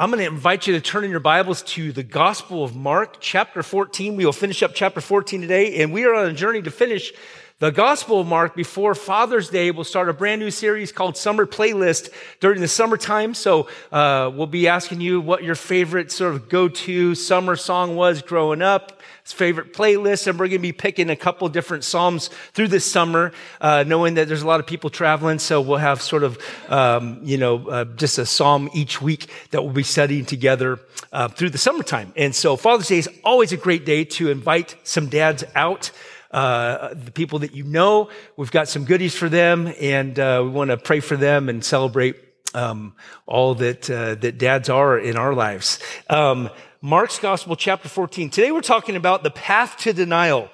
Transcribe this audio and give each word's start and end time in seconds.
I'm 0.00 0.12
going 0.12 0.20
to 0.20 0.30
invite 0.30 0.68
you 0.68 0.74
to 0.74 0.80
turn 0.80 1.02
in 1.02 1.10
your 1.10 1.18
Bibles 1.18 1.60
to 1.62 1.90
the 1.90 2.04
Gospel 2.04 2.62
of 2.62 2.76
Mark, 2.76 3.16
chapter 3.18 3.64
14. 3.64 4.14
We 4.14 4.24
will 4.24 4.32
finish 4.32 4.62
up 4.62 4.70
chapter 4.72 5.00
14 5.00 5.40
today, 5.40 5.82
and 5.82 5.92
we 5.92 6.04
are 6.04 6.14
on 6.14 6.26
a 6.26 6.32
journey 6.32 6.62
to 6.62 6.70
finish 6.70 7.12
the 7.58 7.72
Gospel 7.72 8.20
of 8.20 8.28
Mark 8.28 8.54
before 8.54 8.94
Father's 8.94 9.50
Day. 9.50 9.72
We'll 9.72 9.82
start 9.82 10.08
a 10.08 10.12
brand 10.12 10.40
new 10.40 10.52
series 10.52 10.92
called 10.92 11.16
Summer 11.16 11.46
Playlist 11.46 12.10
during 12.38 12.60
the 12.60 12.68
summertime. 12.68 13.34
So 13.34 13.66
uh, 13.90 14.30
we'll 14.32 14.46
be 14.46 14.68
asking 14.68 15.00
you 15.00 15.20
what 15.20 15.42
your 15.42 15.56
favorite 15.56 16.12
sort 16.12 16.32
of 16.32 16.48
go-to 16.48 17.16
summer 17.16 17.56
song 17.56 17.96
was 17.96 18.22
growing 18.22 18.62
up 18.62 18.97
favorite 19.32 19.72
playlist, 19.72 20.26
and 20.26 20.38
we're 20.38 20.48
going 20.48 20.58
to 20.58 20.62
be 20.62 20.72
picking 20.72 21.10
a 21.10 21.16
couple 21.16 21.48
different 21.48 21.84
psalms 21.84 22.28
through 22.52 22.68
this 22.68 22.84
summer, 22.84 23.32
uh, 23.60 23.84
knowing 23.86 24.14
that 24.14 24.28
there's 24.28 24.42
a 24.42 24.46
lot 24.46 24.60
of 24.60 24.66
people 24.66 24.90
traveling. 24.90 25.38
So 25.38 25.60
we'll 25.60 25.78
have 25.78 26.02
sort 26.02 26.22
of, 26.22 26.38
um, 26.68 27.20
you 27.22 27.38
know, 27.38 27.68
uh, 27.68 27.84
just 27.84 28.18
a 28.18 28.26
psalm 28.26 28.68
each 28.74 29.00
week 29.00 29.30
that 29.50 29.62
we'll 29.62 29.72
be 29.72 29.82
studying 29.82 30.24
together 30.24 30.78
uh, 31.12 31.28
through 31.28 31.50
the 31.50 31.58
summertime. 31.58 32.12
And 32.16 32.34
so 32.34 32.56
Father's 32.56 32.88
Day 32.88 32.98
is 32.98 33.08
always 33.24 33.52
a 33.52 33.56
great 33.56 33.84
day 33.84 34.04
to 34.04 34.30
invite 34.30 34.76
some 34.84 35.08
dads 35.08 35.44
out. 35.54 35.90
Uh, 36.30 36.92
the 36.92 37.10
people 37.10 37.38
that 37.38 37.54
you 37.54 37.64
know, 37.64 38.10
we've 38.36 38.50
got 38.50 38.68
some 38.68 38.84
goodies 38.84 39.14
for 39.14 39.30
them, 39.30 39.72
and 39.80 40.18
uh, 40.18 40.42
we 40.44 40.50
want 40.50 40.70
to 40.70 40.76
pray 40.76 41.00
for 41.00 41.16
them 41.16 41.48
and 41.48 41.64
celebrate 41.64 42.16
um, 42.54 42.94
all 43.26 43.54
that 43.54 43.88
uh, 43.90 44.14
that 44.16 44.38
dads 44.38 44.68
are 44.68 44.98
in 44.98 45.16
our 45.16 45.34
lives. 45.34 45.78
Um, 46.08 46.50
Mark's 46.80 47.18
Gospel, 47.18 47.56
chapter 47.56 47.88
14. 47.88 48.30
Today 48.30 48.52
we're 48.52 48.60
talking 48.60 48.94
about 48.94 49.24
the 49.24 49.32
path 49.32 49.78
to 49.78 49.92
denial. 49.92 50.48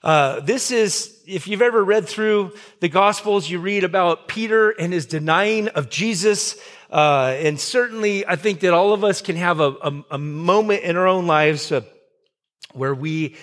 Uh, 0.00 0.38
this 0.38 0.70
is, 0.70 1.20
if 1.26 1.48
you've 1.48 1.60
ever 1.60 1.82
read 1.82 2.06
through 2.06 2.52
the 2.78 2.88
Gospels, 2.88 3.50
you 3.50 3.58
read 3.58 3.82
about 3.82 4.28
Peter 4.28 4.70
and 4.70 4.92
his 4.92 5.06
denying 5.06 5.66
of 5.70 5.90
Jesus. 5.90 6.56
Uh, 6.88 7.34
and 7.38 7.58
certainly, 7.58 8.24
I 8.24 8.36
think 8.36 8.60
that 8.60 8.74
all 8.74 8.92
of 8.92 9.02
us 9.02 9.20
can 9.20 9.34
have 9.34 9.58
a, 9.58 9.74
a, 9.82 10.04
a 10.12 10.18
moment 10.18 10.84
in 10.84 10.96
our 10.96 11.08
own 11.08 11.26
lives 11.26 11.72
uh, 11.72 11.80
where 12.72 12.94
we 12.94 13.34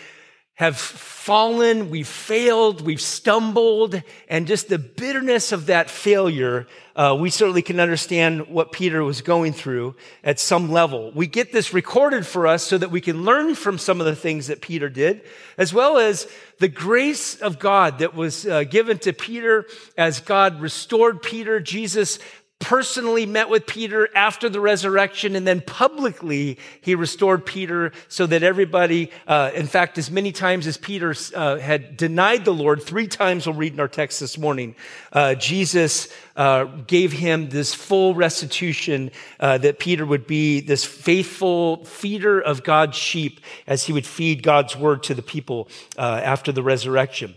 have 0.64 0.78
fallen, 0.78 1.90
we've 1.90 2.08
failed, 2.08 2.80
we've 2.80 3.02
stumbled, 3.02 4.02
and 4.30 4.48
just 4.48 4.70
the 4.70 4.78
bitterness 4.78 5.52
of 5.52 5.66
that 5.66 5.90
failure, 5.90 6.68
uh, 6.96 7.18
we 7.20 7.30
certainly 7.30 7.62
can 7.62 7.82
understand 7.82 8.48
what 8.48 8.72
Peter 8.72 9.04
was 9.04 9.22
going 9.22 9.52
through 9.52 9.94
at 10.24 10.40
some 10.40 10.72
level. 10.72 11.12
We 11.14 11.28
get 11.28 11.52
this 11.52 11.74
recorded 11.74 12.26
for 12.26 12.48
us 12.48 12.64
so 12.64 12.78
that 12.78 12.92
we 12.92 13.02
can 13.02 13.26
learn 13.26 13.56
from 13.56 13.78
some 13.78 14.00
of 14.00 14.06
the 14.06 14.16
things 14.16 14.48
that 14.48 14.62
Peter 14.62 14.88
did, 14.88 15.24
as 15.58 15.74
well 15.74 15.98
as 15.98 16.30
the 16.60 16.70
grace 16.70 17.36
of 17.42 17.60
God 17.60 18.00
that 18.00 18.16
was 18.16 18.48
uh, 18.48 18.64
given 18.64 19.00
to 19.00 19.12
Peter 19.12 19.66
as 19.98 20.22
God 20.22 20.62
restored 20.62 21.22
Peter. 21.22 21.60
Jesus 21.60 22.20
personally 22.64 23.26
met 23.26 23.50
with 23.50 23.68
Peter 23.68 24.08
after 24.16 24.48
the 24.48 24.62
resurrection, 24.62 25.36
and 25.36 25.46
then 25.46 25.60
publicly 25.60 26.58
he 26.80 26.96
restored 26.96 27.46
Peter 27.46 27.92
so 28.08 28.26
that 28.26 28.42
everybody, 28.42 29.12
uh, 29.28 29.52
in 29.54 29.68
fact, 29.68 29.98
as 29.98 30.10
many 30.10 30.32
times 30.32 30.66
as 30.66 30.78
Peter 30.78 31.14
uh, 31.36 31.58
had 31.58 31.98
denied 31.98 32.46
the 32.46 32.54
Lord, 32.54 32.82
three 32.82 33.08
times 33.08 33.46
we'll 33.46 33.56
read 33.56 33.74
in 33.74 33.82
our 33.82 33.90
text 33.90 34.22
this 34.22 34.38
morning, 34.38 34.76
uh, 35.12 35.36
Jesus 35.36 36.08
uh, 36.38 36.64
gave 36.88 37.12
him 37.12 37.50
this 37.50 37.74
full 37.74 38.16
restitution 38.16 39.12
uh, 39.42 39.58
that 39.58 39.78
Peter 39.78 40.06
would 40.06 40.26
be 40.26 40.62
this 40.62 40.86
faithful 40.86 41.84
feeder 41.84 42.40
of 42.40 42.64
God's 42.64 42.96
sheep 42.96 43.42
as 43.68 43.84
he 43.84 43.92
would 43.92 44.06
feed 44.06 44.42
God's 44.42 44.74
word 44.74 45.04
to 45.04 45.14
the 45.14 45.22
people 45.22 45.68
uh, 45.98 46.22
after 46.24 46.54
the 46.54 46.64
resurrection. 46.64 47.36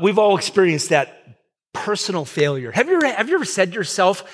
we've 0.00 0.18
all 0.18 0.36
experienced 0.38 0.90
that 0.90 1.25
personal 1.76 2.24
failure. 2.24 2.70
Have 2.72 2.88
you 2.88 2.96
ever, 2.96 3.06
have 3.06 3.28
you 3.28 3.34
ever 3.34 3.44
said 3.44 3.72
to 3.72 3.74
yourself, 3.74 4.24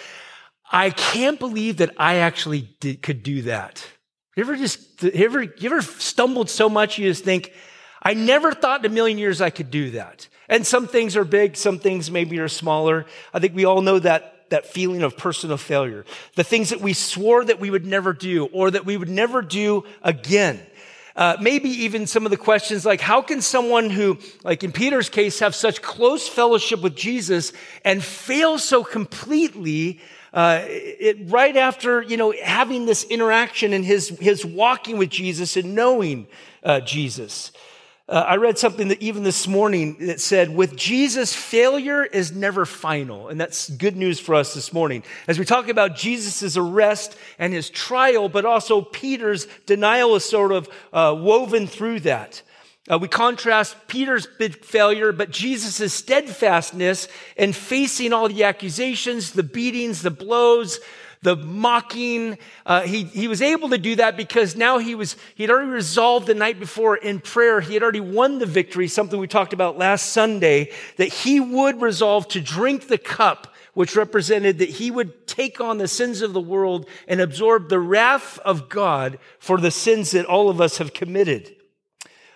I 0.71 0.91
can't 0.91 1.39
believe 1.39 1.79
that 1.79 1.91
I 1.98 2.17
actually 2.17 2.75
did, 2.81 3.03
could 3.03 3.23
do 3.23 3.43
that? 3.43 3.87
You 4.37 4.45
ever 4.45 4.57
just, 4.57 5.03
you 5.03 5.11
ever, 5.15 5.43
you 5.43 5.67
ever 5.67 5.83
stumbled 5.83 6.48
so 6.48 6.69
much 6.69 6.98
you 6.98 7.09
just 7.09 7.25
think, 7.25 7.53
I 8.03 8.15
never 8.15 8.53
thought 8.53 8.85
in 8.85 8.91
a 8.91 8.95
million 8.95 9.19
years 9.19 9.41
I 9.41 9.51
could 9.51 9.70
do 9.70 9.91
that. 9.93 10.29
And 10.48 10.67
some 10.67 10.87
things 10.89 11.17
are 11.17 11.25
big, 11.25 11.57
some 11.57 11.79
things 11.79 12.11
maybe 12.11 12.39
are 12.39 12.48
smaller. 12.48 13.07
I 13.33 13.39
think 13.39 13.55
we 13.55 13.64
all 13.64 13.83
know 13.83 13.98
that, 13.98 14.51
that 14.51 14.67
feeling 14.67 15.03
of 15.03 15.17
personal 15.17 15.57
failure. 15.57 16.05
The 16.35 16.45
things 16.45 16.70
that 16.70 16.80
we 16.80 16.95
swore 16.95 17.45
that 17.45 17.61
we 17.61 17.70
would 17.70 17.86
never 17.86 18.13
do 18.13 18.47
or 18.47 18.70
that 18.70 18.85
we 18.85 18.97
would 18.97 19.09
never 19.09 19.42
do 19.42 19.85
again. 20.03 20.61
Uh, 21.14 21.36
maybe 21.40 21.68
even 21.68 22.06
some 22.06 22.24
of 22.24 22.30
the 22.30 22.36
questions 22.36 22.86
like, 22.86 23.00
how 23.00 23.20
can 23.20 23.42
someone 23.42 23.90
who, 23.90 24.18
like 24.45 24.64
in 24.64 24.73
Peter's 24.73 25.11
case, 25.11 25.40
have 25.40 25.55
such 25.55 25.83
close 25.83 26.27
fellowship 26.27 26.80
with 26.80 26.96
Jesus 26.96 27.52
and 27.84 28.02
fail 28.02 28.58
so 28.58 28.83
completely 28.83 30.00
uh, 30.33 30.62
it, 30.64 31.30
right 31.30 31.56
after, 31.56 32.00
you 32.00 32.17
know, 32.17 32.33
having 32.42 32.86
this 32.86 33.05
interaction 33.05 33.74
and 33.74 33.84
his, 33.84 34.08
his 34.20 34.46
walking 34.46 34.96
with 34.96 35.11
Jesus 35.11 35.56
and 35.58 35.74
knowing 35.74 36.27
uh, 36.62 36.80
Jesus? 36.80 37.52
Uh, 38.08 38.24
I 38.27 38.36
read 38.36 38.58
something 38.58 38.89
that 38.89 39.01
even 39.01 39.23
this 39.23 39.46
morning 39.46 40.07
that 40.07 40.20
said, 40.20 40.55
with 40.55 40.77
Jesus, 40.77 41.33
failure 41.33 42.05
is 42.05 42.33
never 42.33 42.67
final. 42.67 43.29
And 43.29 43.40
that's 43.40 43.70
good 43.70 43.96
news 43.96 44.18
for 44.18 44.35
us 44.35 44.55
this 44.55 44.73
morning. 44.73 45.05
As 45.29 45.39
we 45.39 45.45
talk 45.45 45.68
about 45.68 45.95
Jesus' 45.95 46.57
arrest 46.57 47.17
and 47.39 47.52
his 47.52 47.70
trial, 47.70 48.29
but 48.29 48.45
also 48.45 48.83
Peter's 48.83 49.46
denial 49.67 50.17
is 50.17 50.24
sort 50.24 50.51
of 50.51 50.68
uh, 50.92 51.14
woven 51.17 51.68
through 51.68 52.01
that. 52.01 52.42
Uh, 52.91 52.98
we 52.98 53.07
contrast 53.07 53.77
Peter's 53.86 54.27
big 54.27 54.64
failure, 54.64 55.12
but 55.12 55.30
Jesus' 55.30 55.95
steadfastness 55.95 57.07
in 57.36 57.52
facing 57.52 58.12
all 58.12 58.29
the 58.29 58.42
accusations, 58.42 59.30
the 59.30 59.45
beatings, 59.45 60.02
the 60.02 60.11
blows, 60.11 60.80
the 61.23 61.37
mocking. 61.37 62.37
Uh, 62.67 62.83
he, 62.83 63.05
he 63.05 63.29
was 63.29 63.41
able 63.41 63.71
to 63.71 63.79
do 63.79 63.97
that 63.97 64.17
because 64.17 64.57
now 64.57 64.79
he 64.79 64.95
was, 64.95 65.17
he 65.35 65.45
had 65.45 65.51
already 65.51 65.71
resolved 65.71 66.27
the 66.27 66.35
night 66.35 66.59
before 66.61 66.97
in 66.97 67.21
prayer. 67.21 67.61
He 67.61 67.75
had 67.75 67.83
already 67.83 68.01
won 68.01 68.39
the 68.39 68.47
victory, 68.47 68.89
something 68.89 69.19
we 69.19 69.29
talked 69.29 69.53
about 69.53 69.79
last 69.79 70.11
Sunday, 70.11 70.73
that 70.97 71.09
he 71.09 71.41
would 71.41 71.81
resolve 71.81 72.29
to 72.29 72.41
drink 72.41 72.89
the 72.89 72.99
cup 72.99 73.49
which 73.75 73.97
represented 73.97 74.59
that 74.59 74.69
he 74.69 74.91
would 74.91 75.27
take 75.27 75.61
on 75.61 75.79
the 75.79 75.89
sins 75.89 76.21
of 76.21 76.33
the 76.33 76.41
world 76.41 76.87
and 77.09 77.21
absorb 77.21 77.69
the 77.69 77.79
wrath 77.79 78.39
of 78.41 78.69
God 78.69 79.19
for 79.39 79.59
the 79.59 79.71
sins 79.71 80.11
that 80.11 80.27
all 80.27 80.51
of 80.51 80.61
us 80.61 80.79
have 80.79 80.93
committed. 80.93 81.57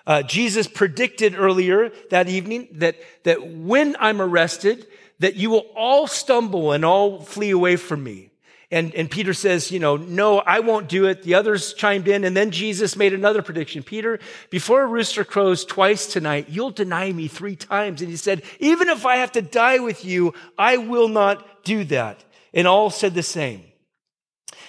Uh, 0.07 0.23
Jesus 0.23 0.69
predicted 0.69 1.35
earlier 1.37 1.91
that 2.11 2.29
evening 2.29 2.69
that, 2.73 2.97
that 3.25 3.47
when 3.47 3.97
I'm 3.99 4.23
arrested, 4.23 4.87
that 5.19 5.35
you 5.35 5.51
will 5.51 5.67
all 5.75 6.07
stumble 6.07 6.73
and 6.73 6.85
all 6.85 7.21
flee 7.21 7.51
away 7.51 7.77
from 7.77 8.05
me. 8.05 8.31
And, 8.71 8.95
and 8.97 9.09
Peter 9.09 9.33
says, 9.33 9.71
you 9.71 9.79
know, 9.79 9.97
no, 9.97 10.39
I 10.41 10.59
won't 10.61 10.89
do 10.89 11.07
it. 11.07 11.23
The 11.23 11.35
others 11.35 11.73
chimed 11.73 12.09
in. 12.09 12.25
And 12.25 12.37
then 12.37 12.51
Jesus 12.51 12.97
made 12.97 13.15
another 13.15 13.41
prediction. 13.41 13.85
Peter, 13.85 14.19
before 14.51 14.83
a 14.83 14.87
rooster 14.87 15.25
crows 15.25 15.65
twice 15.65 16.07
tonight, 16.07 16.49
you'll 16.49 16.73
deny 16.73 17.13
me 17.13 17.29
three 17.29 17.55
times. 17.55 18.01
And 18.01 18.11
he 18.11 18.17
said, 18.17 18.43
even 18.59 18.89
if 18.89 19.07
I 19.07 19.17
have 19.17 19.33
to 19.33 19.43
die 19.43 19.79
with 19.79 20.05
you, 20.05 20.35
I 20.59 20.79
will 20.79 21.09
not 21.09 21.65
do 21.65 21.85
that. 21.85 22.25
And 22.53 22.67
all 22.67 22.91
said 22.91 23.15
the 23.15 23.23
same. 23.23 23.63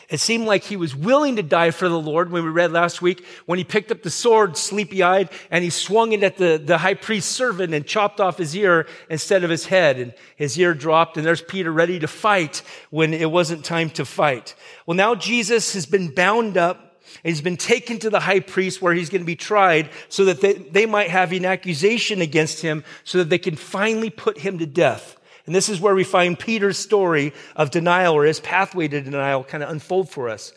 It 0.09 0.19
seemed 0.19 0.45
like 0.45 0.63
he 0.63 0.77
was 0.77 0.95
willing 0.95 1.35
to 1.35 1.43
die 1.43 1.71
for 1.71 1.89
the 1.89 1.99
Lord 1.99 2.31
when 2.31 2.43
we 2.43 2.49
read 2.49 2.71
last 2.71 3.01
week 3.01 3.25
when 3.45 3.57
he 3.57 3.63
picked 3.63 3.91
up 3.91 4.03
the 4.03 4.09
sword 4.09 4.55
sleepy 4.55 5.03
eyed 5.03 5.29
and 5.51 5.63
he 5.63 5.69
swung 5.69 6.13
it 6.13 6.23
at 6.23 6.37
the, 6.37 6.61
the 6.63 6.77
high 6.77 6.93
priest's 6.93 7.29
servant 7.29 7.73
and 7.73 7.85
chopped 7.85 8.19
off 8.21 8.37
his 8.37 8.55
ear 8.55 8.87
instead 9.09 9.43
of 9.43 9.49
his 9.49 9.65
head. 9.65 9.99
And 9.99 10.13
his 10.35 10.57
ear 10.57 10.73
dropped 10.73 11.17
and 11.17 11.25
there's 11.25 11.41
Peter 11.41 11.71
ready 11.71 11.99
to 11.99 12.07
fight 12.07 12.61
when 12.89 13.13
it 13.13 13.29
wasn't 13.29 13.65
time 13.65 13.89
to 13.91 14.05
fight. 14.05 14.55
Well, 14.85 14.95
now 14.95 15.15
Jesus 15.15 15.73
has 15.73 15.85
been 15.85 16.13
bound 16.13 16.57
up 16.57 16.87
He's 17.23 17.41
been 17.41 17.57
taken 17.57 17.99
to 17.99 18.09
the 18.09 18.19
high 18.19 18.39
priest 18.39 18.81
where 18.81 18.93
he's 18.93 19.09
going 19.09 19.21
to 19.21 19.25
be 19.25 19.35
tried 19.35 19.89
so 20.09 20.25
that 20.25 20.41
they, 20.41 20.53
they 20.53 20.85
might 20.85 21.09
have 21.09 21.31
an 21.31 21.45
accusation 21.45 22.21
against 22.21 22.61
him 22.61 22.83
so 23.03 23.19
that 23.19 23.29
they 23.29 23.37
can 23.37 23.55
finally 23.55 24.09
put 24.09 24.39
him 24.39 24.59
to 24.59 24.65
death. 24.65 25.16
And 25.47 25.55
this 25.55 25.69
is 25.69 25.81
where 25.81 25.95
we 25.95 26.03
find 26.03 26.37
Peter's 26.37 26.77
story 26.77 27.33
of 27.55 27.71
denial 27.71 28.13
or 28.13 28.25
his 28.25 28.41
pathway 28.41 28.89
to 28.89 29.01
denial 29.01 29.43
kind 29.43 29.63
of 29.63 29.69
unfold 29.69 30.09
for 30.09 30.29
us. 30.29 30.53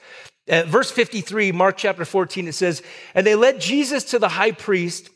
At 0.49 0.67
verse 0.67 0.91
53, 0.91 1.53
Mark 1.53 1.77
chapter 1.77 2.05
14, 2.05 2.49
it 2.49 2.55
says, 2.55 2.83
And 3.15 3.25
they 3.25 3.37
led 3.37 3.61
Jesus 3.61 4.05
to 4.05 4.19
the 4.19 4.29
high 4.29 4.51
priest, 4.51 5.09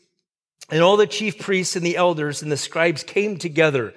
and 0.71 0.81
all 0.81 0.95
the 0.95 1.05
chief 1.05 1.39
priests 1.39 1.75
and 1.75 1.85
the 1.85 1.97
elders 1.97 2.41
and 2.41 2.49
the 2.49 2.57
scribes 2.57 3.03
came 3.03 3.37
together. 3.37 3.93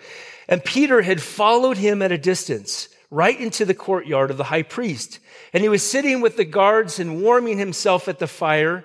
And 0.48 0.64
Peter 0.64 1.00
had 1.00 1.22
followed 1.22 1.76
him 1.76 2.02
at 2.02 2.10
a 2.10 2.18
distance, 2.18 2.88
right 3.08 3.38
into 3.38 3.64
the 3.64 3.74
courtyard 3.74 4.32
of 4.32 4.36
the 4.36 4.44
high 4.44 4.64
priest. 4.64 5.20
And 5.52 5.62
he 5.62 5.68
was 5.68 5.88
sitting 5.88 6.20
with 6.20 6.36
the 6.36 6.44
guards 6.44 6.98
and 6.98 7.22
warming 7.22 7.58
himself 7.58 8.08
at 8.08 8.18
the 8.18 8.26
fire. 8.26 8.84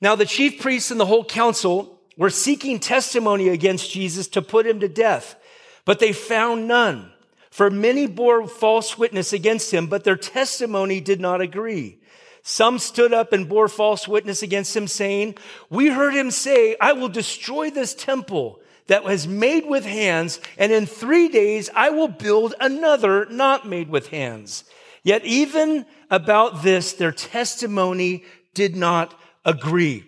Now 0.00 0.16
the 0.16 0.24
chief 0.24 0.60
priests 0.60 0.90
and 0.90 0.98
the 0.98 1.06
whole 1.06 1.24
council 1.24 2.00
were 2.16 2.30
seeking 2.30 2.80
testimony 2.80 3.48
against 3.48 3.90
Jesus 3.90 4.26
to 4.28 4.42
put 4.42 4.66
him 4.66 4.80
to 4.80 4.88
death. 4.88 5.36
But 5.84 5.98
they 5.98 6.12
found 6.12 6.68
none. 6.68 7.12
For 7.50 7.70
many 7.70 8.06
bore 8.06 8.46
false 8.46 8.96
witness 8.96 9.32
against 9.32 9.72
him, 9.72 9.88
but 9.88 10.04
their 10.04 10.16
testimony 10.16 11.00
did 11.00 11.20
not 11.20 11.40
agree. 11.40 11.98
Some 12.42 12.78
stood 12.78 13.12
up 13.12 13.32
and 13.32 13.48
bore 13.48 13.68
false 13.68 14.08
witness 14.08 14.42
against 14.42 14.76
him, 14.76 14.86
saying, 14.86 15.36
We 15.68 15.88
heard 15.88 16.14
him 16.14 16.30
say, 16.30 16.76
I 16.80 16.92
will 16.92 17.08
destroy 17.08 17.70
this 17.70 17.92
temple 17.92 18.60
that 18.86 19.04
was 19.04 19.28
made 19.28 19.66
with 19.66 19.84
hands, 19.84 20.40
and 20.56 20.72
in 20.72 20.86
three 20.86 21.28
days 21.28 21.70
I 21.74 21.90
will 21.90 22.08
build 22.08 22.54
another 22.60 23.26
not 23.26 23.68
made 23.68 23.88
with 23.88 24.08
hands. 24.08 24.64
Yet 25.02 25.24
even 25.24 25.86
about 26.10 26.62
this, 26.62 26.92
their 26.92 27.12
testimony 27.12 28.24
did 28.54 28.76
not 28.76 29.18
agree. 29.44 30.04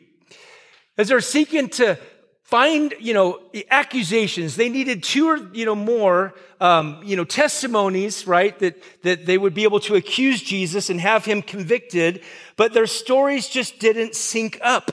As 0.98 1.08
they're 1.08 1.20
seeking 1.20 1.68
to 1.70 1.98
find, 2.52 2.94
you 3.00 3.14
know, 3.14 3.40
accusations, 3.70 4.56
they 4.56 4.68
needed 4.68 5.02
two 5.02 5.26
or, 5.26 5.38
you 5.54 5.64
know, 5.64 5.74
more, 5.74 6.34
um, 6.60 7.00
you 7.02 7.16
know, 7.16 7.24
testimonies, 7.24 8.26
right? 8.26 8.58
That, 8.58 8.82
that 9.04 9.24
they 9.24 9.38
would 9.38 9.54
be 9.54 9.62
able 9.62 9.80
to 9.80 9.94
accuse 9.94 10.42
Jesus 10.42 10.90
and 10.90 11.00
have 11.00 11.24
him 11.24 11.40
convicted, 11.40 12.22
but 12.56 12.74
their 12.74 12.86
stories 12.86 13.48
just 13.48 13.78
didn't 13.78 14.14
sync 14.14 14.58
up. 14.60 14.92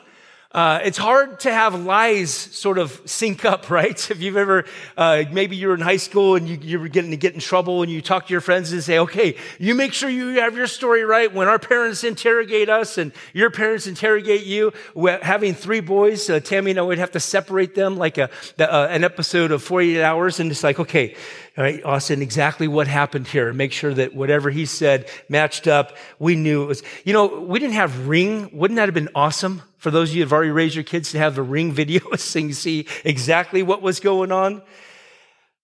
Uh, 0.51 0.79
it's 0.83 0.97
hard 0.97 1.39
to 1.41 1.51
have 1.53 1.79
lies 1.79 2.33
sort 2.33 2.79
of 2.79 2.99
sync 3.05 3.45
up, 3.45 3.69
right? 3.69 4.09
If 4.09 4.19
you've 4.19 4.35
ever, 4.35 4.65
uh, 4.97 5.25
maybe 5.31 5.55
you're 5.55 5.75
in 5.75 5.81
high 5.81 5.97
school 5.97 6.35
and 6.35 6.49
you, 6.49 6.57
you 6.59 6.79
were 6.79 6.87
getting 6.87 7.11
to 7.11 7.17
get 7.17 7.35
in 7.35 7.39
trouble 7.39 7.83
and 7.83 7.91
you 7.91 8.01
talk 8.01 8.25
to 8.27 8.31
your 8.31 8.41
friends 8.41 8.71
and 8.71 8.83
say, 8.83 8.97
okay, 8.97 9.35
you 9.59 9.75
make 9.75 9.93
sure 9.93 10.09
you 10.09 10.39
have 10.39 10.57
your 10.57 10.65
story 10.65 11.03
right. 11.03 11.31
When 11.31 11.47
our 11.47 11.59
parents 11.59 12.03
interrogate 12.03 12.67
us 12.67 12.97
and 12.97 13.11
your 13.31 13.51
parents 13.51 13.85
interrogate 13.85 14.43
you, 14.43 14.73
having 15.21 15.53
three 15.53 15.81
boys, 15.81 16.27
uh, 16.31 16.39
Tammy 16.39 16.71
and 16.71 16.79
I 16.79 16.83
would 16.83 16.97
have 16.97 17.11
to 17.11 17.19
separate 17.19 17.75
them 17.75 17.97
like 17.97 18.17
a, 18.17 18.31
uh, 18.57 18.87
an 18.89 19.03
episode 19.03 19.51
of 19.51 19.61
48 19.61 20.01
hours. 20.01 20.39
And 20.39 20.49
it's 20.49 20.63
like, 20.63 20.79
okay, 20.79 21.15
all 21.59 21.63
right, 21.63 21.83
Austin, 21.85 22.23
exactly 22.23 22.67
what 22.67 22.87
happened 22.87 23.27
here. 23.27 23.53
Make 23.53 23.71
sure 23.71 23.93
that 23.93 24.15
whatever 24.15 24.49
he 24.49 24.65
said 24.65 25.09
matched 25.27 25.67
up. 25.67 25.95
We 26.17 26.35
knew 26.35 26.63
it 26.63 26.67
was, 26.67 26.83
you 27.03 27.13
know, 27.13 27.27
we 27.41 27.59
didn't 27.59 27.75
have 27.75 28.07
ring. 28.07 28.49
Wouldn't 28.51 28.77
that 28.77 28.87
have 28.87 28.95
been 28.95 29.09
awesome? 29.13 29.61
For 29.79 29.91
those 29.91 30.09
of 30.09 30.15
you 30.15 30.21
who 30.21 30.25
have 30.25 30.33
already 30.33 30.51
raised 30.51 30.75
your 30.75 30.83
kids 30.83 31.11
to 31.11 31.17
have 31.17 31.35
the 31.35 31.41
ring 31.41 31.71
video 31.71 32.01
so 32.15 32.39
you 32.39 32.53
see 32.53 32.85
exactly 33.03 33.63
what 33.63 33.81
was 33.81 33.99
going 33.99 34.31
on. 34.31 34.61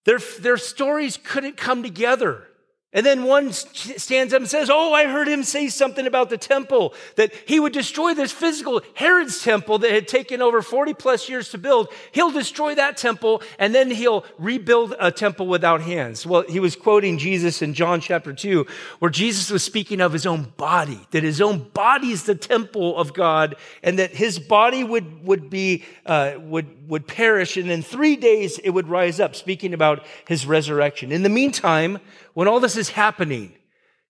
Their, 0.05 0.19
their 0.39 0.57
stories 0.57 1.19
couldn't 1.21 1.57
come 1.57 1.83
together. 1.83 2.47
And 2.95 3.05
then 3.05 3.25
one 3.25 3.51
stands 3.51 4.33
up 4.33 4.39
and 4.39 4.49
says, 4.49 4.69
Oh, 4.71 4.93
I 4.93 5.05
heard 5.07 5.27
him 5.27 5.43
say 5.43 5.67
something 5.67 6.07
about 6.07 6.29
the 6.29 6.37
temple, 6.37 6.93
that 7.17 7.33
he 7.45 7.59
would 7.59 7.73
destroy 7.73 8.13
this 8.13 8.31
physical 8.31 8.81
Herod's 8.93 9.43
temple 9.43 9.79
that 9.79 9.91
had 9.91 10.07
taken 10.07 10.41
over 10.41 10.61
40 10.61 10.93
plus 10.93 11.27
years 11.27 11.49
to 11.49 11.57
build. 11.57 11.89
He'll 12.13 12.31
destroy 12.31 12.73
that 12.75 12.95
temple 12.95 13.43
and 13.59 13.75
then 13.75 13.91
he'll 13.91 14.23
rebuild 14.37 14.95
a 14.97 15.11
temple 15.11 15.47
without 15.47 15.81
hands. 15.81 16.25
Well, 16.25 16.45
he 16.47 16.61
was 16.61 16.77
quoting 16.77 17.17
Jesus 17.17 17.61
in 17.61 17.73
John 17.73 17.99
chapter 17.99 18.31
2, 18.31 18.65
where 18.99 19.11
Jesus 19.11 19.51
was 19.51 19.61
speaking 19.61 19.99
of 19.99 20.13
his 20.13 20.25
own 20.25 20.53
body, 20.55 21.05
that 21.11 21.23
his 21.23 21.41
own 21.41 21.67
body 21.73 22.11
is 22.11 22.23
the 22.23 22.35
temple 22.35 22.95
of 22.97 23.13
God 23.13 23.55
and 23.83 23.99
that 23.99 24.11
his 24.11 24.39
body 24.39 24.85
would, 24.85 25.25
would 25.25 25.49
be, 25.49 25.83
uh, 26.05 26.35
would, 26.39 26.89
would 26.89 27.07
perish 27.07 27.57
and 27.57 27.69
in 27.69 27.81
three 27.81 28.15
days 28.15 28.57
it 28.59 28.69
would 28.69 28.87
rise 28.87 29.19
up, 29.19 29.35
speaking 29.35 29.73
about 29.73 30.05
his 30.29 30.45
resurrection. 30.45 31.11
In 31.11 31.23
the 31.23 31.29
meantime, 31.29 31.99
when 32.35 32.49
all 32.49 32.59
this 32.59 32.75
is 32.75 32.84
happening, 32.89 33.55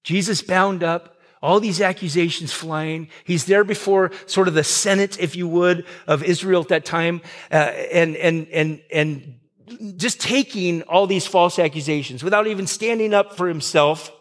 Jesus 0.03 0.41
bound 0.41 0.83
up, 0.83 1.17
all 1.41 1.59
these 1.59 1.81
accusations 1.81 2.51
flying. 2.51 3.07
He's 3.23 3.45
there 3.45 3.63
before 3.63 4.11
sort 4.25 4.47
of 4.47 4.55
the 4.55 4.63
Senate, 4.63 5.19
if 5.19 5.35
you 5.35 5.47
would, 5.47 5.85
of 6.07 6.23
Israel 6.23 6.61
at 6.61 6.69
that 6.69 6.85
time, 6.85 7.21
uh, 7.51 7.55
and, 7.55 8.15
and, 8.15 8.47
and, 8.47 8.81
and 8.91 9.39
just 9.97 10.19
taking 10.19 10.81
all 10.83 11.05
these 11.05 11.27
false 11.27 11.59
accusations 11.59 12.23
without 12.23 12.47
even 12.47 12.65
standing 12.65 13.13
up 13.13 13.37
for 13.37 13.47
himself. 13.47 14.11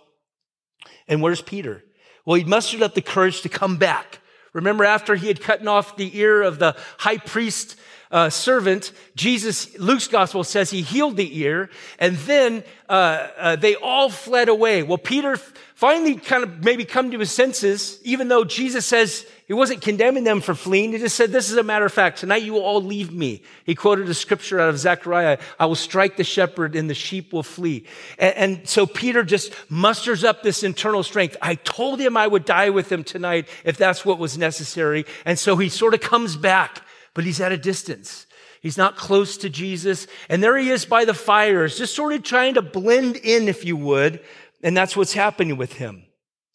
And 1.08 1.22
where's 1.22 1.42
Peter? 1.42 1.82
Well, 2.26 2.36
he 2.36 2.44
mustered 2.44 2.82
up 2.82 2.94
the 2.94 3.02
courage 3.02 3.42
to 3.42 3.48
come 3.48 3.76
back. 3.76 4.18
Remember, 4.52 4.84
after 4.84 5.16
he 5.16 5.28
had 5.28 5.40
cut 5.40 5.66
off 5.66 5.96
the 5.96 6.16
ear 6.18 6.42
of 6.42 6.58
the 6.58 6.76
high 6.98 7.18
priest 7.18 7.76
uh, 8.14 8.31
servant, 8.31 8.93
Jesus, 9.16 9.76
Luke's 9.76 10.06
gospel 10.06 10.44
says 10.44 10.70
he 10.70 10.82
healed 10.82 11.16
the 11.16 11.40
ear, 11.40 11.69
and 11.99 12.16
then 12.19 12.62
uh, 12.88 13.26
uh, 13.37 13.56
they 13.56 13.75
all 13.75 14.08
fled 14.08 14.49
away. 14.49 14.84
Well, 14.84 14.99
Peter 14.99 15.37
finally 15.75 16.14
kind 16.14 16.44
of 16.44 16.62
maybe 16.62 16.84
come 16.84 17.11
to 17.11 17.19
his 17.19 17.32
senses, 17.32 17.99
even 18.05 18.28
though 18.28 18.44
Jesus 18.44 18.87
says 18.87 19.26
he 19.49 19.52
wasn't 19.52 19.82
condemning 19.82 20.22
them 20.22 20.40
for 20.40 20.55
fleeing. 20.55 20.93
He 20.93 20.99
just 20.99 21.16
said, 21.16 21.32
This 21.32 21.50
is 21.50 21.56
a 21.56 21.64
matter 21.64 21.84
of 21.87 21.93
fact. 21.93 22.20
Tonight 22.20 22.44
you 22.44 22.52
will 22.52 22.62
all 22.62 22.81
leave 22.81 23.12
me. 23.12 23.43
He 23.64 23.75
quoted 23.75 24.08
a 24.08 24.14
scripture 24.14 24.60
out 24.60 24.69
of 24.69 24.78
Zechariah 24.78 25.38
I 25.58 25.67
will 25.67 25.75
strike 25.75 26.17
the 26.17 26.22
shepherd, 26.22 26.76
and 26.76 26.88
the 26.88 26.94
sheep 26.94 27.32
will 27.32 27.43
flee. 27.43 27.84
And, 28.17 28.37
and 28.37 28.69
so 28.69 28.87
Peter 28.87 29.25
just 29.25 29.52
musters 29.69 30.22
up 30.22 30.44
this 30.44 30.62
internal 30.62 31.02
strength. 31.02 31.37
I 31.43 31.56
told 31.56 31.99
him 31.99 32.17
I 32.17 32.28
would 32.28 32.44
die 32.44 32.70
with 32.70 32.93
him 32.93 33.02
tonight 33.02 33.49
if 33.64 33.76
that's 33.76 34.05
what 34.05 34.20
was 34.20 34.38
necessary. 34.38 35.05
And 35.25 35.37
so 35.37 35.56
he 35.56 35.69
sort 35.69 35.94
of 35.94 36.00
comes 36.00 36.37
back 36.37 36.81
but 37.14 37.25
he's 37.25 37.40
at 37.40 37.52
a 37.52 37.56
distance. 37.56 38.26
He's 38.61 38.78
not 38.78 38.96
close 38.96 39.37
to 39.38 39.50
Jesus. 39.50 40.06
And 40.28 40.43
there 40.43 40.56
he 40.56 40.70
is 40.70 40.84
by 40.84 41.05
the 41.05 41.14
fires, 41.14 41.78
just 41.78 41.94
sort 41.94 42.12
of 42.12 42.22
trying 42.22 42.55
to 42.55 42.62
blend 42.62 43.16
in, 43.16 43.49
if 43.49 43.64
you 43.64 43.76
would. 43.76 44.20
And 44.62 44.76
that's 44.76 44.96
what's 44.96 45.12
happening 45.12 45.56
with 45.56 45.75
him. 45.75 46.05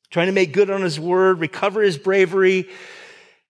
Trying 0.09 0.27
to 0.27 0.33
make 0.33 0.53
good 0.53 0.71
on 0.71 0.81
his 0.81 0.99
word, 0.99 1.39
recover 1.39 1.83
his 1.83 1.97
bravery, 1.97 2.67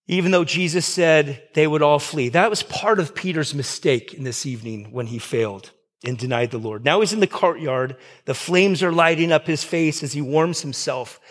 even 0.08 0.32
though 0.32 0.44
Jesus 0.44 0.86
said 0.86 1.42
they 1.54 1.68
would 1.68 1.82
all 1.82 2.00
flee. 2.00 2.30
That 2.30 2.50
was 2.50 2.64
part 2.64 3.00
of 3.00 3.16
Peter's 3.16 3.56
mistake 3.56 4.14
in 4.14 4.24
this 4.24 4.46
evening 4.46 4.92
when 4.92 5.08
he 5.08 5.20
failed 5.20 5.72
and 6.04 6.18
denied 6.18 6.52
the 6.52 6.58
Lord. 6.58 6.84
Now 6.84 7.00
he's 7.00 7.14
in 7.14 7.22
the 7.22 7.28
courtyard. 7.28 7.96
The 8.26 8.34
flames 8.34 8.84
are 8.84 8.92
lighting 8.92 9.32
up 9.32 9.48
his 9.48 9.64
face 9.64 10.04
as 10.04 10.12
he 10.12 10.22
warms 10.22 10.62
himself. 10.62 11.22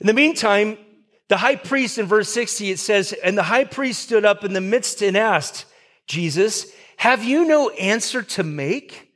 In 0.00 0.06
the 0.06 0.12
meantime, 0.12 0.76
the 1.28 1.36
high 1.36 1.56
priest 1.56 1.98
in 1.98 2.06
verse 2.06 2.30
60, 2.30 2.70
it 2.70 2.78
says, 2.78 3.12
And 3.12 3.36
the 3.36 3.42
high 3.42 3.64
priest 3.64 4.02
stood 4.02 4.24
up 4.24 4.44
in 4.44 4.54
the 4.54 4.60
midst 4.60 5.02
and 5.02 5.16
asked 5.16 5.66
Jesus, 6.06 6.66
Have 6.96 7.22
you 7.22 7.44
no 7.44 7.68
answer 7.70 8.22
to 8.22 8.42
make? 8.42 9.12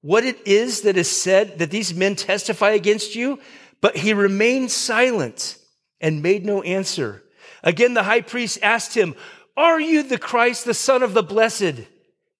What 0.00 0.24
it 0.24 0.46
is 0.46 0.82
that 0.82 0.96
is 0.96 1.10
said 1.10 1.58
that 1.58 1.72
these 1.72 1.92
men 1.92 2.14
testify 2.14 2.70
against 2.70 3.16
you? 3.16 3.40
But 3.80 3.96
he 3.96 4.14
remained 4.14 4.70
silent 4.70 5.58
and 6.00 6.22
made 6.22 6.46
no 6.46 6.62
answer. 6.62 7.24
Again, 7.64 7.94
the 7.94 8.04
high 8.04 8.20
priest 8.20 8.60
asked 8.62 8.96
him, 8.96 9.16
Are 9.56 9.80
you 9.80 10.04
the 10.04 10.18
Christ, 10.18 10.64
the 10.64 10.74
Son 10.74 11.02
of 11.02 11.14
the 11.14 11.22
Blessed? 11.22 11.82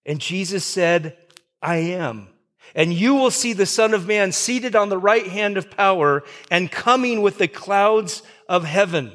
And 0.04 0.20
Jesus 0.20 0.64
said, 0.64 1.16
I 1.60 1.76
am. 1.76 2.28
And 2.76 2.92
you 2.92 3.14
will 3.14 3.30
see 3.30 3.52
the 3.52 3.66
Son 3.66 3.94
of 3.94 4.06
Man 4.06 4.30
seated 4.32 4.76
on 4.76 4.88
the 4.88 4.98
right 4.98 5.26
hand 5.26 5.56
of 5.56 5.70
power 5.70 6.22
and 6.50 6.70
coming 6.70 7.22
with 7.22 7.38
the 7.38 7.48
clouds 7.48 8.22
of 8.48 8.64
heaven. 8.64 9.14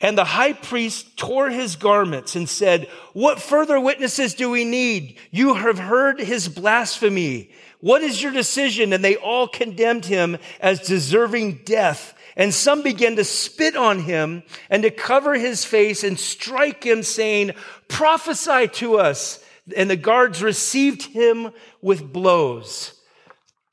And 0.00 0.16
the 0.16 0.24
high 0.24 0.52
priest 0.52 1.16
tore 1.16 1.50
his 1.50 1.74
garments 1.74 2.36
and 2.36 2.48
said, 2.48 2.88
What 3.14 3.40
further 3.40 3.80
witnesses 3.80 4.34
do 4.34 4.48
we 4.48 4.64
need? 4.64 5.18
You 5.32 5.54
have 5.54 5.78
heard 5.78 6.20
his 6.20 6.48
blasphemy. 6.48 7.50
What 7.80 8.02
is 8.02 8.22
your 8.22 8.32
decision? 8.32 8.92
And 8.92 9.04
they 9.04 9.16
all 9.16 9.48
condemned 9.48 10.04
him 10.04 10.38
as 10.60 10.80
deserving 10.80 11.62
death. 11.64 12.14
And 12.36 12.54
some 12.54 12.82
began 12.82 13.16
to 13.16 13.24
spit 13.24 13.74
on 13.74 14.00
him 14.00 14.44
and 14.70 14.84
to 14.84 14.90
cover 14.90 15.34
his 15.34 15.64
face 15.64 16.04
and 16.04 16.18
strike 16.18 16.84
him, 16.84 17.02
saying, 17.02 17.52
Prophesy 17.88 18.68
to 18.68 18.98
us. 18.98 19.44
And 19.76 19.90
the 19.90 19.96
guards 19.96 20.42
received 20.42 21.02
him 21.02 21.50
with 21.82 22.12
blows. 22.12 22.94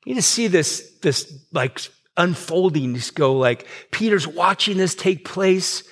You 0.04 0.16
to 0.16 0.22
see 0.22 0.48
this, 0.48 0.90
this 1.02 1.32
like 1.52 1.80
unfolding 2.16 2.94
just 2.94 3.14
go 3.14 3.34
like 3.34 3.66
Peter's 3.90 4.26
watching 4.26 4.76
this 4.76 4.94
take 4.94 5.24
place. 5.24 5.82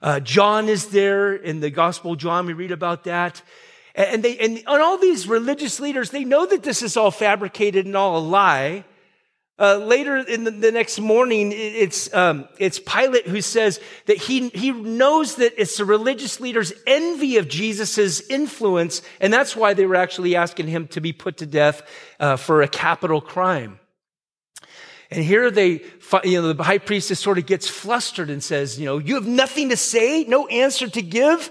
Uh, 0.00 0.20
John 0.20 0.68
is 0.68 0.88
there 0.88 1.34
in 1.34 1.60
the 1.60 1.70
Gospel 1.70 2.16
John. 2.16 2.46
We 2.46 2.52
read 2.52 2.72
about 2.72 3.04
that. 3.04 3.42
And 3.94 4.22
they, 4.22 4.38
and, 4.38 4.58
and 4.58 4.82
all 4.82 4.98
these 4.98 5.26
religious 5.26 5.80
leaders, 5.80 6.10
they 6.10 6.24
know 6.24 6.46
that 6.46 6.62
this 6.62 6.82
is 6.82 6.96
all 6.96 7.10
fabricated 7.10 7.84
and 7.84 7.96
all 7.96 8.18
a 8.18 8.20
lie. 8.20 8.84
Uh, 9.60 9.76
later 9.78 10.18
in 10.18 10.44
the, 10.44 10.52
the, 10.52 10.70
next 10.70 11.00
morning, 11.00 11.50
it's, 11.52 12.14
um, 12.14 12.48
it's 12.60 12.78
Pilate 12.78 13.26
who 13.26 13.40
says 13.40 13.80
that 14.06 14.16
he, 14.16 14.50
he 14.50 14.70
knows 14.70 15.34
that 15.34 15.60
it's 15.60 15.78
the 15.78 15.84
religious 15.84 16.38
leaders' 16.38 16.72
envy 16.86 17.38
of 17.38 17.48
Jesus' 17.48 18.20
influence, 18.30 19.02
and 19.20 19.32
that's 19.32 19.56
why 19.56 19.74
they 19.74 19.84
were 19.84 19.96
actually 19.96 20.36
asking 20.36 20.68
him 20.68 20.86
to 20.88 21.00
be 21.00 21.12
put 21.12 21.38
to 21.38 21.46
death 21.46 21.82
uh, 22.20 22.36
for 22.36 22.62
a 22.62 22.68
capital 22.68 23.20
crime. 23.20 23.77
And 25.10 25.24
here 25.24 25.50
they, 25.50 25.82
you 26.24 26.42
know, 26.42 26.52
the 26.52 26.62
high 26.62 26.78
priestess 26.78 27.18
sort 27.18 27.38
of 27.38 27.46
gets 27.46 27.66
flustered 27.66 28.28
and 28.28 28.42
says, 28.42 28.78
you 28.78 28.84
know, 28.84 28.98
you 28.98 29.14
have 29.14 29.26
nothing 29.26 29.70
to 29.70 29.76
say, 29.76 30.24
no 30.24 30.46
answer 30.48 30.88
to 30.88 31.02
give. 31.02 31.50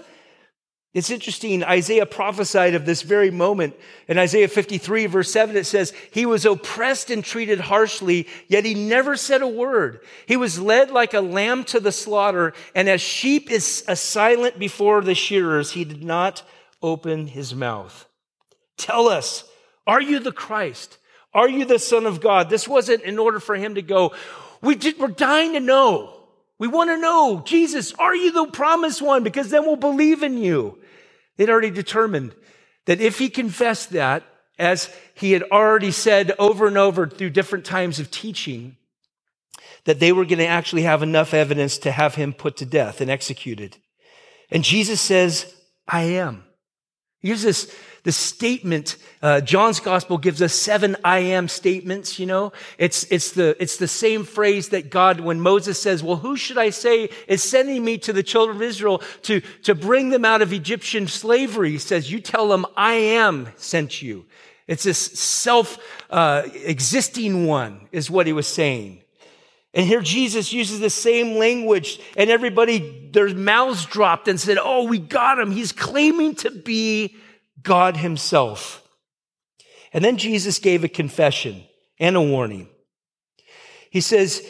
It's 0.94 1.10
interesting. 1.10 1.62
Isaiah 1.62 2.06
prophesied 2.06 2.74
of 2.74 2.86
this 2.86 3.02
very 3.02 3.30
moment. 3.30 3.76
In 4.06 4.16
Isaiah 4.16 4.48
53, 4.48 5.06
verse 5.06 5.30
7, 5.30 5.56
it 5.56 5.66
says, 5.66 5.92
He 6.12 6.24
was 6.24 6.46
oppressed 6.46 7.10
and 7.10 7.22
treated 7.22 7.60
harshly, 7.60 8.26
yet 8.48 8.64
he 8.64 8.74
never 8.74 9.16
said 9.16 9.42
a 9.42 9.48
word. 9.48 10.00
He 10.26 10.36
was 10.36 10.58
led 10.58 10.90
like 10.90 11.12
a 11.12 11.20
lamb 11.20 11.64
to 11.64 11.80
the 11.80 11.92
slaughter, 11.92 12.54
and 12.74 12.88
as 12.88 13.00
sheep 13.00 13.50
is 13.50 13.84
silent 13.94 14.58
before 14.58 15.02
the 15.02 15.14
shearers, 15.14 15.72
he 15.72 15.84
did 15.84 16.02
not 16.02 16.42
open 16.80 17.26
his 17.26 17.54
mouth. 17.54 18.06
Tell 18.76 19.08
us, 19.08 19.44
are 19.86 20.00
you 20.00 20.20
the 20.20 20.32
Christ? 20.32 20.96
Are 21.34 21.48
you 21.48 21.64
the 21.64 21.78
Son 21.78 22.06
of 22.06 22.20
God? 22.20 22.50
This 22.50 22.66
wasn't 22.66 23.02
in 23.02 23.18
order 23.18 23.40
for 23.40 23.54
him 23.54 23.74
to 23.74 23.82
go, 23.82 24.14
we 24.62 24.74
did, 24.74 24.98
we're 24.98 25.08
dying 25.08 25.52
to 25.52 25.60
know. 25.60 26.14
We 26.58 26.66
want 26.66 26.90
to 26.90 26.98
know, 26.98 27.42
Jesus, 27.44 27.92
are 27.94 28.16
you 28.16 28.32
the 28.32 28.50
promised 28.50 29.00
one? 29.00 29.22
Because 29.22 29.50
then 29.50 29.64
we'll 29.64 29.76
believe 29.76 30.22
in 30.22 30.38
you. 30.38 30.78
They'd 31.36 31.50
already 31.50 31.70
determined 31.70 32.34
that 32.86 33.00
if 33.00 33.18
he 33.18 33.28
confessed 33.28 33.90
that, 33.90 34.24
as 34.58 34.92
he 35.14 35.32
had 35.32 35.44
already 35.52 35.92
said 35.92 36.32
over 36.38 36.66
and 36.66 36.76
over 36.76 37.06
through 37.06 37.30
different 37.30 37.64
times 37.64 38.00
of 38.00 38.10
teaching, 38.10 38.76
that 39.84 40.00
they 40.00 40.10
were 40.10 40.24
going 40.24 40.38
to 40.38 40.46
actually 40.46 40.82
have 40.82 41.02
enough 41.02 41.32
evidence 41.32 41.78
to 41.78 41.92
have 41.92 42.16
him 42.16 42.32
put 42.32 42.56
to 42.56 42.66
death 42.66 43.00
and 43.00 43.10
executed. 43.10 43.76
And 44.50 44.64
Jesus 44.64 45.00
says, 45.00 45.54
I 45.86 46.02
am. 46.02 46.44
He 47.20 47.28
gives 47.28 47.42
this, 47.42 47.72
this 48.08 48.16
statement. 48.16 48.96
Uh, 49.20 49.38
John's 49.42 49.80
gospel 49.80 50.16
gives 50.16 50.40
us 50.40 50.54
seven 50.54 50.96
I 51.04 51.18
am 51.18 51.46
statements, 51.46 52.18
you 52.18 52.24
know. 52.24 52.54
It's, 52.78 53.04
it's, 53.10 53.32
the, 53.32 53.54
it's 53.60 53.76
the 53.76 53.86
same 53.86 54.24
phrase 54.24 54.70
that 54.70 54.88
God, 54.88 55.20
when 55.20 55.42
Moses 55.42 55.78
says, 55.78 56.02
Well, 56.02 56.16
who 56.16 56.34
should 56.34 56.56
I 56.56 56.70
say 56.70 57.10
is 57.26 57.42
sending 57.42 57.84
me 57.84 57.98
to 57.98 58.14
the 58.14 58.22
children 58.22 58.56
of 58.56 58.62
Israel 58.62 59.02
to, 59.24 59.42
to 59.64 59.74
bring 59.74 60.08
them 60.08 60.24
out 60.24 60.40
of 60.40 60.54
Egyptian 60.54 61.06
slavery? 61.06 61.72
He 61.72 61.78
says, 61.78 62.10
You 62.10 62.18
tell 62.18 62.48
them, 62.48 62.64
I 62.78 62.94
am 62.94 63.50
sent 63.56 64.00
you. 64.00 64.24
It's 64.66 64.84
this 64.84 64.98
self 64.98 65.76
uh, 66.08 66.44
existing 66.64 67.44
one, 67.44 67.88
is 67.92 68.10
what 68.10 68.26
he 68.26 68.32
was 68.32 68.46
saying. 68.46 69.02
And 69.74 69.86
here 69.86 70.00
Jesus 70.00 70.50
uses 70.50 70.80
the 70.80 70.88
same 70.88 71.36
language, 71.36 72.00
and 72.16 72.30
everybody, 72.30 73.10
their 73.12 73.34
mouths 73.34 73.84
dropped 73.84 74.28
and 74.28 74.40
said, 74.40 74.56
Oh, 74.58 74.84
we 74.84 74.98
got 74.98 75.38
him. 75.38 75.50
He's 75.50 75.72
claiming 75.72 76.36
to 76.36 76.50
be 76.50 77.14
God 77.62 77.96
Himself. 77.96 78.82
And 79.92 80.04
then 80.04 80.16
Jesus 80.16 80.58
gave 80.58 80.84
a 80.84 80.88
confession 80.88 81.64
and 81.98 82.16
a 82.16 82.22
warning. 82.22 82.68
He 83.90 84.00
says, 84.00 84.46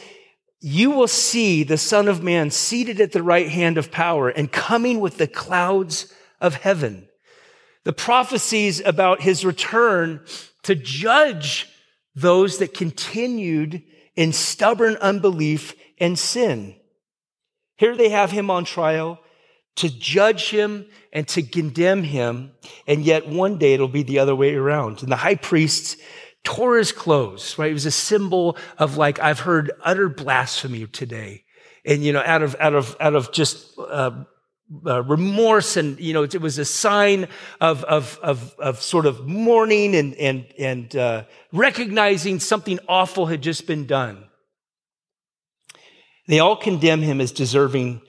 You 0.61 0.91
will 0.91 1.09
see 1.09 1.63
the 1.63 1.79
Son 1.79 2.09
of 2.09 2.23
Man 2.23 2.51
seated 2.51 3.01
at 3.01 3.13
the 3.13 3.23
right 3.23 3.49
hand 3.49 3.79
of 3.79 3.93
power 3.93 4.29
and 4.29 4.51
coming 4.51 5.01
with 5.01 5.19
the 5.19 5.29
clouds 5.29 6.13
of 6.41 6.55
heaven 6.55 7.09
the 7.89 7.93
prophecies 7.95 8.83
about 8.85 9.23
his 9.23 9.47
return 9.47 10.21
to 10.63 10.75
judge 10.75 11.67
those 12.15 12.59
that 12.59 12.75
continued 12.75 13.83
in 14.15 14.31
stubborn 14.31 14.95
unbelief 14.97 15.75
and 15.99 16.19
sin. 16.19 16.75
Here 17.77 17.97
they 17.97 18.11
have 18.11 18.31
him 18.31 18.51
on 18.51 18.67
trial 18.67 19.21
to 19.79 19.89
judge 19.89 20.51
him 20.51 20.87
and 21.13 21.27
to 21.29 21.43
condemn 21.43 22.03
him. 22.03 22.53
And 22.87 23.05
yet 23.05 23.29
one 23.29 23.59
day 23.59 23.75
it'll 23.75 23.89
be 23.89 24.03
the 24.03 24.19
other 24.19 24.35
way 24.35 24.55
around. 24.55 25.03
And 25.03 25.11
the 25.11 25.17
high 25.17 25.37
priests 25.37 25.97
tore 26.45 26.77
his 26.79 26.93
clothes, 26.93 27.57
right? 27.59 27.71
It 27.71 27.75
was 27.75 27.87
a 27.87 27.91
symbol 27.93 28.57
of 28.77 28.97
like, 28.97 29.21
I've 29.21 29.41
heard 29.41 29.71
utter 29.83 30.09
blasphemy 30.09 30.87
today. 30.87 31.45
And, 31.85 32.03
you 32.03 32.13
know, 32.13 32.23
out 32.25 32.43
of, 32.43 32.57
out 32.59 32.75
of, 32.75 32.97
out 33.01 33.15
of 33.15 33.33
just, 33.33 33.79
uh, 33.79 34.25
uh, 34.85 35.03
remorse 35.05 35.79
and 35.79 35.99
you 35.99 36.13
know 36.13 36.25
it 36.25 36.43
was 36.43 36.59
a 36.59 36.65
sign 36.67 37.27
of 37.59 37.85
of 37.85 38.19
of, 38.23 38.55
of 38.59 38.83
sort 38.83 39.07
of 39.07 39.27
mourning 39.27 39.97
and 39.97 40.15
and 40.17 40.45
and 40.59 40.95
uh, 40.95 41.25
recognizing 41.55 42.39
something 42.39 42.79
awful 42.87 43.25
had 43.25 43.41
just 43.41 43.67
been 43.67 43.87
done 43.87 44.27
they 46.27 46.39
all 46.39 46.55
condemn 46.55 47.01
him 47.01 47.19
as 47.19 47.33
deserving 47.33 48.03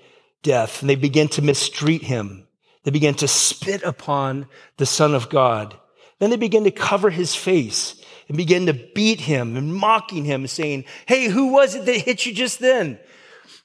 death 0.44 0.82
and 0.82 0.90
they 0.90 0.96
begin 0.96 1.28
to 1.28 1.42
mistreat 1.42 2.04
him 2.04 2.48
they 2.84 2.92
begin 2.92 3.14
to 3.14 3.28
spit 3.28 3.84
upon 3.84 4.48
the 4.78 4.86
son 4.86 5.14
of 5.14 5.30
god 5.30 5.78
then 6.20 6.30
they 6.30 6.38
begin 6.38 6.64
to 6.64 6.72
cover 6.72 7.10
his 7.10 7.36
face 7.36 8.02
and 8.28 8.38
begin 8.38 8.66
to 8.66 8.74
beat 8.74 9.22
him 9.22 9.56
and 9.56 9.74
mocking 9.74 10.26
him 10.26 10.48
saying 10.48 10.86
hey 11.08 11.28
who 11.28 11.52
was 11.52 11.76
it 11.76 11.86
that 11.86 12.02
hit 12.02 12.26
you 12.26 12.34
just 12.34 12.60
then 12.60 13.00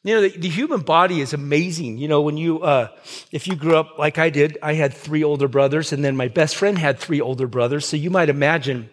you 0.04 0.14
know, 0.14 0.21
the, 0.21 0.37
the, 0.37 0.50
human 0.50 0.81
body 0.81 1.23
is 1.23 1.33
amazing. 1.33 1.97
You 1.97 2.09
know, 2.09 2.21
when 2.21 2.37
you, 2.37 2.61
uh, 2.61 2.88
if 3.33 3.47
you 3.47 3.57
grew 3.57 3.76
up 3.76 3.99
like 3.99 4.19
I 4.19 4.28
did, 4.28 4.59
I 4.62 4.75
had 4.75 4.93
three 4.93 5.25
older 5.25 5.49
brothers, 5.49 5.95
and 5.95 6.04
then 6.04 6.14
my 6.14 6.28
best 6.28 6.57
friend 6.57 6.76
had 6.76 6.99
three 6.99 7.23
older 7.23 7.47
brothers. 7.47 7.87
So 7.87 7.97
you 7.97 8.11
might 8.11 8.28
imagine 8.28 8.90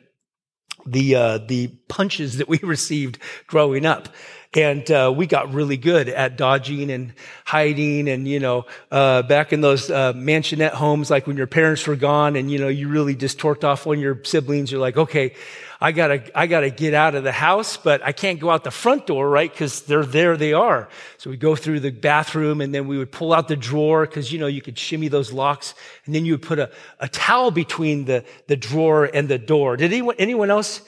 the 0.86 1.16
uh, 1.16 1.38
the 1.40 1.68
punches 1.90 2.38
that 2.38 2.48
we 2.48 2.60
received 2.64 3.20
growing 3.46 3.86
up. 3.86 4.08
And 4.54 4.90
uh, 4.92 5.14
we 5.16 5.28
got 5.28 5.54
really 5.54 5.78
good 5.78 6.10
at 6.10 6.36
dodging 6.36 6.92
and 6.92 7.14
hiding. 7.46 8.10
And, 8.10 8.28
you 8.28 8.42
know, 8.42 8.66
uh, 8.92 9.22
back 9.22 9.54
in 9.54 9.62
those 9.62 9.90
uh, 9.90 10.12
mansionette 10.12 10.74
homes, 10.74 11.10
like 11.10 11.26
when 11.26 11.38
your 11.38 11.48
parents 11.48 11.88
were 11.88 11.96
gone 11.96 12.36
and, 12.36 12.52
you 12.52 12.60
know, 12.60 12.68
you 12.68 12.90
really 12.90 13.16
just 13.16 13.38
torqued 13.38 13.64
off 13.64 13.86
one 13.86 13.98
of 13.98 14.04
your 14.04 14.22
siblings, 14.26 14.70
you're 14.70 14.82
like, 14.82 14.98
okay, 14.98 15.36
I 15.80 15.94
gotta, 15.94 16.38
I 16.38 16.48
gotta 16.48 16.70
get 16.70 16.94
out 16.94 17.16
of 17.16 17.24
the 17.24 17.32
house, 17.32 17.78
but 17.78 18.04
I 18.04 18.12
can't 18.12 18.42
go 18.42 18.50
out 18.50 18.66
the 18.66 18.72
front 18.72 19.08
door, 19.08 19.30
right? 19.30 19.56
Cause 19.56 19.84
they're 19.84 20.06
there, 20.06 20.36
they 20.36 20.52
are. 20.52 20.90
So 21.18 21.30
we 21.30 21.38
go 21.38 21.56
through 21.56 21.80
the 21.80 21.90
bathroom 21.90 22.60
and 22.60 22.76
then 22.76 22.88
we 22.88 22.98
would 22.98 23.12
pull 23.12 23.34
out 23.34 23.48
the 23.48 23.56
drawer 23.56 24.06
cause 24.06 24.34
you 24.34 24.38
know, 24.38 24.48
you 24.48 24.62
could 24.62 24.78
shimmy 24.78 25.08
those 25.08 25.32
locks 25.32 25.74
and 26.06 26.14
then 26.14 26.26
you 26.26 26.34
would 26.34 26.44
put 26.44 26.60
a, 26.60 26.70
a 27.00 27.08
towel 27.08 27.52
between 27.52 28.04
the, 28.04 28.26
the 28.48 28.58
drawer 28.58 29.06
and 29.06 29.30
the 29.30 29.40
door. 29.40 29.78
Did 29.78 29.94
anyone, 29.94 30.16
anyone 30.20 30.52
else, 30.52 30.82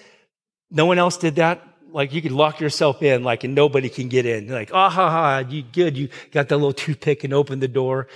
no 0.69 0.85
one 0.85 0.99
else 0.99 1.15
did 1.17 1.35
that? 1.35 1.65
Like 1.93 2.11
you 2.11 2.21
could 2.21 2.31
lock 2.31 2.59
yourself 2.59 3.03
in, 3.03 3.23
like, 3.23 3.43
and 3.43 3.53
nobody 3.53 3.87
can 3.87 4.09
get 4.09 4.25
in. 4.25 4.47
Like, 4.47 4.71
ah, 4.73 4.89
ha, 4.89 5.09
ha, 5.09 5.37
you 5.47 5.61
good. 5.61 5.95
You 5.95 6.09
got 6.31 6.49
that 6.49 6.57
little 6.57 6.73
toothpick 6.73 7.23
and 7.23 7.33
opened 7.33 7.61
the 7.61 7.67
door. 7.67 8.07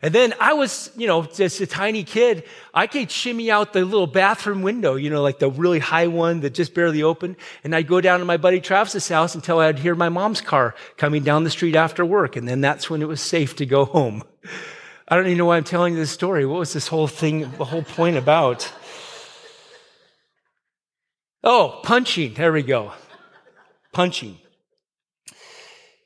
And 0.00 0.14
then 0.14 0.32
I 0.40 0.54
was, 0.54 0.90
you 0.96 1.06
know, 1.06 1.24
just 1.24 1.60
a 1.60 1.66
tiny 1.66 2.04
kid. 2.04 2.44
I 2.72 2.86
could 2.86 3.10
shimmy 3.10 3.50
out 3.50 3.72
the 3.72 3.84
little 3.84 4.06
bathroom 4.06 4.62
window, 4.62 4.94
you 4.94 5.10
know, 5.10 5.22
like 5.22 5.40
the 5.40 5.50
really 5.50 5.80
high 5.80 6.06
one 6.06 6.40
that 6.40 6.54
just 6.54 6.72
barely 6.72 7.02
opened. 7.02 7.36
And 7.64 7.74
I'd 7.74 7.88
go 7.88 8.00
down 8.00 8.20
to 8.20 8.24
my 8.24 8.36
buddy 8.36 8.60
Travis's 8.60 9.08
house 9.08 9.34
until 9.34 9.58
I'd 9.58 9.80
hear 9.80 9.94
my 9.94 10.08
mom's 10.08 10.40
car 10.40 10.74
coming 10.96 11.24
down 11.24 11.44
the 11.44 11.50
street 11.50 11.74
after 11.74 12.06
work. 12.06 12.36
And 12.36 12.48
then 12.48 12.60
that's 12.60 12.88
when 12.88 13.02
it 13.02 13.08
was 13.08 13.20
safe 13.20 13.56
to 13.56 13.66
go 13.66 13.84
home. 13.84 14.22
I 15.08 15.16
don't 15.16 15.26
even 15.26 15.38
know 15.38 15.46
why 15.46 15.56
I'm 15.56 15.64
telling 15.64 15.94
you 15.94 16.00
this 16.00 16.12
story. 16.12 16.46
What 16.46 16.60
was 16.60 16.72
this 16.72 16.86
whole 16.86 17.08
thing, 17.08 17.50
the 17.58 17.64
whole 17.64 17.82
point 17.82 18.16
about? 18.16 18.72
Oh, 21.42 21.80
punching. 21.82 22.34
There 22.34 22.52
we 22.52 22.62
go. 22.62 22.92
Punching. 23.98 24.38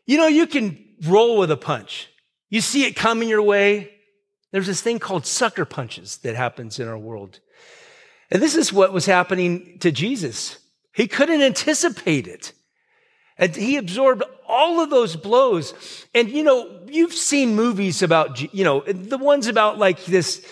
You 0.07 0.17
know, 0.17 0.27
you 0.27 0.47
can 0.47 0.83
roll 1.05 1.37
with 1.37 1.51
a 1.51 1.59
punch. 1.59 2.09
You 2.49 2.63
see 2.63 2.87
it 2.87 2.97
coming 2.97 3.29
your 3.29 3.43
way. 3.43 3.91
There's 4.51 4.67
this 4.67 4.81
thing 4.81 4.99
called 4.99 5.27
sucker 5.27 5.67
punches 5.67 6.17
that 6.23 6.35
happens 6.35 6.79
in 6.79 6.89
our 6.89 6.97
world. 6.97 7.41
And 8.31 8.41
this 8.41 8.57
is 8.57 8.73
what 8.73 8.95
was 8.95 9.05
happening 9.05 9.77
to 9.81 9.93
Jesus. 9.93 10.59
He 10.95 11.07
couldn't 11.07 11.43
anticipate 11.43 12.27
it. 12.27 12.55
And 13.37 13.55
he 13.55 13.77
absorbed 13.77 14.23
all 14.49 14.81
of 14.81 14.89
those 14.89 15.15
blows. 15.15 15.75
And, 16.15 16.31
you 16.31 16.45
know, 16.45 16.87
you've 16.87 17.13
seen 17.13 17.55
movies 17.55 18.03
about, 18.03 18.55
you 18.55 18.65
know, 18.65 18.81
the 18.81 19.19
ones 19.19 19.49
about 19.49 19.77
like 19.77 20.03
this, 20.07 20.43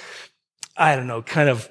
I 0.76 0.94
don't 0.94 1.06
know, 1.06 1.22
kind 1.22 1.48
of 1.48 1.70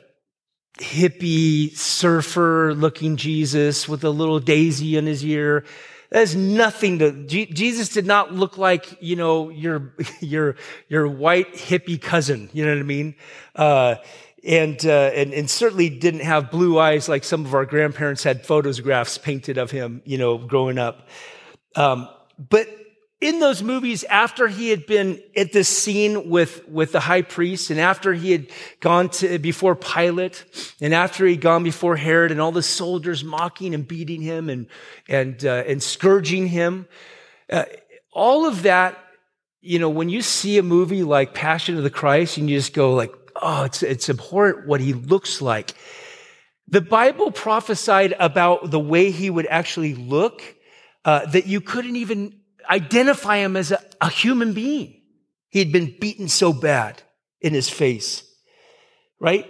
hippie 0.80 1.76
surfer 1.76 2.74
looking 2.74 3.18
Jesus 3.18 3.88
with 3.88 4.04
a 4.04 4.10
little 4.10 4.40
daisy 4.40 4.98
in 4.98 5.06
his 5.06 5.24
ear. 5.24 5.66
That 6.10 6.20
has 6.20 6.36
nothing 6.36 7.00
to, 7.00 7.12
Jesus 7.26 7.90
did 7.90 8.06
not 8.06 8.34
look 8.34 8.58
like, 8.58 8.98
you 9.02 9.16
know, 9.16 9.50
your, 9.50 9.94
your, 10.20 10.56
your 10.88 11.08
white 11.08 11.54
hippie 11.54 12.02
cousin. 12.02 12.50
You 12.54 12.66
know 12.66 12.72
what 12.74 12.80
I 12.80 12.84
mean? 12.84 13.16
Uh, 13.56 13.96
and, 14.44 14.84
uh, 14.86 15.12
and, 15.14 15.34
and 15.34 15.50
certainly 15.50 15.90
didn't 15.90 16.22
have 16.22 16.50
blue 16.50 16.80
eyes 16.80 17.10
like 17.10 17.24
some 17.24 17.46
of 17.46 17.54
our 17.54 17.66
grandparents 17.66 18.24
had 18.24 18.46
photographs 18.46 19.18
painted 19.18 19.58
of 19.58 19.70
him, 19.70 20.02
you 20.06 20.18
know, 20.18 20.38
growing 20.38 20.78
up. 20.78 21.10
Um, 21.76 22.08
but 22.38 22.68
in 23.22 23.40
those 23.40 23.62
movies, 23.62 24.06
after 24.06 24.48
he 24.48 24.70
had 24.70 24.86
been 24.86 25.22
at 25.36 25.52
this 25.52 25.68
scene 25.68 26.30
with, 26.30 26.66
with 26.70 26.94
the 26.94 27.02
high 27.02 27.22
priest, 27.22 27.70
and 27.70 27.80
after 27.80 28.14
he 28.14 28.32
had 28.32 28.48
gone 28.80 29.10
to 29.10 29.38
before 29.40 29.76
Pilate, 29.76 30.46
and 30.80 30.94
after 30.94 31.26
he'd 31.26 31.42
gone 31.42 31.64
before 31.64 31.98
Herod, 31.98 32.32
and 32.32 32.40
all 32.40 32.54
the 32.54 32.64
soldiers 32.64 33.24
mocking 33.24 33.74
and 33.74 33.86
beating 33.86 34.22
him 34.22 34.50
and 34.50 34.68
and 35.10 35.44
uh, 35.44 35.64
and 35.68 35.84
scourging 35.84 36.48
him, 36.48 36.88
uh, 37.50 37.66
all 38.14 38.46
of 38.46 38.64
that, 38.64 38.98
you 39.60 39.80
know, 39.80 39.90
when 39.90 40.08
you 40.08 40.22
see 40.22 40.58
a 40.58 40.64
movie 40.64 41.04
like 41.04 41.34
Passion 41.34 41.76
of 41.76 41.84
the 41.84 41.90
Christ, 41.90 42.38
and 42.38 42.50
you 42.50 42.58
just 42.58 42.74
go 42.74 42.94
like, 42.94 43.14
oh, 43.42 43.66
it's 43.66 43.84
it's 43.84 44.10
abhorrent 44.10 44.66
what 44.66 44.80
he 44.80 44.94
looks 44.94 45.42
like. 45.42 45.76
The 46.70 46.82
Bible 46.82 47.32
prophesied 47.32 48.14
about 48.18 48.72
the 48.72 48.80
way 48.80 49.12
he 49.12 49.30
would 49.30 49.48
actually 49.48 49.96
look 49.96 50.42
uh, 51.04 51.26
that 51.26 51.48
you 51.48 51.60
couldn't 51.60 51.98
even 51.98 52.39
identify 52.70 53.38
him 53.38 53.58
as 53.58 53.72
a, 53.72 53.82
a 54.02 54.10
human 54.10 54.54
being. 54.54 55.02
He 55.50 55.60
had 55.60 55.72
been 55.72 55.96
beaten 56.00 56.28
so 56.28 56.54
bad 56.54 57.02
in 57.42 57.54
his 57.54 57.70
face, 57.70 58.24
right? 59.20 59.46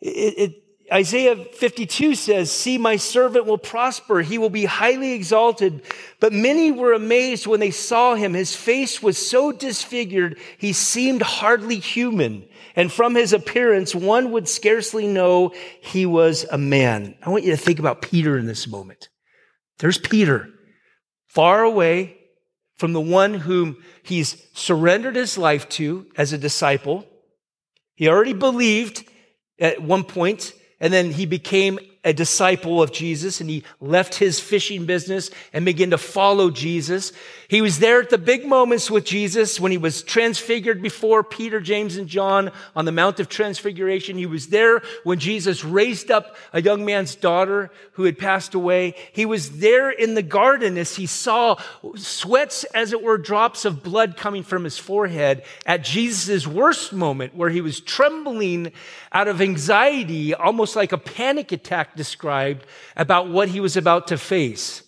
It, 0.00 0.34
it, 0.38 0.54
Isaiah 0.92 1.36
52 1.36 2.14
says, 2.14 2.50
See, 2.50 2.76
my 2.76 2.96
servant 2.96 3.46
will 3.46 3.58
prosper. 3.58 4.22
He 4.22 4.38
will 4.38 4.50
be 4.50 4.64
highly 4.64 5.12
exalted. 5.12 5.82
But 6.18 6.32
many 6.32 6.72
were 6.72 6.92
amazed 6.92 7.46
when 7.46 7.60
they 7.60 7.70
saw 7.70 8.14
him. 8.14 8.34
His 8.34 8.56
face 8.56 9.02
was 9.02 9.16
so 9.16 9.52
disfigured, 9.52 10.38
he 10.58 10.72
seemed 10.72 11.22
hardly 11.22 11.78
human. 11.78 12.48
And 12.76 12.92
from 12.92 13.14
his 13.14 13.32
appearance, 13.32 13.94
one 13.94 14.30
would 14.30 14.48
scarcely 14.48 15.06
know 15.06 15.52
he 15.80 16.06
was 16.06 16.44
a 16.50 16.58
man. 16.58 17.16
I 17.22 17.30
want 17.30 17.44
you 17.44 17.50
to 17.50 17.56
think 17.56 17.78
about 17.78 18.02
Peter 18.02 18.38
in 18.38 18.46
this 18.46 18.68
moment. 18.68 19.08
There's 19.78 19.98
Peter, 19.98 20.48
far 21.26 21.62
away, 21.62 22.19
from 22.80 22.94
the 22.94 23.00
one 23.00 23.34
whom 23.34 23.76
he's 24.02 24.42
surrendered 24.54 25.14
his 25.14 25.36
life 25.36 25.68
to 25.68 26.06
as 26.16 26.32
a 26.32 26.38
disciple. 26.38 27.06
He 27.94 28.08
already 28.08 28.32
believed 28.32 29.06
at 29.58 29.82
one 29.82 30.02
point, 30.02 30.54
and 30.80 30.90
then 30.90 31.10
he 31.10 31.26
became 31.26 31.78
a 32.02 32.12
disciple 32.14 32.82
of 32.82 32.92
Jesus 32.92 33.40
and 33.40 33.50
he 33.50 33.62
left 33.80 34.14
his 34.14 34.40
fishing 34.40 34.86
business 34.86 35.30
and 35.52 35.64
began 35.64 35.90
to 35.90 35.98
follow 35.98 36.50
Jesus. 36.50 37.12
He 37.48 37.60
was 37.60 37.78
there 37.78 38.00
at 38.00 38.08
the 38.08 38.16
big 38.16 38.46
moments 38.46 38.90
with 38.90 39.04
Jesus 39.04 39.60
when 39.60 39.70
he 39.70 39.76
was 39.76 40.02
transfigured 40.02 40.80
before 40.80 41.22
Peter, 41.22 41.60
James, 41.60 41.96
and 41.96 42.08
John 42.08 42.52
on 42.74 42.86
the 42.86 42.92
Mount 42.92 43.20
of 43.20 43.28
Transfiguration. 43.28 44.16
He 44.16 44.24
was 44.24 44.46
there 44.46 44.80
when 45.04 45.18
Jesus 45.18 45.62
raised 45.62 46.10
up 46.10 46.36
a 46.54 46.62
young 46.62 46.86
man's 46.86 47.14
daughter 47.14 47.70
who 47.92 48.04
had 48.04 48.18
passed 48.18 48.54
away. 48.54 48.94
He 49.12 49.26
was 49.26 49.58
there 49.58 49.90
in 49.90 50.14
the 50.14 50.22
garden 50.22 50.78
as 50.78 50.96
he 50.96 51.04
saw 51.06 51.56
sweats, 51.96 52.64
as 52.72 52.92
it 52.92 53.02
were, 53.02 53.18
drops 53.18 53.66
of 53.66 53.82
blood 53.82 54.16
coming 54.16 54.42
from 54.42 54.64
his 54.64 54.78
forehead 54.78 55.42
at 55.66 55.84
Jesus' 55.84 56.46
worst 56.46 56.94
moment 56.94 57.34
where 57.34 57.50
he 57.50 57.60
was 57.60 57.80
trembling 57.80 58.72
out 59.12 59.28
of 59.28 59.40
anxiety, 59.42 60.32
almost 60.32 60.76
like 60.76 60.92
a 60.92 60.98
panic 60.98 61.52
attack 61.52 61.89
described 61.96 62.66
about 62.96 63.28
what 63.28 63.48
he 63.48 63.60
was 63.60 63.76
about 63.76 64.08
to 64.08 64.18
face. 64.18 64.82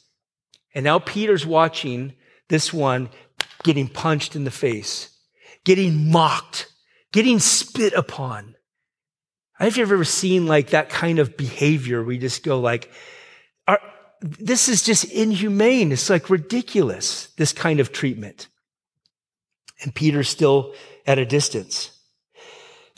And 0.75 0.85
now 0.85 0.99
Peter's 0.99 1.47
watching 1.47 2.15
this 2.49 2.73
one 2.73 3.11
getting 3.63 3.89
punched 3.89 4.35
in 4.35 4.45
the 4.45 4.51
face, 4.51 5.17
getting 5.65 6.11
mocked, 6.11 6.73
getting 7.13 7.39
spit 7.39 7.93
upon. 7.93 8.55
I 9.59 9.65
don't 9.65 9.67
know 9.67 9.67
if 9.69 9.77
you've 9.77 9.93
ever 9.93 10.05
seen 10.05 10.47
like 10.47 10.71
that 10.71 10.89
kind 10.89 11.19
of 11.19 11.37
behavior 11.37 12.03
where 12.03 12.13
you 12.13 12.21
just 12.21 12.43
go 12.43 12.59
like, 12.61 12.91
this 14.23 14.69
is 14.69 14.83
just 14.83 15.05
inhumane. 15.05 15.93
It's 15.93 16.09
like 16.09 16.31
ridiculous, 16.31 17.27
this 17.37 17.53
kind 17.53 17.81
of 17.81 17.93
treatment. 17.93 18.49
And 19.83 19.95
Peter's 19.95 20.29
still 20.29 20.75
at 21.07 21.19
a 21.19 21.27
distance. 21.27 21.92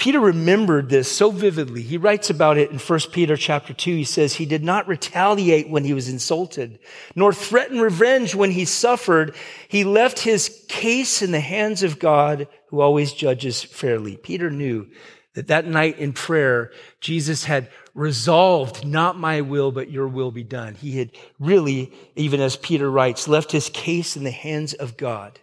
Peter 0.05 0.21
remembered 0.21 0.91
this 0.91 1.11
so 1.11 1.31
vividly. 1.31 1.81
He 1.81 1.97
writes 1.97 2.29
about 2.29 2.59
it 2.59 2.71
in 2.71 2.79
1 2.79 3.01
Peter 3.11 3.39
chapter 3.39 3.73
2. 3.73 3.97
He 3.97 4.05
says, 4.05 4.35
He 4.35 4.45
did 4.45 4.63
not 4.63 4.87
retaliate 4.87 5.71
when 5.71 5.83
he 5.83 5.95
was 5.95 6.11
insulted, 6.11 6.79
nor 7.15 7.33
threaten 7.33 7.81
revenge 7.81 8.35
when 8.35 8.51
he 8.51 8.67
suffered. 8.67 9.35
He 9.67 9.83
left 9.83 10.19
his 10.19 10.63
case 10.69 11.23
in 11.23 11.31
the 11.31 11.41
hands 11.41 11.83
of 11.83 11.99
God, 11.99 12.49
who 12.67 12.83
always 12.83 13.15
judges 13.15 13.63
fairly. 13.63 14.19
Peter 14.19 14.51
knew 14.51 14.91
that 15.33 15.47
that 15.47 15.67
night 15.67 15.99
in 15.99 16.13
prayer, 16.13 16.71
Jesus 17.01 17.45
had 17.45 17.71
resolved, 17.95 18.87
not 18.87 19.19
my 19.19 19.41
will, 19.41 19.73
but 19.73 19.91
your 19.91 20.07
will 20.07 20.31
be 20.31 20.45
done. 20.45 20.75
He 20.75 20.99
had 20.99 21.13
really, 21.41 21.95
even 22.15 22.43
as 22.43 22.57
Peter 22.59 22.91
writes, 22.91 23.27
left 23.27 23.53
his 23.53 23.71
case 23.71 24.19
in 24.19 24.25
the 24.25 24.31
hands 24.31 24.75
of 24.75 24.99
God. 24.99 25.41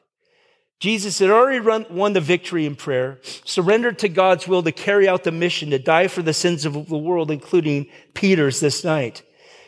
Jesus 0.81 1.19
had 1.19 1.29
already 1.29 1.59
run, 1.59 1.85
won 1.91 2.13
the 2.13 2.19
victory 2.19 2.65
in 2.65 2.75
prayer, 2.75 3.19
surrendered 3.45 3.99
to 3.99 4.09
God's 4.09 4.47
will 4.47 4.63
to 4.63 4.71
carry 4.71 5.07
out 5.07 5.23
the 5.23 5.31
mission 5.31 5.69
to 5.69 5.77
die 5.77 6.07
for 6.07 6.23
the 6.23 6.33
sins 6.33 6.65
of 6.65 6.73
the 6.73 6.97
world, 6.97 7.29
including 7.29 7.85
Peter's 8.15 8.59
this 8.59 8.83
night. 8.83 9.21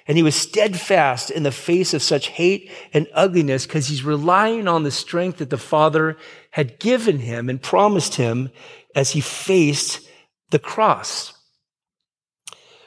And 0.08 0.18
he 0.18 0.24
was 0.24 0.36
steadfast 0.36 1.30
in 1.30 1.44
the 1.44 1.52
face 1.52 1.94
of 1.94 2.02
such 2.02 2.30
hate 2.30 2.72
and 2.94 3.08
ugliness 3.14 3.68
because 3.68 3.88
he's 3.88 4.04
relying 4.04 4.68
on 4.68 4.82
the 4.82 4.90
strength 4.90 5.38
that 5.38 5.52
the 5.52 5.58
Father 5.58 6.18
had 6.50 6.80
given 6.80 7.20
him 7.20 7.48
and 7.48 7.62
promised 7.62 8.16
him 8.16 8.50
as 8.96 9.12
he 9.12 9.22
faced 9.22 10.02
the 10.50 10.58
cross. 10.58 11.32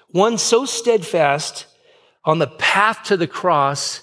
One 0.09 0.37
so 0.37 0.64
steadfast 0.64 1.66
on 2.25 2.40
the 2.40 2.49
path 2.49 3.04
to 3.04 3.16
the 3.16 3.28
cross. 3.28 4.02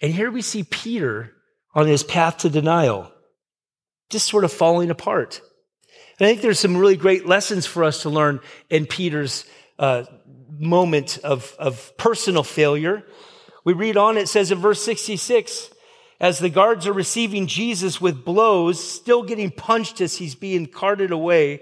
And 0.00 0.14
here 0.14 0.30
we 0.30 0.40
see 0.40 0.62
Peter 0.62 1.32
on 1.74 1.88
his 1.88 2.04
path 2.04 2.38
to 2.38 2.48
denial 2.48 3.10
just 4.10 4.28
sort 4.28 4.44
of 4.44 4.52
falling 4.52 4.90
apart. 4.90 5.40
And 6.18 6.26
I 6.26 6.30
think 6.30 6.42
there's 6.42 6.58
some 6.58 6.76
really 6.76 6.96
great 6.96 7.26
lessons 7.26 7.66
for 7.66 7.84
us 7.84 8.02
to 8.02 8.10
learn 8.10 8.40
in 8.70 8.86
Peter's 8.86 9.44
uh, 9.78 10.04
moment 10.58 11.18
of, 11.18 11.54
of 11.58 11.96
personal 11.98 12.42
failure. 12.42 13.04
We 13.64 13.74
read 13.74 13.96
on, 13.96 14.16
it 14.16 14.28
says 14.28 14.50
in 14.50 14.58
verse 14.58 14.82
66, 14.82 15.70
as 16.18 16.38
the 16.38 16.48
guards 16.48 16.86
are 16.86 16.92
receiving 16.92 17.46
Jesus 17.46 18.00
with 18.00 18.24
blows, 18.24 18.82
still 18.82 19.22
getting 19.22 19.50
punched 19.50 20.00
as 20.00 20.16
he's 20.16 20.34
being 20.34 20.66
carted 20.66 21.10
away, 21.10 21.60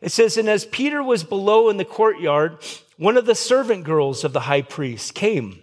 it 0.00 0.12
says, 0.12 0.36
and 0.36 0.48
as 0.48 0.66
Peter 0.66 1.02
was 1.02 1.24
below 1.24 1.68
in 1.68 1.78
the 1.78 1.84
courtyard, 1.84 2.62
one 2.98 3.16
of 3.16 3.26
the 3.26 3.34
servant 3.34 3.84
girls 3.84 4.22
of 4.22 4.32
the 4.32 4.40
high 4.40 4.62
priest 4.62 5.14
came. 5.14 5.62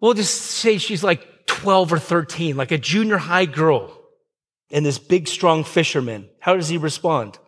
We'll 0.00 0.14
just 0.14 0.34
say 0.34 0.78
she's 0.78 1.02
like 1.02 1.26
12 1.48 1.92
or 1.94 1.98
13, 1.98 2.56
like 2.56 2.70
a 2.70 2.78
junior 2.78 3.18
high 3.18 3.46
girl, 3.46 3.92
and 4.70 4.86
this 4.86 4.98
big, 4.98 5.26
strong 5.26 5.64
fisherman. 5.64 6.28
How 6.38 6.54
does 6.54 6.68
he 6.68 6.78
respond? 6.78 7.38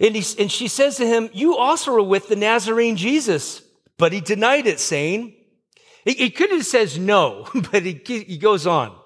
And, 0.00 0.16
he, 0.16 0.42
and 0.42 0.50
she 0.50 0.68
says 0.68 0.96
to 0.96 1.06
him, 1.06 1.28
You 1.32 1.56
also 1.56 1.92
were 1.92 2.02
with 2.02 2.28
the 2.28 2.36
Nazarene 2.36 2.96
Jesus. 2.96 3.62
But 3.98 4.12
he 4.12 4.20
denied 4.20 4.66
it, 4.66 4.80
saying, 4.80 5.34
He, 6.04 6.14
he 6.14 6.30
could 6.30 6.50
have 6.50 6.64
says 6.64 6.98
no, 6.98 7.48
but 7.70 7.84
he, 7.84 8.00
he 8.04 8.38
goes 8.38 8.66
on. 8.66 8.96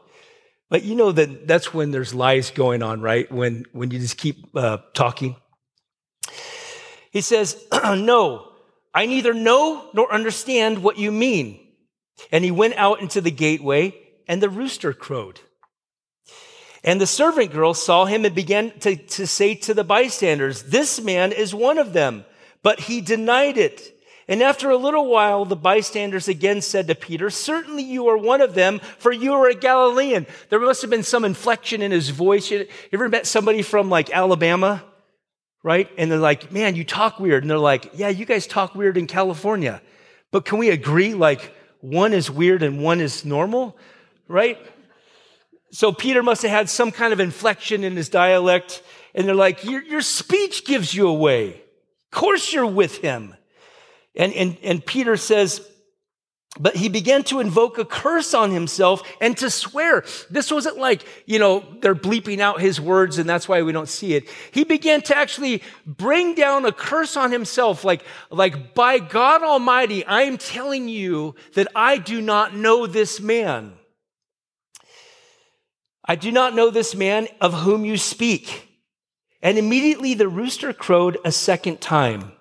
But 0.68 0.84
you 0.84 0.94
know 0.94 1.12
that 1.12 1.46
that's 1.46 1.74
when 1.74 1.90
there's 1.90 2.14
lies 2.14 2.50
going 2.50 2.82
on, 2.82 3.00
right? 3.00 3.30
When, 3.30 3.64
when 3.72 3.90
you 3.90 3.98
just 3.98 4.16
keep 4.16 4.56
uh, 4.56 4.78
talking. 4.94 5.36
He 7.10 7.20
says, 7.20 7.62
No, 7.72 8.52
I 8.94 9.06
neither 9.06 9.34
know 9.34 9.88
nor 9.92 10.12
understand 10.12 10.82
what 10.82 10.98
you 10.98 11.12
mean. 11.12 11.65
And 12.32 12.44
he 12.44 12.50
went 12.50 12.74
out 12.74 13.00
into 13.00 13.20
the 13.20 13.30
gateway, 13.30 13.94
and 14.26 14.42
the 14.42 14.48
rooster 14.48 14.92
crowed. 14.92 15.40
And 16.86 17.00
the 17.00 17.06
servant 17.06 17.52
girl 17.52 17.74
saw 17.74 18.04
him 18.04 18.24
and 18.24 18.34
began 18.34 18.70
to, 18.80 18.94
to 18.96 19.26
say 19.26 19.56
to 19.56 19.74
the 19.74 19.84
bystanders, 19.84 20.62
This 20.62 21.00
man 21.00 21.32
is 21.32 21.52
one 21.52 21.78
of 21.78 21.92
them. 21.92 22.24
But 22.62 22.80
he 22.80 23.00
denied 23.00 23.58
it. 23.58 23.92
And 24.28 24.42
after 24.42 24.70
a 24.70 24.76
little 24.76 25.08
while, 25.08 25.44
the 25.44 25.56
bystanders 25.56 26.28
again 26.28 26.60
said 26.60 26.86
to 26.86 26.94
Peter, 26.94 27.28
Certainly 27.28 27.82
you 27.82 28.08
are 28.08 28.16
one 28.16 28.40
of 28.40 28.54
them, 28.54 28.80
for 28.98 29.12
you 29.12 29.34
are 29.34 29.48
a 29.48 29.54
Galilean. 29.54 30.26
There 30.48 30.60
must 30.60 30.82
have 30.82 30.90
been 30.90 31.02
some 31.02 31.24
inflection 31.24 31.82
in 31.82 31.90
his 31.90 32.10
voice. 32.10 32.50
You 32.50 32.66
ever 32.92 33.08
met 33.08 33.26
somebody 33.26 33.62
from 33.62 33.90
like 33.90 34.10
Alabama? 34.10 34.84
Right? 35.64 35.90
And 35.98 36.10
they're 36.10 36.18
like, 36.18 36.52
Man, 36.52 36.76
you 36.76 36.84
talk 36.84 37.18
weird. 37.18 37.42
And 37.42 37.50
they're 37.50 37.58
like, 37.58 37.90
Yeah, 37.94 38.08
you 38.08 38.24
guys 38.24 38.46
talk 38.46 38.76
weird 38.76 38.96
in 38.96 39.08
California. 39.08 39.82
But 40.30 40.44
can 40.44 40.58
we 40.58 40.70
agree? 40.70 41.14
Like, 41.14 41.52
one 41.80 42.12
is 42.12 42.30
weird 42.30 42.62
and 42.62 42.82
one 42.82 43.00
is 43.00 43.24
normal, 43.24 43.76
right? 44.28 44.58
So 45.70 45.92
Peter 45.92 46.22
must 46.22 46.42
have 46.42 46.50
had 46.50 46.70
some 46.70 46.90
kind 46.90 47.12
of 47.12 47.20
inflection 47.20 47.84
in 47.84 47.96
his 47.96 48.08
dialect. 48.08 48.82
And 49.14 49.26
they're 49.26 49.34
like, 49.34 49.64
your, 49.64 49.82
your 49.82 50.00
speech 50.00 50.64
gives 50.64 50.94
you 50.94 51.08
away. 51.08 51.50
Of 51.50 52.10
course 52.10 52.52
you're 52.52 52.66
with 52.66 52.98
him. 52.98 53.34
And, 54.14 54.32
and, 54.32 54.56
and 54.62 54.84
Peter 54.84 55.16
says, 55.16 55.66
but 56.58 56.76
he 56.76 56.88
began 56.88 57.22
to 57.24 57.40
invoke 57.40 57.78
a 57.78 57.84
curse 57.84 58.34
on 58.34 58.50
himself 58.50 59.02
and 59.20 59.36
to 59.38 59.50
swear. 59.50 60.04
This 60.30 60.50
wasn't 60.50 60.78
like, 60.78 61.04
you 61.26 61.38
know, 61.38 61.64
they're 61.80 61.94
bleeping 61.94 62.40
out 62.40 62.60
his 62.60 62.80
words 62.80 63.18
and 63.18 63.28
that's 63.28 63.48
why 63.48 63.62
we 63.62 63.72
don't 63.72 63.88
see 63.88 64.14
it. 64.14 64.28
He 64.52 64.64
began 64.64 65.02
to 65.02 65.16
actually 65.16 65.62
bring 65.84 66.34
down 66.34 66.64
a 66.64 66.72
curse 66.72 67.16
on 67.16 67.32
himself, 67.32 67.84
like, 67.84 68.02
like, 68.30 68.74
by 68.74 68.98
God 68.98 69.42
Almighty, 69.42 70.04
I 70.04 70.22
am 70.22 70.38
telling 70.38 70.88
you 70.88 71.34
that 71.54 71.68
I 71.74 71.98
do 71.98 72.20
not 72.20 72.54
know 72.54 72.86
this 72.86 73.20
man. 73.20 73.74
I 76.04 76.14
do 76.14 76.30
not 76.30 76.54
know 76.54 76.70
this 76.70 76.94
man 76.94 77.26
of 77.40 77.52
whom 77.52 77.84
you 77.84 77.96
speak. 77.96 78.68
And 79.42 79.58
immediately 79.58 80.14
the 80.14 80.28
rooster 80.28 80.72
crowed 80.72 81.18
a 81.24 81.32
second 81.32 81.80
time. 81.80 82.32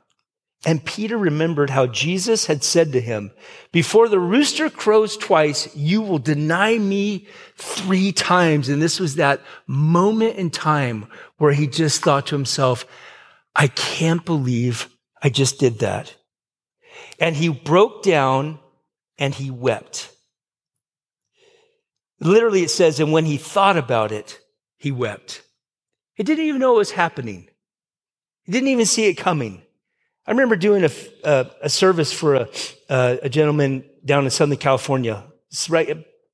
And 0.65 0.84
Peter 0.84 1.15
remembered 1.15 1.69
how 1.69 1.86
Jesus 1.86 2.47
had 2.47 2.63
said 2.63 2.91
to 2.93 3.01
him, 3.01 3.32
Before 3.71 4.10
the 4.10 4.19
rooster 4.19 4.69
crows 4.71 5.15
twice, 5.15 5.73
you 5.75 6.01
will 6.01 6.17
deny 6.17 6.80
me 6.80 7.28
three 7.56 8.12
times. 8.12 8.67
And 8.67 8.82
this 8.82 8.99
was 8.99 9.15
that 9.15 9.41
moment 9.67 10.38
in 10.38 10.49
time 10.49 11.08
where 11.38 11.54
he 11.54 11.67
just 11.67 12.01
thought 12.01 12.28
to 12.28 12.36
himself, 12.36 12.86
I 13.56 13.67
can't 13.67 14.25
believe 14.25 14.89
I 15.21 15.30
just 15.30 15.60
did 15.60 15.80
that. 15.80 16.15
And 17.19 17.36
he 17.36 17.49
broke 17.49 18.01
down 18.01 18.60
and 19.19 19.36
he 19.36 19.51
wept. 19.51 20.12
Literally, 22.19 22.63
it 22.63 22.71
says, 22.71 22.99
and 22.99 23.12
when 23.12 23.25
he 23.25 23.38
thought 23.38 23.78
about 23.78 24.12
it, 24.12 24.39
he 24.78 24.91
wept. 24.91 25.43
He 26.15 26.23
didn't 26.23 26.45
even 26.45 26.60
know 26.60 26.75
it 26.75 26.80
was 26.80 26.91
happening. 26.91 27.49
He 28.45 28.51
didn't 28.51 28.69
even 28.69 28.86
see 28.86 29.06
it 29.06 29.15
coming. 29.15 29.64
I 30.28 30.32
remember 30.32 30.56
doing 30.56 30.84
a, 30.84 30.90
a, 31.24 31.52
a 31.64 31.70
service 31.70 32.12
for 32.12 32.36
a, 32.36 32.50
a, 32.90 33.30
gentleman 33.30 33.88
down 34.04 34.24
in 34.24 34.32
Southern 34.32 34.58
California. 34.58 35.24
Right, 35.70 35.88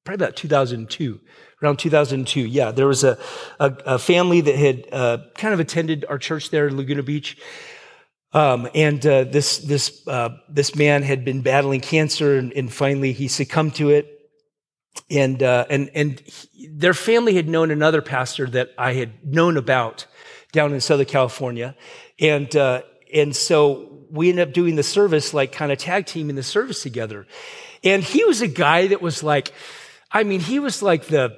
probably 0.06 0.26
about 0.26 0.38
2002, 0.38 1.20
around 1.62 1.78
2002. 1.78 2.40
Yeah, 2.40 2.72
there 2.72 2.88
was 2.88 3.04
a, 3.04 3.18
a, 3.60 4.00
family 4.00 4.40
that 4.42 4.56
had 4.56 4.88
uh, 4.94 5.18
kind 5.36 5.54
of 5.54 5.60
attended 5.60 6.06
our 6.08 6.18
church 6.18 6.52
there 6.52 6.70
in 6.70 6.78
Laguna 6.78 7.04
Beach. 7.04 7.38
Um, 8.34 8.70
and 8.74 9.06
uh, 9.06 9.26
this, 9.26 9.58
this, 9.58 10.08
uh, 10.08 10.30
this 10.48 10.74
man 10.74 11.04
had 11.04 11.26
been 11.26 11.42
battling 11.42 11.82
cancer, 11.82 12.38
and, 12.38 12.54
and, 12.54 12.72
finally 12.72 13.12
he 13.12 13.28
succumbed 13.28 13.76
to 13.76 13.90
it. 13.90 14.08
And, 15.10 15.44
uh, 15.44 15.66
and, 15.70 15.92
and 15.94 16.22
he, 16.22 16.70
their 16.70 16.94
family 16.94 17.36
had 17.36 17.50
known 17.50 17.72
another 17.72 18.02
pastor 18.02 18.48
that 18.48 18.70
I 18.78 18.94
had 18.94 19.26
known 19.26 19.58
about 19.58 20.06
down 20.54 20.74
in 20.74 20.80
Southern 20.80 21.08
California. 21.08 21.76
And, 22.22 22.56
uh, 22.56 22.84
and 23.14 23.36
so 23.36 24.06
we 24.12 24.30
ended 24.30 24.50
up 24.50 24.54
doing 24.54 24.76
the 24.76 24.84
service, 24.84 25.34
like 25.34 25.52
kind 25.52 25.72
of 25.72 25.78
tag 25.78 26.06
teaming 26.06 26.36
the 26.36 26.44
service 26.44 26.84
together. 26.84 27.26
And 27.84 28.04
he 28.04 28.24
was 28.26 28.42
a 28.42 28.48
guy 28.48 28.88
that 28.88 29.02
was 29.02 29.24
like, 29.24 29.54
I 30.12 30.24
mean, 30.24 30.42
he 30.42 30.60
was 30.60 30.84
like 30.84 31.06
the 31.06 31.38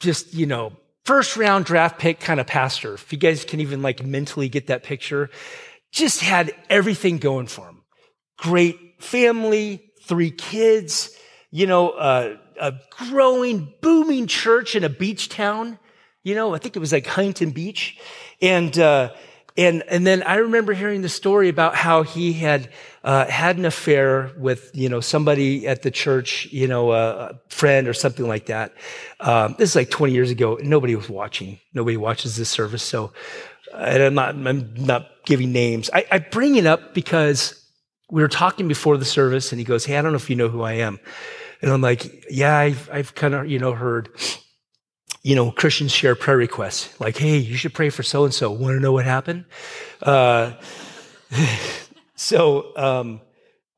just, 0.00 0.34
you 0.34 0.46
know, 0.46 0.72
first 1.04 1.36
round 1.36 1.64
draft 1.64 1.98
pick 1.98 2.20
kind 2.20 2.40
of 2.40 2.46
pastor. 2.46 2.94
If 2.94 3.12
you 3.12 3.18
guys 3.18 3.44
can 3.44 3.60
even 3.60 3.82
like 3.82 4.04
mentally 4.04 4.48
get 4.48 4.68
that 4.68 4.82
picture, 4.82 5.30
just 5.90 6.20
had 6.20 6.52
everything 6.68 7.18
going 7.18 7.46
for 7.46 7.66
him. 7.66 7.82
Great 8.38 9.02
family, 9.02 9.92
three 10.02 10.30
kids, 10.30 11.10
you 11.50 11.66
know, 11.66 11.90
uh, 11.90 12.36
a 12.60 12.74
growing, 12.90 13.72
booming 13.80 14.26
church 14.26 14.76
in 14.76 14.84
a 14.84 14.88
beach 14.88 15.28
town. 15.28 15.78
You 16.22 16.34
know, 16.34 16.54
I 16.54 16.58
think 16.58 16.76
it 16.76 16.80
was 16.80 16.92
like 16.92 17.06
Huntington 17.06 17.50
Beach. 17.50 17.98
And, 18.40 18.76
uh, 18.78 19.10
and, 19.56 19.84
and 19.88 20.04
then 20.04 20.24
I 20.24 20.36
remember 20.36 20.72
hearing 20.72 21.02
the 21.02 21.08
story 21.08 21.48
about 21.48 21.76
how 21.76 22.02
he 22.02 22.32
had, 22.32 22.70
uh, 23.04 23.26
had 23.26 23.56
an 23.56 23.64
affair 23.64 24.32
with, 24.36 24.70
you 24.74 24.88
know, 24.88 25.00
somebody 25.00 25.68
at 25.68 25.82
the 25.82 25.92
church, 25.92 26.46
you 26.50 26.66
know, 26.66 26.92
a 26.92 27.38
friend 27.50 27.86
or 27.86 27.94
something 27.94 28.26
like 28.26 28.46
that. 28.46 28.74
Um, 29.20 29.54
this 29.56 29.70
is 29.70 29.76
like 29.76 29.90
20 29.90 30.12
years 30.12 30.30
ago. 30.30 30.58
Nobody 30.60 30.96
was 30.96 31.08
watching. 31.08 31.60
Nobody 31.72 31.96
watches 31.96 32.36
this 32.36 32.50
service. 32.50 32.82
So, 32.82 33.12
and 33.72 34.02
I'm 34.02 34.14
not, 34.14 34.34
I'm 34.34 34.74
not 34.74 35.08
giving 35.24 35.52
names. 35.52 35.88
I, 35.92 36.04
I 36.10 36.18
bring 36.18 36.56
it 36.56 36.66
up 36.66 36.92
because 36.92 37.64
we 38.10 38.22
were 38.22 38.28
talking 38.28 38.66
before 38.66 38.96
the 38.96 39.04
service 39.04 39.52
and 39.52 39.60
he 39.60 39.64
goes, 39.64 39.84
Hey, 39.84 39.96
I 39.96 40.02
don't 40.02 40.10
know 40.12 40.16
if 40.16 40.28
you 40.28 40.36
know 40.36 40.48
who 40.48 40.62
I 40.62 40.74
am. 40.74 40.98
And 41.62 41.72
I'm 41.72 41.80
like, 41.80 42.26
yeah, 42.30 42.56
I've, 42.58 42.90
I've 42.92 43.14
kind 43.14 43.34
of, 43.34 43.48
you 43.48 43.58
know, 43.58 43.72
heard, 43.72 44.10
you 45.24 45.34
know, 45.34 45.50
Christians 45.50 45.90
share 45.90 46.14
prayer 46.14 46.36
requests. 46.36 47.00
Like, 47.00 47.16
hey, 47.16 47.38
you 47.38 47.56
should 47.56 47.72
pray 47.72 47.88
for 47.88 48.02
so 48.02 48.24
and 48.24 48.32
so. 48.32 48.50
Want 48.50 48.76
to 48.76 48.80
know 48.80 48.92
what 48.92 49.06
happened? 49.06 49.46
Uh, 50.02 50.52
so, 52.14 52.76
um, 52.76 53.22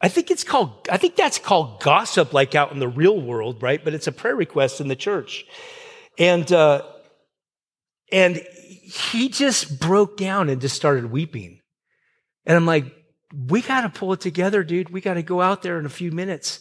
I 0.00 0.08
think 0.08 0.32
it's 0.32 0.42
called, 0.42 0.88
I 0.90 0.96
think 0.96 1.14
that's 1.14 1.38
called 1.38 1.80
gossip, 1.80 2.34
like 2.34 2.56
out 2.56 2.72
in 2.72 2.80
the 2.80 2.88
real 2.88 3.18
world, 3.18 3.62
right? 3.62 3.82
But 3.82 3.94
it's 3.94 4.08
a 4.08 4.12
prayer 4.12 4.34
request 4.34 4.80
in 4.80 4.88
the 4.88 4.96
church. 4.96 5.46
And, 6.18 6.50
uh, 6.52 6.82
and 8.10 8.42
he 8.82 9.28
just 9.28 9.78
broke 9.78 10.16
down 10.16 10.48
and 10.48 10.60
just 10.60 10.74
started 10.74 11.12
weeping. 11.12 11.60
And 12.44 12.56
I'm 12.56 12.66
like, 12.66 12.86
we 13.48 13.62
got 13.62 13.82
to 13.82 13.88
pull 13.88 14.12
it 14.12 14.20
together, 14.20 14.64
dude. 14.64 14.90
We 14.90 15.00
got 15.00 15.14
to 15.14 15.22
go 15.22 15.40
out 15.40 15.62
there 15.62 15.78
in 15.78 15.86
a 15.86 15.90
few 15.90 16.10
minutes. 16.10 16.60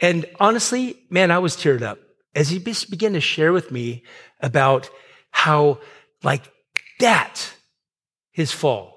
And 0.00 0.24
honestly, 0.40 0.96
man, 1.10 1.30
I 1.30 1.38
was 1.38 1.56
teared 1.56 1.82
up 1.82 1.98
as 2.34 2.48
he 2.48 2.58
began 2.58 3.12
to 3.12 3.20
share 3.20 3.52
with 3.52 3.70
me 3.70 4.02
about 4.40 4.90
how, 5.30 5.78
like 6.22 6.42
that, 7.00 7.52
his 8.32 8.52
fall. 8.52 8.94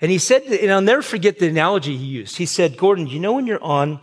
And 0.00 0.10
he 0.10 0.18
said, 0.18 0.42
and 0.42 0.70
I'll 0.70 0.80
never 0.80 1.02
forget 1.02 1.38
the 1.38 1.48
analogy 1.48 1.96
he 1.96 2.04
used. 2.04 2.36
He 2.36 2.46
said, 2.46 2.76
Gordon, 2.76 3.06
you 3.06 3.18
know 3.18 3.32
when 3.32 3.46
you're 3.46 3.62
on, 3.62 4.00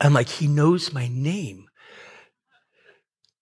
I'm 0.00 0.12
like, 0.12 0.28
he 0.28 0.48
knows 0.48 0.92
my 0.92 1.08
name. 1.08 1.68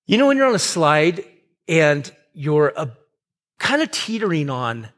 You 0.07 0.19
know 0.19 0.27
when 0.27 0.37
you're 0.37 0.47
on 0.47 0.55
a 0.55 0.59
slide 0.59 1.25
and 1.67 2.11
you're 2.33 2.73
uh, 2.79 2.87
a, 2.87 2.91
kind 3.59 3.83
of 3.83 3.91
teetering 3.91 4.51
on 4.51 4.89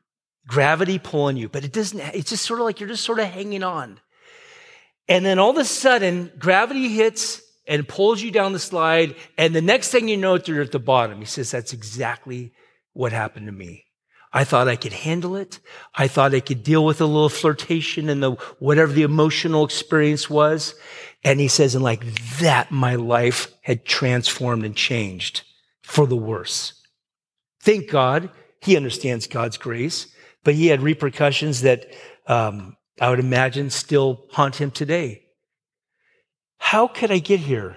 gravity 0.47 0.99
pulling 0.99 1.37
you, 1.37 1.49
but 1.49 1.65
it 1.65 1.73
doesn't, 1.73 2.01
it's 2.15 2.31
just 2.31 2.45
sort 2.45 2.61
of 2.61 2.67
like 2.67 2.81
you're 2.81 2.89
just 2.89 3.05
sort 3.05 3.19
of 3.19 3.27
hanging 3.27 3.63
on. 3.63 4.01
And 5.09 5.25
then 5.25 5.39
all 5.39 5.51
of 5.51 5.57
a 5.57 5.65
sudden, 5.65 6.31
gravity 6.39 6.89
hits 6.89 7.43
and 7.71 7.87
pulls 7.87 8.21
you 8.21 8.33
down 8.33 8.53
the 8.53 8.59
slide. 8.59 9.15
And 9.39 9.55
the 9.55 9.63
next 9.63 9.91
thing 9.91 10.09
you 10.09 10.17
know, 10.17 10.37
you're 10.45 10.61
at 10.61 10.73
the 10.73 10.81
bottom. 10.81 11.21
He 11.21 11.25
says, 11.25 11.53
that's 11.53 11.73
exactly 11.73 12.53
what 12.93 13.13
happened 13.13 13.47
to 13.47 13.53
me. 13.53 13.85
I 14.33 14.43
thought 14.43 14.67
I 14.67 14.75
could 14.75 14.93
handle 14.93 15.37
it. 15.37 15.61
I 15.95 16.09
thought 16.09 16.35
I 16.35 16.41
could 16.41 16.65
deal 16.65 16.85
with 16.85 17.01
a 17.01 17.07
little 17.07 17.29
flirtation 17.29 18.09
and 18.09 18.23
the, 18.23 18.33
whatever 18.59 18.93
the 18.93 19.05
emotional 19.05 19.65
experience 19.65 20.29
was. 20.29 20.75
And 21.23 21.39
he 21.39 21.47
says, 21.47 21.77
and 21.77 21.85
like 21.85 22.05
that, 22.41 22.73
my 22.73 22.97
life 22.97 23.53
had 23.63 23.85
transformed 23.85 24.65
and 24.65 24.75
changed 24.75 25.43
for 25.83 26.09
the 26.09 26.17
worse. 26.17 26.75
Thank 27.63 27.89
God 27.89 28.31
he 28.61 28.77
understands 28.77 29.29
God's 29.29 29.59
grace, 29.59 30.09
but 30.43 30.55
he 30.55 30.67
had 30.67 30.83
repercussions 30.83 31.61
that 31.61 31.87
um, 32.27 32.77
I 33.01 33.11
would 33.11 33.21
imagine 33.21 33.71
still 33.71 34.27
haunt 34.33 34.57
him 34.57 34.73
today. 34.73 35.23
How 36.61 36.87
could 36.87 37.11
I 37.11 37.19
get 37.19 37.41
here? 37.41 37.77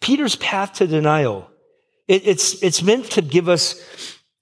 Peter's 0.00 0.36
path 0.36 0.74
to 0.74 0.86
denial. 0.86 1.50
It, 2.06 2.26
it's, 2.26 2.62
it's 2.62 2.82
meant 2.82 3.06
to 3.12 3.22
give 3.22 3.48
us 3.48 3.82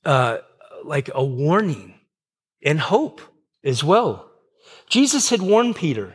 uh, 0.05 0.39
like 0.85 1.09
a 1.15 1.25
warning 1.25 1.95
and 2.63 2.79
hope 2.79 3.23
as 3.65 3.83
well. 3.83 4.31
Jesus 4.89 5.31
had 5.31 5.41
warned 5.41 5.77
Peter 5.77 6.15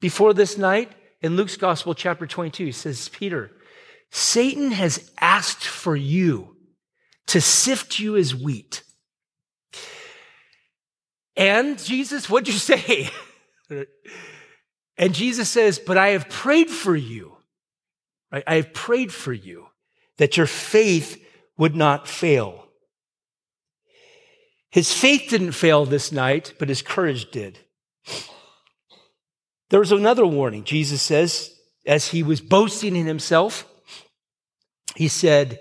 before 0.00 0.32
this 0.32 0.56
night 0.56 0.92
in 1.20 1.36
Luke's 1.36 1.56
Gospel, 1.56 1.94
chapter 1.94 2.26
22. 2.26 2.66
He 2.66 2.72
says, 2.72 3.08
Peter, 3.08 3.50
Satan 4.10 4.70
has 4.70 5.10
asked 5.20 5.64
for 5.64 5.96
you 5.96 6.56
to 7.26 7.40
sift 7.40 7.98
you 7.98 8.16
as 8.16 8.34
wheat. 8.34 8.82
And 11.36 11.82
Jesus, 11.82 12.28
what'd 12.28 12.48
you 12.48 12.54
say? 12.54 13.10
and 15.00 15.14
Jesus 15.14 15.48
says, 15.48 15.78
But 15.78 15.96
I 15.96 16.08
have 16.08 16.28
prayed 16.28 16.68
for 16.68 16.94
you. 16.94 17.38
Right? 18.30 18.44
I 18.46 18.56
have 18.56 18.74
prayed 18.74 19.12
for 19.12 19.32
you 19.32 19.68
that 20.18 20.36
your 20.36 20.46
faith 20.46 21.20
would 21.56 21.74
not 21.74 22.06
fail. 22.06 22.66
His 24.70 24.92
faith 24.92 25.30
didn't 25.30 25.52
fail 25.52 25.86
this 25.86 26.12
night, 26.12 26.52
but 26.58 26.68
his 26.68 26.82
courage 26.82 27.30
did. 27.30 27.58
There 29.70 29.80
was 29.80 29.90
another 29.90 30.26
warning, 30.26 30.64
Jesus 30.64 31.00
says, 31.00 31.50
as 31.86 32.08
he 32.08 32.22
was 32.22 32.42
boasting 32.42 32.94
in 32.94 33.06
himself. 33.06 33.66
He 34.96 35.08
said, 35.08 35.60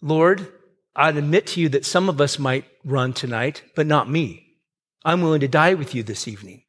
Lord, 0.00 0.50
I'd 0.96 1.18
admit 1.18 1.46
to 1.48 1.60
you 1.60 1.68
that 1.70 1.84
some 1.84 2.08
of 2.08 2.22
us 2.22 2.38
might 2.38 2.64
run 2.84 3.12
tonight, 3.12 3.64
but 3.76 3.86
not 3.86 4.10
me. 4.10 4.56
I'm 5.04 5.20
willing 5.20 5.40
to 5.40 5.48
die 5.48 5.74
with 5.74 5.94
you 5.94 6.02
this 6.02 6.26
evening. 6.26 6.62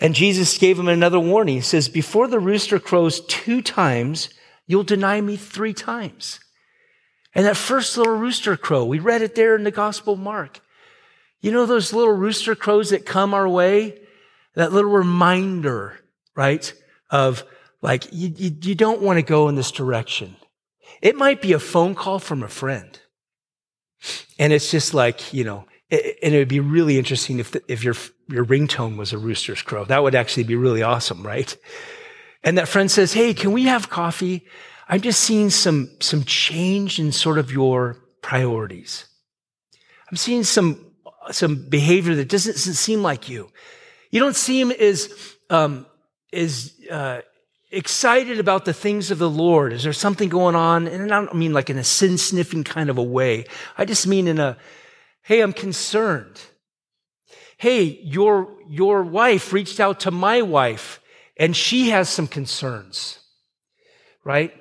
And 0.00 0.14
Jesus 0.14 0.58
gave 0.58 0.78
him 0.78 0.88
another 0.88 1.18
warning. 1.18 1.56
He 1.56 1.60
says, 1.60 1.88
Before 1.88 2.28
the 2.28 2.38
rooster 2.38 2.78
crows 2.78 3.20
two 3.20 3.62
times, 3.62 4.28
you'll 4.66 4.84
deny 4.84 5.20
me 5.20 5.36
three 5.36 5.74
times. 5.74 6.40
And 7.34 7.44
that 7.46 7.56
first 7.56 7.96
little 7.96 8.16
rooster 8.16 8.56
crow, 8.56 8.84
we 8.84 8.98
read 8.98 9.22
it 9.22 9.34
there 9.34 9.56
in 9.56 9.64
the 9.64 9.70
Gospel 9.70 10.14
of 10.14 10.20
Mark. 10.20 10.60
You 11.40 11.52
know 11.52 11.66
those 11.66 11.92
little 11.92 12.14
rooster 12.14 12.54
crows 12.54 12.90
that 12.90 13.06
come 13.06 13.34
our 13.34 13.48
way? 13.48 14.00
That 14.54 14.72
little 14.72 14.90
reminder, 14.90 15.98
right? 16.34 16.72
Of 17.10 17.44
like, 17.80 18.06
you, 18.12 18.32
you, 18.36 18.56
you 18.60 18.74
don't 18.74 19.02
want 19.02 19.18
to 19.18 19.22
go 19.22 19.48
in 19.48 19.54
this 19.54 19.70
direction. 19.70 20.36
It 21.00 21.16
might 21.16 21.40
be 21.40 21.52
a 21.52 21.58
phone 21.58 21.94
call 21.94 22.18
from 22.18 22.42
a 22.42 22.48
friend. 22.48 22.98
And 24.38 24.52
it's 24.52 24.70
just 24.70 24.94
like, 24.94 25.32
you 25.32 25.44
know, 25.44 25.66
and 25.90 26.34
it 26.34 26.38
would 26.38 26.48
be 26.48 26.60
really 26.60 26.98
interesting 26.98 27.38
if, 27.38 27.52
the, 27.52 27.62
if 27.68 27.82
your, 27.82 27.94
your 28.28 28.44
ringtone 28.44 28.96
was 28.96 29.12
a 29.12 29.18
rooster's 29.18 29.62
crow. 29.62 29.84
That 29.84 30.02
would 30.02 30.14
actually 30.14 30.44
be 30.44 30.56
really 30.56 30.82
awesome, 30.82 31.26
right? 31.26 31.56
And 32.44 32.58
that 32.58 32.68
friend 32.68 32.90
says, 32.90 33.12
Hey, 33.12 33.32
can 33.34 33.52
we 33.52 33.64
have 33.64 33.88
coffee? 33.88 34.46
I'm 34.88 35.00
just 35.00 35.20
seeing 35.20 35.50
some, 35.50 35.90
some 36.00 36.24
change 36.24 36.98
in 36.98 37.12
sort 37.12 37.38
of 37.38 37.52
your 37.52 37.96
priorities. 38.22 39.06
I'm 40.10 40.16
seeing 40.16 40.44
some, 40.44 40.92
some 41.30 41.68
behavior 41.68 42.14
that 42.16 42.28
doesn't, 42.28 42.52
doesn't 42.52 42.74
seem 42.74 43.02
like 43.02 43.28
you. 43.28 43.50
You 44.10 44.20
don't 44.20 44.36
seem 44.36 44.70
as, 44.70 45.12
um, 45.50 45.86
as, 46.32 46.74
uh, 46.90 47.20
excited 47.70 48.38
about 48.38 48.64
the 48.64 48.72
things 48.72 49.10
of 49.10 49.18
the 49.18 49.28
Lord. 49.28 49.74
Is 49.74 49.82
there 49.82 49.92
something 49.92 50.30
going 50.30 50.54
on? 50.54 50.86
And 50.86 51.12
I 51.12 51.20
don't 51.20 51.34
mean 51.36 51.52
like 51.52 51.68
in 51.68 51.76
a 51.76 51.84
sin 51.84 52.16
sniffing 52.16 52.64
kind 52.64 52.88
of 52.88 52.96
a 52.96 53.02
way. 53.02 53.44
I 53.76 53.84
just 53.84 54.06
mean 54.06 54.26
in 54.26 54.38
a, 54.38 54.56
Hey, 55.28 55.42
I'm 55.42 55.52
concerned. 55.52 56.40
Hey, 57.58 58.00
your, 58.02 58.56
your 58.66 59.02
wife 59.02 59.52
reached 59.52 59.78
out 59.78 60.00
to 60.00 60.10
my 60.10 60.40
wife 60.40 61.02
and 61.36 61.54
she 61.54 61.90
has 61.90 62.08
some 62.08 62.26
concerns, 62.26 63.18
right? 64.24 64.54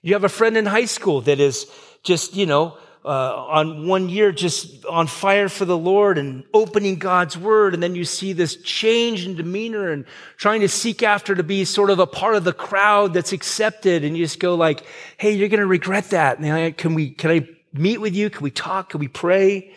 You 0.00 0.14
have 0.14 0.24
a 0.24 0.30
friend 0.30 0.56
in 0.56 0.64
high 0.64 0.86
school 0.86 1.20
that 1.20 1.38
is 1.38 1.66
just, 2.02 2.34
you 2.34 2.46
know, 2.46 2.78
uh, 3.04 3.08
on 3.08 3.86
one 3.86 4.08
year 4.08 4.32
just 4.32 4.86
on 4.86 5.06
fire 5.06 5.50
for 5.50 5.66
the 5.66 5.76
Lord 5.76 6.16
and 6.16 6.44
opening 6.54 6.98
God's 6.98 7.36
word. 7.36 7.74
And 7.74 7.82
then 7.82 7.94
you 7.94 8.06
see 8.06 8.32
this 8.32 8.56
change 8.62 9.26
in 9.26 9.36
demeanor 9.36 9.90
and 9.90 10.06
trying 10.38 10.62
to 10.62 10.68
seek 10.70 11.02
after 11.02 11.34
to 11.34 11.42
be 11.42 11.66
sort 11.66 11.90
of 11.90 11.98
a 11.98 12.06
part 12.06 12.36
of 12.36 12.44
the 12.44 12.54
crowd 12.54 13.12
that's 13.12 13.32
accepted. 13.32 14.02
And 14.02 14.16
you 14.16 14.24
just 14.24 14.40
go 14.40 14.54
like, 14.54 14.82
Hey, 15.18 15.32
you're 15.32 15.50
going 15.50 15.60
to 15.60 15.66
regret 15.66 16.08
that. 16.08 16.40
Can 16.78 16.94
we, 16.94 17.10
can 17.10 17.30
I 17.30 17.48
meet 17.72 18.00
with 18.00 18.14
you? 18.14 18.30
Can 18.30 18.42
we 18.42 18.50
talk? 18.50 18.90
Can 18.90 19.00
we 19.00 19.08
pray? 19.08 19.72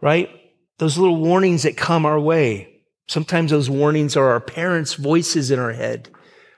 Right? 0.00 0.30
Those 0.78 0.98
little 0.98 1.16
warnings 1.16 1.62
that 1.62 1.76
come 1.76 2.04
our 2.04 2.20
way. 2.20 2.82
Sometimes 3.08 3.50
those 3.50 3.70
warnings 3.70 4.16
are 4.16 4.30
our 4.30 4.40
parents' 4.40 4.94
voices 4.94 5.50
in 5.50 5.58
our 5.58 5.72
head, 5.72 6.10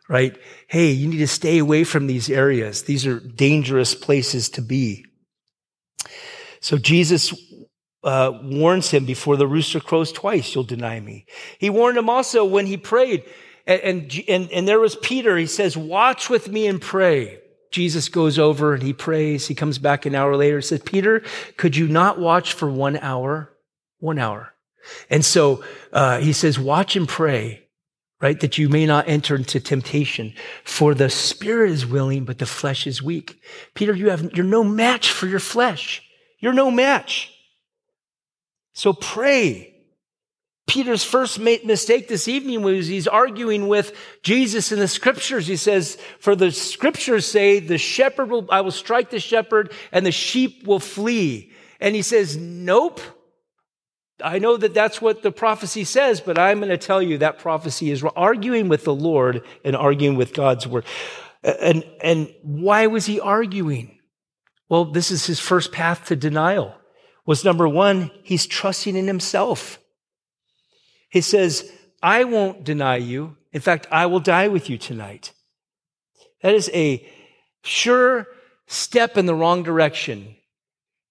right? 0.08 0.36
Hey, 0.66 0.90
you 0.90 1.06
need 1.06 1.18
to 1.18 1.28
stay 1.28 1.58
away 1.58 1.84
from 1.84 2.06
these 2.06 2.30
areas. 2.30 2.84
These 2.84 3.06
are 3.06 3.20
dangerous 3.20 3.94
places 3.94 4.48
to 4.50 4.62
be. 4.62 5.04
So 6.60 6.78
Jesus 6.78 7.34
uh, 8.02 8.32
warns 8.42 8.90
him 8.90 9.04
before 9.04 9.36
the 9.36 9.46
rooster 9.46 9.80
crows 9.80 10.10
twice, 10.10 10.54
you'll 10.54 10.64
deny 10.64 10.98
me. 11.00 11.26
He 11.58 11.68
warned 11.68 11.98
him 11.98 12.08
also 12.08 12.44
when 12.44 12.66
he 12.66 12.76
prayed. 12.76 13.24
And, 13.66 14.10
and, 14.28 14.50
and 14.50 14.66
there 14.66 14.80
was 14.80 14.96
Peter. 14.96 15.36
He 15.36 15.46
says, 15.46 15.76
watch 15.76 16.30
with 16.30 16.48
me 16.48 16.66
and 16.66 16.80
pray. 16.80 17.40
Jesus 17.70 18.08
goes 18.08 18.38
over 18.38 18.74
and 18.74 18.82
he 18.82 18.92
prays. 18.92 19.46
He 19.46 19.54
comes 19.54 19.78
back 19.78 20.06
an 20.06 20.14
hour 20.14 20.36
later 20.36 20.56
and 20.56 20.64
says, 20.64 20.80
Peter, 20.84 21.22
could 21.56 21.76
you 21.76 21.88
not 21.88 22.18
watch 22.18 22.52
for 22.52 22.70
one 22.70 22.96
hour? 22.98 23.52
One 23.98 24.18
hour. 24.18 24.54
And 25.10 25.24
so 25.24 25.62
uh, 25.92 26.18
he 26.18 26.32
says, 26.32 26.58
watch 26.58 26.96
and 26.96 27.08
pray, 27.08 27.66
right? 28.20 28.38
That 28.40 28.58
you 28.58 28.68
may 28.68 28.86
not 28.86 29.08
enter 29.08 29.36
into 29.36 29.60
temptation. 29.60 30.34
For 30.64 30.94
the 30.94 31.10
spirit 31.10 31.70
is 31.70 31.84
willing, 31.84 32.24
but 32.24 32.38
the 32.38 32.46
flesh 32.46 32.86
is 32.86 33.02
weak. 33.02 33.40
Peter, 33.74 33.94
you 33.94 34.10
have, 34.10 34.32
you're 34.32 34.44
no 34.44 34.64
match 34.64 35.10
for 35.10 35.26
your 35.26 35.40
flesh. 35.40 36.02
You're 36.38 36.52
no 36.52 36.70
match. 36.70 37.34
So 38.72 38.92
pray. 38.92 39.74
Peter's 40.68 41.02
first 41.02 41.40
mistake 41.40 42.08
this 42.08 42.28
evening 42.28 42.62
was 42.62 42.86
he's 42.86 43.08
arguing 43.08 43.68
with 43.68 43.96
Jesus 44.22 44.70
in 44.70 44.78
the 44.78 44.86
scriptures. 44.86 45.46
He 45.46 45.56
says, 45.56 45.98
for 46.20 46.36
the 46.36 46.52
scriptures 46.52 47.26
say, 47.26 47.58
the 47.58 47.78
shepherd 47.78 48.30
will, 48.30 48.46
I 48.50 48.60
will 48.60 48.70
strike 48.70 49.10
the 49.10 49.18
shepherd 49.18 49.72
and 49.90 50.06
the 50.06 50.12
sheep 50.12 50.66
will 50.66 50.78
flee. 50.78 51.52
And 51.80 51.94
he 51.94 52.02
says, 52.02 52.36
nope. 52.36 53.00
I 54.22 54.38
know 54.38 54.56
that 54.56 54.74
that's 54.74 55.00
what 55.00 55.22
the 55.22 55.32
prophecy 55.32 55.84
says, 55.84 56.20
but 56.20 56.38
I'm 56.38 56.58
going 56.58 56.70
to 56.70 56.76
tell 56.76 57.00
you 57.00 57.18
that 57.18 57.38
prophecy 57.38 57.90
is 57.90 58.04
arguing 58.16 58.68
with 58.68 58.84
the 58.84 58.94
Lord 58.94 59.44
and 59.64 59.74
arguing 59.74 60.16
with 60.16 60.34
God's 60.34 60.66
word. 60.66 60.84
And, 61.42 61.84
and 62.02 62.32
why 62.42 62.88
was 62.88 63.06
he 63.06 63.20
arguing? 63.20 63.98
Well, 64.68 64.86
this 64.86 65.10
is 65.10 65.26
his 65.26 65.40
first 65.40 65.72
path 65.72 66.06
to 66.06 66.16
denial 66.16 66.74
was 67.28 67.44
number 67.44 67.68
one, 67.68 68.10
he's 68.22 68.46
trusting 68.46 68.96
in 68.96 69.06
himself. 69.06 69.78
He 71.08 71.20
says, 71.20 71.70
I 72.02 72.24
won't 72.24 72.64
deny 72.64 72.96
you. 72.96 73.36
In 73.52 73.60
fact, 73.60 73.86
I 73.90 74.06
will 74.06 74.20
die 74.20 74.48
with 74.48 74.68
you 74.68 74.78
tonight. 74.78 75.32
That 76.42 76.54
is 76.54 76.70
a 76.72 77.06
sure 77.64 78.26
step 78.66 79.16
in 79.16 79.26
the 79.26 79.34
wrong 79.34 79.62
direction 79.62 80.36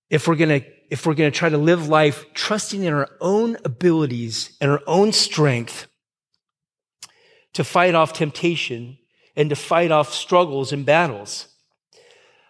if 0.10 0.28
we're 0.28 0.36
going 0.36 0.62
to 0.62 0.68
if 0.90 1.06
we're 1.06 1.16
going 1.16 1.30
to 1.30 1.38
try 1.38 1.50
to 1.50 1.58
live 1.58 1.90
life 1.90 2.26
trusting 2.34 2.84
in 2.84 2.94
our 2.94 3.10
own 3.20 3.58
abilities 3.66 4.56
and 4.62 4.72
our 4.72 4.82
own 4.88 5.12
strength 5.12 5.88
to 7.54 7.64
fight 7.66 7.94
off 7.94 8.14
temptation 8.14 8.98
and 9.36 9.50
to 9.50 9.56
fight 9.56 9.92
off 9.92 10.14
struggles 10.14 10.72
and 10.72 10.86
battles. 10.86 11.50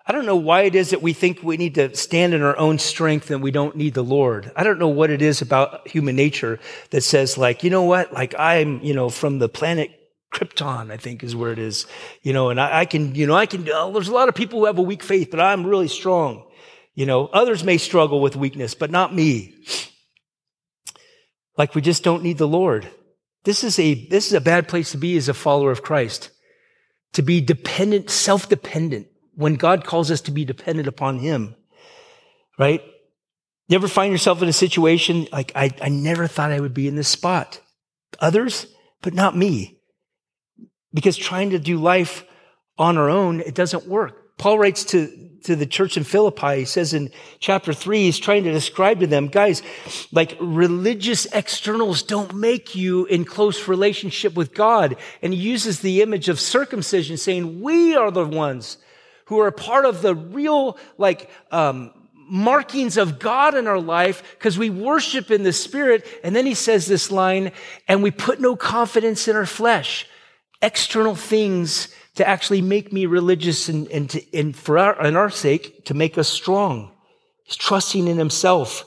I 0.10 0.14
don't 0.14 0.26
know 0.26 0.38
why 0.38 0.62
it 0.62 0.74
is 0.74 0.92
that 0.92 1.02
we 1.02 1.12
think 1.12 1.44
we 1.44 1.58
need 1.58 1.76
to 1.76 1.94
stand 1.94 2.34
in 2.34 2.42
our 2.42 2.58
own 2.58 2.80
strength 2.80 3.30
and 3.30 3.44
we 3.44 3.52
don't 3.52 3.76
need 3.76 3.94
the 3.94 4.04
Lord. 4.04 4.50
I 4.56 4.64
don't 4.64 4.80
know 4.80 4.88
what 4.88 5.10
it 5.10 5.22
is 5.22 5.42
about 5.42 5.86
human 5.86 6.16
nature 6.16 6.60
that 6.92 7.02
says 7.02 7.38
like, 7.38 7.62
you 7.62 7.70
know 7.70 7.84
what? 7.84 8.14
Like 8.14 8.34
I'm, 8.40 8.80
you 8.80 8.94
know, 8.94 9.10
from 9.10 9.40
the 9.40 9.50
planet 9.50 9.92
Krypton, 10.34 10.92
I 10.92 10.98
think 10.98 11.24
is 11.24 11.36
where 11.36 11.52
it 11.52 11.60
is, 11.60 11.88
you 12.22 12.32
know, 12.32 12.50
and 12.50 12.60
I, 12.60 12.80
I 12.80 12.86
can, 12.86 13.16
you 13.16 13.28
know, 13.28 13.36
I 13.36 13.48
can, 13.48 13.68
oh, 13.70 13.92
there's 13.92 14.08
a 14.08 14.14
lot 14.14 14.30
of 14.30 14.36
people 14.36 14.60
who 14.60 14.66
have 14.66 14.78
a 14.78 14.82
weak 14.82 15.04
faith, 15.04 15.30
but 15.30 15.42
I'm 15.42 15.68
really 15.68 15.90
strong. 15.90 16.46
You 16.96 17.06
know, 17.06 17.28
others 17.28 17.66
may 17.66 17.78
struggle 17.78 18.22
with 18.22 18.38
weakness, 18.38 18.76
but 18.76 18.90
not 18.90 19.14
me. 19.14 19.56
Like 21.58 21.76
we 21.76 21.82
just 21.82 22.04
don't 22.04 22.24
need 22.24 22.38
the 22.38 22.48
Lord. 22.48 22.90
This 23.44 23.62
is 23.62 23.78
a, 23.78 24.08
this 24.08 24.28
is 24.28 24.34
a 24.34 24.42
bad 24.42 24.70
place 24.70 24.92
to 24.92 24.98
be 24.98 25.18
as 25.18 25.28
a 25.28 25.34
follower 25.34 25.72
of 25.72 25.84
Christ. 25.84 26.32
To 27.14 27.22
be 27.22 27.42
dependent, 27.42 28.10
self-dependent 28.10 29.08
when 29.38 29.54
God 29.54 29.86
calls 29.86 30.10
us 30.10 30.22
to 30.22 30.32
be 30.32 30.46
dependent 30.46 30.88
upon 30.88 31.20
Him, 31.20 31.56
right? 32.58 32.82
You 33.68 33.76
ever 33.76 33.88
find 33.88 34.12
yourself 34.12 34.42
in 34.42 34.50
a 34.50 34.54
situation 34.54 35.28
like, 35.32 35.52
I, 35.56 35.70
I 35.80 35.90
never 35.90 36.26
thought 36.26 36.52
I 36.52 36.60
would 36.60 36.74
be 36.74 36.88
in 36.88 36.96
this 36.96 37.08
spot? 37.08 37.62
Others, 38.20 38.66
but 39.04 39.14
not 39.14 39.38
me. 39.38 39.80
Because 40.92 41.16
trying 41.16 41.52
to 41.52 41.60
do 41.60 41.78
life 41.78 42.24
on 42.80 42.98
our 42.98 43.12
own, 43.12 43.42
it 43.42 43.54
doesn't 43.54 43.86
work. 43.86 44.38
Paul 44.40 44.58
writes 44.58 44.84
to, 44.86 45.30
to 45.44 45.56
the 45.56 45.68
church 45.68 45.98
in 45.98 46.04
Philippi, 46.04 46.60
he 46.60 46.66
says 46.66 46.96
in 46.96 47.12
chapter 47.40 47.74
three, 47.74 48.06
he's 48.06 48.18
trying 48.18 48.44
to 48.46 48.52
describe 48.52 49.02
to 49.02 49.08
them, 49.08 49.28
guys, 49.28 49.62
like 50.12 50.36
religious 50.40 51.28
externals 51.28 52.02
don't 52.02 52.34
make 52.34 52.74
you 52.74 53.06
in 53.06 53.24
close 53.24 53.68
relationship 53.68 54.34
with 54.34 54.56
God. 54.56 54.96
And 55.22 55.32
he 55.32 55.40
uses 55.40 55.82
the 55.82 56.02
image 56.02 56.28
of 56.28 56.40
circumcision 56.40 57.18
saying, 57.18 57.62
we 57.62 57.96
are 57.96 58.10
the 58.10 58.26
ones 58.26 58.78
who 59.28 59.40
are 59.40 59.48
a 59.48 59.52
part 59.52 59.86
of 59.86 60.02
the 60.02 60.16
real, 60.16 60.78
like, 60.98 61.30
um, 61.52 61.94
markings 62.30 62.98
of 62.98 63.20
God 63.20 63.56
in 63.56 63.68
our 63.68 63.80
life 63.80 64.22
because 64.38 64.58
we 64.58 64.70
worship 64.70 65.32
in 65.32 65.44
the 65.44 65.54
spirit. 65.54 66.06
And 66.24 66.36
then 66.36 66.46
he 66.46 66.54
says 66.54 66.86
this 66.86 67.12
line, 67.12 67.52
and 67.88 68.04
we 68.04 68.12
put 68.12 68.42
no 68.42 68.56
confidence 68.56 69.28
in 69.28 69.36
our 69.36 69.46
flesh, 69.46 70.08
external 70.62 71.16
things 71.16 71.88
to 72.16 72.28
actually 72.28 72.62
make 72.62 72.92
me 72.92 73.06
religious 73.06 73.70
and, 73.70 73.88
and, 73.90 74.10
to, 74.10 74.38
and 74.38 74.56
for 74.56 74.78
our, 74.78 75.00
and 75.02 75.16
our 75.16 75.30
sake 75.30 75.86
to 75.86 75.94
make 75.94 76.18
us 76.18 76.28
strong. 76.28 76.92
He's 77.44 77.56
trusting 77.56 78.08
in 78.08 78.18
himself. 78.18 78.84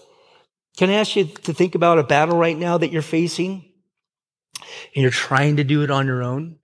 Can 0.76 0.90
I 0.90 0.94
ask 0.94 1.16
you 1.16 1.24
to 1.24 1.54
think 1.54 1.74
about 1.74 1.98
a 1.98 2.02
battle 2.02 2.36
right 2.36 2.58
now 2.58 2.78
that 2.78 2.92
you're 2.92 3.02
facing 3.02 3.64
and 4.94 5.02
you're 5.02 5.10
trying 5.10 5.56
to 5.56 5.64
do 5.64 5.82
it 5.82 5.90
on 5.90 6.06
your 6.06 6.22
own? 6.22 6.58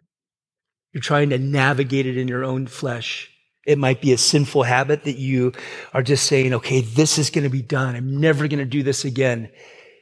You're 0.92 1.02
trying 1.02 1.30
to 1.30 1.38
navigate 1.38 2.06
it 2.06 2.16
in 2.16 2.28
your 2.28 2.44
own 2.44 2.66
flesh. 2.66 3.30
It 3.66 3.78
might 3.78 4.00
be 4.00 4.12
a 4.12 4.18
sinful 4.18 4.62
habit 4.62 5.04
that 5.04 5.18
you 5.18 5.52
are 5.92 6.02
just 6.02 6.26
saying, 6.26 6.54
okay, 6.54 6.80
this 6.80 7.18
is 7.18 7.30
going 7.30 7.44
to 7.44 7.50
be 7.50 7.62
done. 7.62 7.96
I'm 7.96 8.20
never 8.20 8.46
going 8.48 8.60
to 8.60 8.64
do 8.64 8.82
this 8.82 9.04
again. 9.04 9.50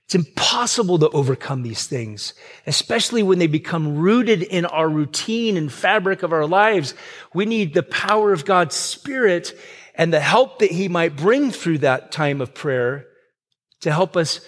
It's 0.05 0.14
impossible 0.14 0.98
to 0.98 1.09
overcome 1.11 1.62
these 1.62 1.87
things, 1.87 2.35
especially 2.66 3.22
when 3.22 3.38
they 3.38 3.46
become 3.46 3.96
rooted 3.96 4.42
in 4.42 4.66
our 4.66 4.88
routine 4.88 5.57
and 5.57 5.72
fabric 5.72 6.22
of 6.22 6.33
our 6.33 6.46
lives. 6.46 6.94
We 7.33 7.46
need 7.46 7.72
the 7.72 7.83
power 7.83 8.33
of 8.33 8.44
God's 8.44 8.74
Spirit 8.74 9.59
and 9.94 10.12
the 10.12 10.20
help 10.20 10.59
that 10.59 10.70
He 10.70 10.88
might 10.88 11.16
bring 11.16 11.50
through 11.50 11.79
that 11.79 12.12
time 12.12 12.42
of 12.42 12.55
prayer 12.55 13.07
to 13.81 13.92
help 13.92 14.14
us 14.14 14.40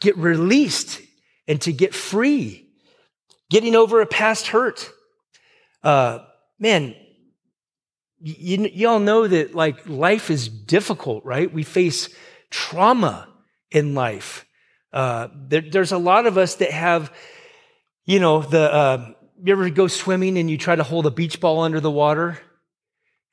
get 0.00 0.16
released 0.16 1.00
and 1.48 1.60
to 1.62 1.72
get 1.72 1.92
free, 1.92 2.68
getting 3.50 3.74
over 3.74 4.00
a 4.00 4.06
past 4.06 4.46
hurt. 4.48 4.90
Uh, 5.82 6.20
man, 6.60 6.94
you, 8.20 8.70
you 8.72 8.88
all 8.88 9.00
know 9.00 9.26
that 9.26 9.54
like 9.54 9.88
life 9.88 10.30
is 10.30 10.48
difficult, 10.48 11.24
right? 11.24 11.52
We 11.52 11.62
face 11.62 12.08
trauma 12.50 13.28
in 13.70 13.94
life. 13.94 14.46
Uh, 14.92 15.28
there, 15.34 15.62
there's 15.62 15.92
a 15.92 15.98
lot 15.98 16.26
of 16.26 16.36
us 16.36 16.56
that 16.56 16.70
have, 16.70 17.12
you 18.04 18.20
know, 18.20 18.42
the, 18.42 18.72
uh, 18.72 19.12
you 19.42 19.52
ever 19.52 19.70
go 19.70 19.86
swimming 19.86 20.36
and 20.36 20.50
you 20.50 20.58
try 20.58 20.76
to 20.76 20.82
hold 20.82 21.06
a 21.06 21.10
beach 21.10 21.40
ball 21.40 21.60
under 21.60 21.80
the 21.80 21.90
water? 21.90 22.38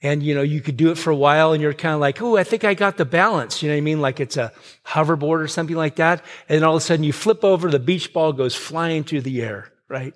And, 0.01 0.21
you 0.21 0.35
know, 0.35 0.43
you 0.43 0.61
could 0.61 0.77
do 0.77 0.91
it 0.91 0.97
for 0.97 1.09
a 1.09 1.15
while 1.15 1.53
and 1.53 1.61
you're 1.61 1.73
kind 1.73 1.95
of 1.95 1.99
like, 1.99 2.21
oh, 2.21 2.37
I 2.37 2.43
think 2.43 2.63
I 2.63 2.75
got 2.75 2.97
the 2.97 3.05
balance. 3.05 3.63
You 3.63 3.69
know 3.69 3.75
what 3.75 3.79
I 3.79 3.81
mean? 3.81 3.99
Like 3.99 4.19
it's 4.19 4.37
a 4.37 4.53
hoverboard 4.85 5.41
or 5.41 5.47
something 5.47 5.75
like 5.75 5.95
that. 5.95 6.23
And 6.47 6.63
all 6.63 6.75
of 6.75 6.81
a 6.83 6.85
sudden 6.85 7.03
you 7.03 7.13
flip 7.13 7.43
over, 7.43 7.71
the 7.71 7.79
beach 7.79 8.13
ball 8.13 8.31
goes 8.31 8.53
flying 8.53 9.03
through 9.03 9.21
the 9.21 9.41
air, 9.41 9.73
right? 9.89 10.13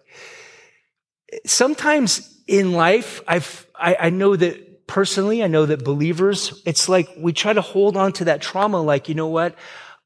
Sometimes 1.48 2.31
in 2.52 2.74
life, 2.74 3.22
I've, 3.30 3.66
I, 3.74 3.96
I 3.98 4.10
know 4.10 4.36
that 4.36 4.86
personally, 4.86 5.42
I 5.42 5.48
know 5.48 5.66
that 5.66 5.86
believers, 5.86 6.62
it's 6.66 6.90
like 6.90 7.08
we 7.18 7.32
try 7.32 7.54
to 7.54 7.62
hold 7.62 7.96
on 7.96 8.12
to 8.14 8.26
that 8.26 8.42
trauma, 8.42 8.82
like, 8.82 9.08
you 9.08 9.16
know 9.16 9.30
what? 9.30 9.56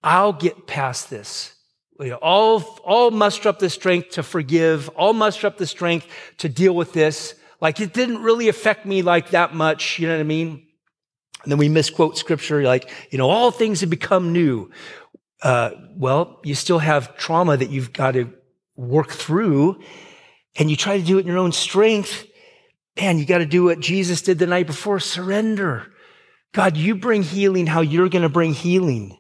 I'll 0.04 0.32
get 0.32 0.68
past 0.68 1.10
this. 1.10 1.56
I'll, 2.00 2.80
I'll 2.86 3.10
muster 3.10 3.50
up 3.50 3.58
the 3.58 3.70
strength 3.72 4.12
to 4.12 4.24
forgive. 4.24 4.92
I'll 4.96 5.14
muster 5.14 5.48
up 5.48 5.58
the 5.58 5.66
strength 5.66 6.06
to 6.38 6.48
deal 6.48 6.76
with 6.76 6.94
this. 6.94 7.34
Like 7.60 7.80
it 7.80 7.94
didn't 7.94 8.22
really 8.22 8.48
affect 8.48 8.86
me 8.86 9.02
like 9.02 9.32
that 9.32 9.56
much. 9.56 9.98
You 9.98 10.08
know 10.08 10.14
what 10.14 10.20
I 10.20 10.24
mean? 10.24 10.68
And 11.42 11.52
then 11.52 11.58
we 11.58 11.68
misquote 11.68 12.16
scripture 12.16 12.62
like, 12.62 12.92
you 13.10 13.18
know, 13.18 13.30
all 13.30 13.50
things 13.50 13.82
have 13.82 13.90
become 13.90 14.34
new. 14.34 14.70
Uh, 15.42 15.72
well, 15.96 16.42
you 16.44 16.54
still 16.54 16.80
have 16.80 17.18
trauma 17.18 17.58
that 17.58 17.72
you've 17.72 17.92
got 17.92 18.12
to 18.12 18.32
work 18.76 19.10
through 19.10 19.82
and 20.58 20.70
you 20.70 20.76
try 20.76 21.00
to 21.00 21.04
do 21.04 21.18
it 21.18 21.22
in 21.22 21.28
your 21.28 21.40
own 21.40 21.52
strength 21.52 22.28
Man, 22.98 23.20
you 23.20 23.26
got 23.26 23.40
to 23.40 23.46
do 23.46 23.66
what 23.66 23.80
Jesus 23.80 24.22
did 24.22 24.40
the 24.40 24.48
night 24.48 24.68
before 24.68 25.00
surrender. 25.00 25.92
God, 26.54 26.78
you 26.78 26.96
bring 26.96 27.24
healing 27.24 27.68
how 27.68 27.82
you're 27.82 28.10
going 28.10 28.22
to 28.22 28.30
bring 28.30 28.54
healing. 28.54 29.18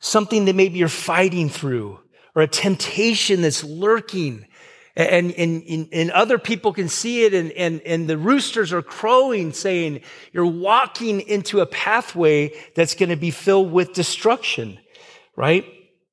Something 0.00 0.44
that 0.44 0.54
maybe 0.54 0.78
you're 0.78 0.88
fighting 0.88 1.48
through 1.48 1.98
or 2.34 2.42
a 2.42 2.46
temptation 2.46 3.40
that's 3.40 3.64
lurking. 3.64 4.46
And, 4.94 5.32
and, 5.32 5.88
and, 5.92 6.10
other 6.10 6.38
people 6.38 6.72
can 6.72 6.88
see 6.88 7.24
it 7.24 7.32
and, 7.32 7.52
and, 7.52 7.80
and 7.82 8.08
the 8.08 8.18
roosters 8.18 8.72
are 8.72 8.82
crowing 8.82 9.52
saying 9.52 10.00
you're 10.32 10.44
walking 10.44 11.20
into 11.20 11.60
a 11.60 11.66
pathway 11.66 12.52
that's 12.74 12.96
going 12.96 13.10
to 13.10 13.16
be 13.16 13.30
filled 13.30 13.70
with 13.70 13.92
destruction, 13.92 14.76
right? 15.36 15.64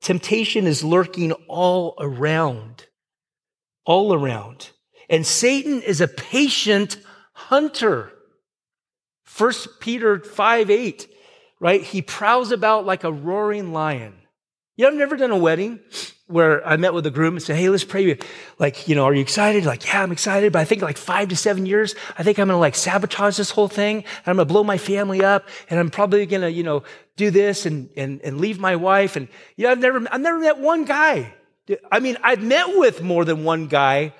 Temptation 0.01 0.67
is 0.67 0.83
lurking 0.83 1.31
all 1.47 1.95
around, 1.99 2.85
all 3.85 4.13
around. 4.13 4.69
And 5.09 5.25
Satan 5.25 5.81
is 5.81 6.01
a 6.01 6.07
patient 6.07 6.97
hunter. 7.33 8.11
1 9.37 9.53
Peter 9.79 10.19
5 10.19 10.69
8. 10.69 11.07
right? 11.59 11.81
He 11.81 12.01
prowls 12.01 12.51
about 12.51 12.85
like 12.85 13.03
a 13.03 13.11
roaring 13.11 13.73
lion. 13.73 14.13
You 14.77 14.83
know, 14.83 14.91
I've 14.91 14.97
never 14.97 15.15
done 15.15 15.31
a 15.31 15.37
wedding 15.37 15.79
where 16.27 16.65
I 16.67 16.75
met 16.75 16.93
with 16.93 17.05
a 17.05 17.11
groom 17.11 17.35
and 17.35 17.43
said, 17.43 17.55
Hey, 17.55 17.69
let's 17.69 17.83
pray. 17.83 18.17
Like, 18.59 18.87
you 18.87 18.95
know, 18.95 19.05
are 19.05 19.13
you 19.13 19.21
excited? 19.21 19.65
Like, 19.65 19.85
yeah, 19.85 20.01
I'm 20.01 20.11
excited. 20.11 20.51
But 20.51 20.59
I 20.59 20.65
think 20.65 20.81
like 20.81 20.97
five 20.97 21.29
to 21.29 21.35
seven 21.35 21.65
years, 21.65 21.95
I 22.17 22.23
think 22.23 22.39
I'm 22.39 22.47
going 22.47 22.55
to 22.55 22.59
like 22.59 22.75
sabotage 22.75 23.37
this 23.37 23.51
whole 23.51 23.67
thing. 23.67 23.97
And 23.97 24.27
I'm 24.27 24.35
going 24.35 24.47
to 24.47 24.53
blow 24.53 24.63
my 24.63 24.77
family 24.77 25.23
up. 25.23 25.47
And 25.69 25.79
I'm 25.79 25.89
probably 25.89 26.25
going 26.25 26.41
to, 26.41 26.51
you 26.51 26.63
know, 26.63 26.83
do 27.15 27.31
this 27.31 27.65
and, 27.65 27.89
and, 27.95 28.21
and 28.21 28.39
leave 28.39 28.59
my 28.59 28.75
wife. 28.75 29.15
And, 29.15 29.27
you 29.55 29.65
know, 29.65 29.71
I've 29.71 29.79
never, 29.79 30.05
I've 30.11 30.21
never 30.21 30.39
met 30.39 30.57
one 30.59 30.83
guy. 30.83 31.33
I 31.91 31.99
mean, 31.99 32.17
I've 32.21 32.43
met 32.43 32.77
with 32.77 33.01
more 33.01 33.23
than 33.23 33.43
one 33.43 33.67
guy 33.67 34.13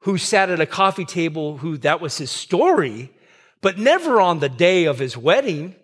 who 0.00 0.18
sat 0.18 0.50
at 0.50 0.60
a 0.60 0.66
coffee 0.66 1.04
table 1.04 1.58
who 1.58 1.76
that 1.78 2.00
was 2.00 2.18
his 2.18 2.30
story, 2.30 3.12
but 3.60 3.78
never 3.78 4.20
on 4.20 4.40
the 4.40 4.48
day 4.48 4.84
of 4.84 4.98
his 4.98 5.16
wedding. 5.16 5.74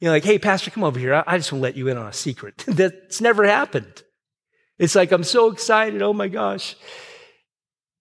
You 0.00 0.08
know, 0.08 0.12
like, 0.12 0.24
hey, 0.24 0.38
Pastor, 0.38 0.70
come 0.70 0.84
over 0.84 0.98
here. 0.98 1.22
I, 1.26 1.36
just 1.36 1.52
want 1.52 1.60
to 1.60 1.62
let 1.62 1.76
you 1.76 1.88
in 1.88 1.96
on 1.96 2.06
a 2.06 2.12
secret. 2.12 2.64
That's 2.66 3.20
never 3.20 3.44
happened. 3.44 4.02
It's 4.78 4.94
like, 4.94 5.12
I'm 5.12 5.24
so 5.24 5.50
excited. 5.50 6.02
Oh 6.02 6.12
my 6.12 6.28
gosh. 6.28 6.74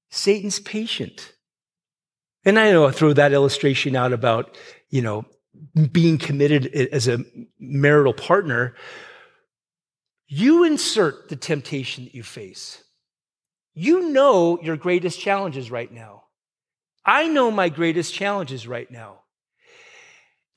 Satan's 0.10 0.60
patient. 0.60 1.34
And 2.44 2.58
I 2.58 2.72
know 2.72 2.88
I 2.88 2.92
throw 2.92 3.14
that 3.14 3.34
illustration 3.34 3.96
out 3.96 4.14
about, 4.14 4.58
you 4.90 5.02
know, 5.02 5.26
being 5.92 6.18
committed 6.18 6.66
as 6.68 7.08
a 7.08 7.20
marital 7.60 8.14
partner. 8.14 8.74
You 10.28 10.64
insert 10.64 11.30
the 11.30 11.36
temptation 11.36 12.06
that 12.06 12.16
you 12.16 12.24
face. 12.24 12.84
You 13.74 14.10
know 14.12 14.60
your 14.62 14.78
greatest 14.78 15.20
challenges 15.20 15.72
right 15.72 15.92
now. 15.92 16.24
I 17.06 17.28
know 17.28 17.50
my 17.52 17.70
greatest 17.70 18.14
challenges 18.14 18.68
right 18.68 18.90
now. 18.90 19.22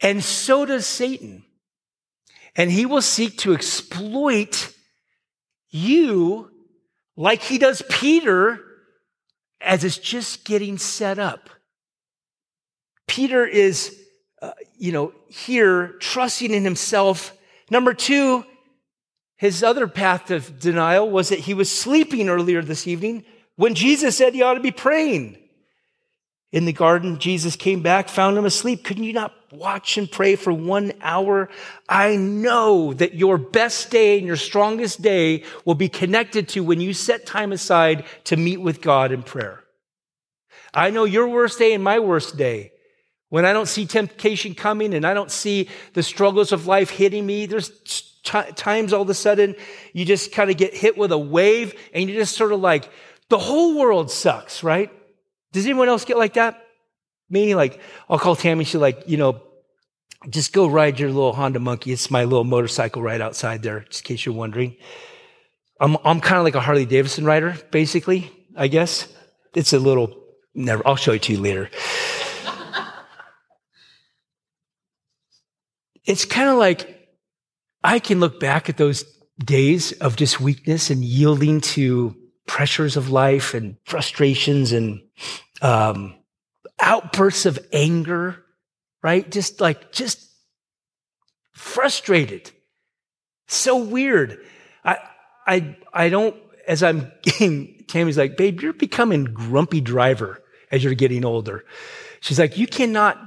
And 0.01 0.23
so 0.23 0.67
does 0.67 0.87
Satan. 0.87 1.45
And 2.57 2.71
he 2.71 2.87
will 2.87 3.03
seek 3.03 3.39
to 3.39 3.55
exploit 3.55 4.73
you 5.71 6.51
like 7.17 7.43
he 7.43 7.59
does 7.59 7.83
Peter 7.89 8.61
as 9.61 9.83
it's 9.83 9.99
just 9.99 10.45
getting 10.45 10.79
set 10.79 11.19
up. 11.19 11.49
Peter 13.07 13.45
is, 13.47 13.99
uh, 14.43 14.53
you 14.77 14.93
know, 14.93 15.13
here 15.29 15.89
trusting 16.01 16.53
in 16.53 16.65
himself. 16.65 17.37
Number 17.71 17.95
two, 17.95 18.45
his 19.37 19.63
other 19.63 19.87
path 19.87 20.31
of 20.31 20.59
denial 20.59 21.11
was 21.11 21.29
that 21.29 21.41
he 21.41 21.55
was 21.55 21.71
sleeping 21.71 22.29
earlier 22.29 22.63
this 22.63 22.87
evening 22.87 23.25
when 23.57 23.75
Jesus 23.75 24.17
said 24.17 24.35
he 24.35 24.43
ought 24.43 24.55
to 24.55 24.61
be 24.61 24.73
praying 24.73 25.39
in 26.55 26.67
the 26.67 26.73
garden, 26.73 27.19
Jesus 27.19 27.57
came 27.57 27.83
back, 27.83 28.09
found 28.09 28.39
him 28.39 28.45
asleep. 28.45 28.85
Couldn't 28.85 29.03
you 29.03 29.13
not 29.13 29.35
watch 29.51 29.99
and 29.99 30.09
pray 30.09 30.37
for 30.37 30.53
one 30.53 30.93
hour? 31.03 31.49
I 31.89 32.15
know 32.15 32.95
that 32.95 33.15
your 33.15 33.39
best 33.39 33.91
day 33.91 34.19
and 34.19 34.27
your 34.27 34.37
strongest 34.37 35.03
day 35.03 35.43
will 35.65 35.75
be 35.75 35.89
connected 35.89 36.49
to 36.51 36.63
when 36.63 36.81
you 36.81 36.93
set 36.93 37.27
time 37.27 37.51
aside 37.51 38.05
to 38.25 38.37
meet 38.37 38.59
with 38.59 38.81
God 38.81 39.11
in 39.11 39.25
prayer. 39.25 39.65
I 40.73 40.91
know 40.91 41.03
your 41.03 41.27
worst 41.27 41.59
day 41.59 41.75
and 41.75 41.83
my 41.83 41.99
worst 41.99 42.37
day. 42.37 42.71
When 43.31 43.45
I 43.45 43.53
don't 43.53 43.67
see 43.67 43.85
temptation 43.85 44.55
coming 44.55 44.95
and 44.95 45.05
I 45.05 45.13
don't 45.13 45.33
see 45.33 45.69
the 45.95 46.05
struggles 46.05 46.53
of 46.53 46.69
life 46.69 46.91
hitting 46.91 47.27
me, 47.27 47.47
there's 47.47 47.71
t- 48.25 48.53
times 48.57 48.93
all 48.93 49.03
of 49.03 49.11
a 49.11 49.15
sudden 49.15 49.55
you 49.93 50.05
just 50.05 50.33
kind 50.33 50.51
of 50.51 50.57
get 50.57 50.75
hit 50.75 50.99
with 50.99 51.13
a 51.13 51.19
wave 51.19 51.75
and 51.93 52.09
you 52.09 52.17
just 52.17 52.37
sort 52.37 52.53
of 52.53 52.61
like, 52.61 52.91
the 53.29 53.39
whole 53.39 53.79
world 53.79 54.11
sucks, 54.11 54.63
right? 54.63 54.91
Does 55.53 55.65
anyone 55.65 55.89
else 55.89 56.05
get 56.05 56.19
like 56.19 56.35
that? 56.35 56.61
Me, 57.31 57.55
like, 57.55 57.81
I'll 58.09 58.19
call 58.19 58.37
Tammy. 58.37 58.65
She's 58.65 58.81
like, 58.81 59.05
you 59.09 59.17
know, 59.17 59.41
just 60.29 60.53
go 60.53 60.67
ride 60.67 61.01
your 61.01 61.09
little 61.09 61.33
Honda 61.33 61.59
Monkey. 61.61 61.93
It's 61.93 62.11
my 62.11 62.25
little 62.25 62.45
motorcycle 62.45 63.03
right 63.03 63.21
outside 63.21 63.63
there, 63.63 63.81
just 63.89 64.03
in 64.03 64.07
case 64.07 64.27
you're 64.27 64.35
wondering. 64.35 64.77
I'm, 65.81 65.97
I'm 66.05 66.21
kind 66.21 66.39
of 66.39 66.45
like 66.45 66.55
a 66.55 66.61
Harley 66.61 66.87
Davidson 66.87 67.25
rider, 67.25 67.57
basically, 67.71 68.31
I 68.57 68.69
guess. 68.69 69.09
It's 69.55 69.73
a 69.73 69.79
little, 69.79 70.15
never, 70.55 70.87
I'll 70.87 70.97
show 70.97 71.13
it 71.13 71.23
to 71.23 71.33
you 71.33 71.41
later. 71.41 71.71
it's 76.05 76.25
kind 76.25 76.49
of 76.49 76.59
like 76.59 76.94
I 77.85 77.99
can 77.99 78.19
look 78.19 78.41
back 78.41 78.69
at 78.71 78.79
those 78.79 79.05
days 79.39 79.93
of 79.93 80.17
just 80.17 80.41
weakness 80.41 80.89
and 80.89 81.05
yielding 81.05 81.61
to 81.61 82.17
pressures 82.47 82.97
of 82.97 83.11
life 83.11 83.53
and 83.53 83.77
frustrations 83.85 84.73
and 84.73 85.03
um, 85.61 86.15
outbursts 86.81 87.45
of 87.45 87.59
anger, 87.73 88.43
right? 89.03 89.31
Just 89.31 89.61
like, 89.61 89.93
just 89.93 90.27
frustrated. 91.53 92.51
So 93.49 93.77
weird. 93.77 94.43
I, 94.83 94.99
I, 95.47 95.77
I 95.93 96.09
don't, 96.09 96.37
as 96.67 96.83
I'm 96.83 97.13
getting, 97.23 97.85
Tammy's 97.87 98.17
like, 98.17 98.39
babe, 98.39 98.63
you're 98.63 98.73
becoming 98.73 99.25
grumpy 99.25 99.83
driver 99.83 100.43
as 100.71 100.83
you're 100.83 100.95
getting 100.95 101.25
older. 101.25 101.65
She's 102.21 102.39
like, 102.39 102.57
you 102.57 102.67
cannot 102.67 103.19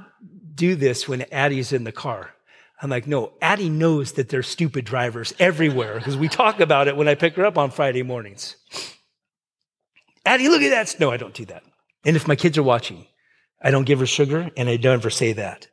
do 0.54 0.74
this 0.74 1.06
when 1.06 1.22
Addie's 1.30 1.72
in 1.72 1.84
the 1.84 1.92
car. 1.92 2.34
I'm 2.80 2.90
like, 2.90 3.06
no, 3.06 3.32
Addie 3.42 3.70
knows 3.70 4.12
that 4.12 4.28
there's 4.28 4.46
stupid 4.46 4.84
drivers 4.84 5.34
everywhere 5.38 5.94
because 5.96 6.16
we 6.16 6.28
talk 6.28 6.60
about 6.60 6.86
it 6.86 6.96
when 6.96 7.08
I 7.08 7.16
pick 7.16 7.34
her 7.34 7.44
up 7.44 7.58
on 7.58 7.70
Friday 7.70 8.02
mornings. 8.02 8.56
Addie, 10.24 10.48
look 10.48 10.62
at 10.62 10.70
that. 10.70 11.00
No, 11.00 11.10
I 11.10 11.16
don't 11.16 11.34
do 11.34 11.44
that. 11.46 11.64
And 12.04 12.14
if 12.14 12.28
my 12.28 12.36
kids 12.36 12.56
are 12.56 12.62
watching, 12.62 13.06
I 13.60 13.70
don't 13.70 13.84
give 13.84 13.98
her 13.98 14.06
sugar 14.06 14.50
and 14.56 14.68
I 14.68 14.76
don't 14.76 14.94
ever 14.94 15.10
say 15.10 15.32
that. 15.32 15.66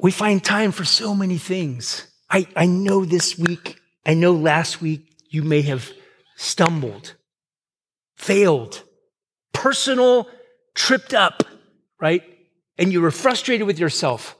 We 0.00 0.10
find 0.10 0.42
time 0.42 0.72
for 0.72 0.84
so 0.84 1.14
many 1.14 1.38
things. 1.38 2.06
I, 2.28 2.46
I 2.56 2.66
know 2.66 3.04
this 3.04 3.38
week, 3.38 3.78
I 4.04 4.14
know 4.14 4.32
last 4.32 4.80
week 4.80 5.08
you 5.30 5.42
may 5.42 5.62
have 5.62 5.90
stumbled, 6.36 7.14
failed, 8.16 8.82
personal, 9.52 10.28
tripped 10.74 11.14
up, 11.14 11.44
right? 12.00 12.22
And 12.76 12.92
you 12.92 13.00
were 13.00 13.10
frustrated 13.10 13.66
with 13.66 13.78
yourself. 13.78 14.35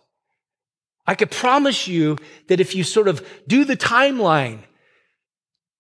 I 1.06 1.14
could 1.14 1.30
promise 1.30 1.86
you 1.86 2.16
that 2.48 2.60
if 2.60 2.74
you 2.74 2.84
sort 2.84 3.08
of 3.08 3.26
do 3.46 3.64
the 3.64 3.76
timeline, 3.76 4.60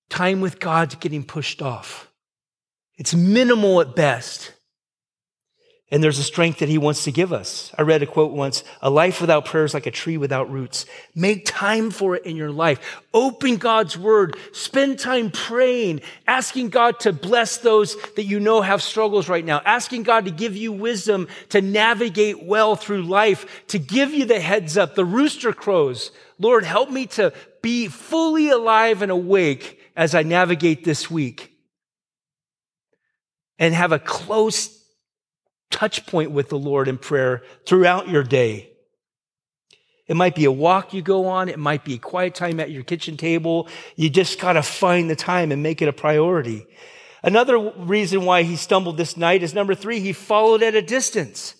time 0.08 0.40
with 0.40 0.60
God's 0.60 0.94
getting 0.94 1.24
pushed 1.24 1.60
off. 1.62 2.10
It's 2.96 3.14
minimal 3.14 3.80
at 3.80 3.96
best. 3.96 4.52
And 5.88 6.02
there's 6.02 6.18
a 6.18 6.24
strength 6.24 6.58
that 6.58 6.68
he 6.68 6.78
wants 6.78 7.04
to 7.04 7.12
give 7.12 7.32
us. 7.32 7.72
I 7.78 7.82
read 7.82 8.02
a 8.02 8.06
quote 8.06 8.32
once, 8.32 8.64
a 8.82 8.90
life 8.90 9.20
without 9.20 9.44
prayer 9.44 9.64
is 9.64 9.72
like 9.72 9.86
a 9.86 9.92
tree 9.92 10.16
without 10.16 10.50
roots. 10.50 10.84
Make 11.14 11.46
time 11.46 11.92
for 11.92 12.16
it 12.16 12.26
in 12.26 12.34
your 12.34 12.50
life. 12.50 13.04
Open 13.14 13.56
God's 13.56 13.96
word. 13.96 14.36
Spend 14.50 14.98
time 14.98 15.30
praying, 15.30 16.00
asking 16.26 16.70
God 16.70 16.98
to 17.00 17.12
bless 17.12 17.58
those 17.58 17.96
that 18.16 18.24
you 18.24 18.40
know 18.40 18.62
have 18.62 18.82
struggles 18.82 19.28
right 19.28 19.44
now, 19.44 19.62
asking 19.64 20.02
God 20.02 20.24
to 20.24 20.32
give 20.32 20.56
you 20.56 20.72
wisdom 20.72 21.28
to 21.50 21.62
navigate 21.62 22.42
well 22.42 22.74
through 22.74 23.02
life, 23.02 23.64
to 23.68 23.78
give 23.78 24.12
you 24.12 24.24
the 24.24 24.40
heads 24.40 24.76
up, 24.76 24.96
the 24.96 25.04
rooster 25.04 25.52
crows. 25.52 26.10
Lord, 26.40 26.64
help 26.64 26.90
me 26.90 27.06
to 27.06 27.32
be 27.62 27.86
fully 27.86 28.48
alive 28.48 29.02
and 29.02 29.12
awake 29.12 29.80
as 29.94 30.16
I 30.16 30.24
navigate 30.24 30.84
this 30.84 31.08
week 31.08 31.52
and 33.56 33.72
have 33.72 33.92
a 33.92 34.00
close 34.00 34.82
touch 35.70 36.06
point 36.06 36.30
with 36.30 36.48
the 36.48 36.58
Lord 36.58 36.88
in 36.88 36.98
prayer 36.98 37.42
throughout 37.66 38.08
your 38.08 38.22
day. 38.22 38.70
It 40.06 40.16
might 40.16 40.34
be 40.34 40.44
a 40.44 40.52
walk 40.52 40.94
you 40.94 41.02
go 41.02 41.26
on. 41.26 41.48
It 41.48 41.58
might 41.58 41.84
be 41.84 41.98
quiet 41.98 42.34
time 42.34 42.60
at 42.60 42.70
your 42.70 42.84
kitchen 42.84 43.16
table. 43.16 43.68
You 43.96 44.08
just 44.08 44.40
got 44.40 44.52
to 44.52 44.62
find 44.62 45.10
the 45.10 45.16
time 45.16 45.50
and 45.50 45.62
make 45.62 45.82
it 45.82 45.88
a 45.88 45.92
priority. 45.92 46.66
Another 47.22 47.58
reason 47.58 48.24
why 48.24 48.44
he 48.44 48.54
stumbled 48.54 48.96
this 48.96 49.16
night 49.16 49.42
is 49.42 49.52
number 49.52 49.74
three, 49.74 49.98
he 49.98 50.12
followed 50.12 50.62
at 50.62 50.76
a 50.76 50.82
distance. 50.82 51.56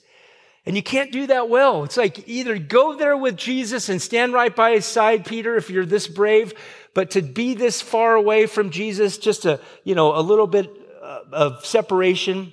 And 0.64 0.76
you 0.76 0.82
can't 0.82 1.12
do 1.12 1.26
that 1.28 1.48
well. 1.48 1.84
It's 1.84 1.96
like 1.96 2.28
either 2.28 2.58
go 2.58 2.96
there 2.96 3.16
with 3.16 3.36
Jesus 3.36 3.88
and 3.88 4.02
stand 4.02 4.32
right 4.32 4.54
by 4.54 4.72
his 4.72 4.84
side, 4.84 5.24
Peter, 5.24 5.56
if 5.56 5.70
you're 5.70 5.86
this 5.86 6.08
brave, 6.08 6.54
but 6.94 7.10
to 7.12 7.22
be 7.22 7.54
this 7.54 7.80
far 7.80 8.14
away 8.14 8.46
from 8.46 8.70
Jesus, 8.70 9.18
just 9.18 9.44
a, 9.44 9.60
you 9.84 9.94
know, 9.94 10.16
a 10.16 10.22
little 10.22 10.46
bit 10.46 10.70
uh, 11.02 11.20
of 11.32 11.64
separation. 11.64 12.52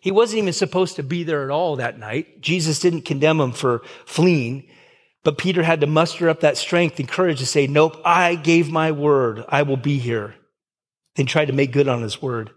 He 0.00 0.10
wasn't 0.10 0.38
even 0.38 0.52
supposed 0.52 0.96
to 0.96 1.02
be 1.02 1.24
there 1.24 1.44
at 1.44 1.50
all 1.50 1.76
that 1.76 1.98
night. 1.98 2.40
Jesus 2.40 2.78
didn't 2.78 3.02
condemn 3.02 3.40
him 3.40 3.52
for 3.52 3.82
fleeing, 4.04 4.68
but 5.24 5.38
Peter 5.38 5.62
had 5.62 5.80
to 5.80 5.86
muster 5.86 6.28
up 6.28 6.40
that 6.40 6.56
strength 6.56 6.98
and 7.00 7.08
courage 7.08 7.40
to 7.40 7.46
say, 7.46 7.66
Nope, 7.66 8.00
I 8.04 8.34
gave 8.34 8.70
my 8.70 8.92
word. 8.92 9.44
I 9.48 9.62
will 9.62 9.76
be 9.76 9.98
here. 9.98 10.34
And 11.16 11.26
tried 11.26 11.46
to 11.46 11.52
make 11.52 11.72
good 11.72 11.88
on 11.88 12.02
his 12.02 12.20
word. 12.20 12.50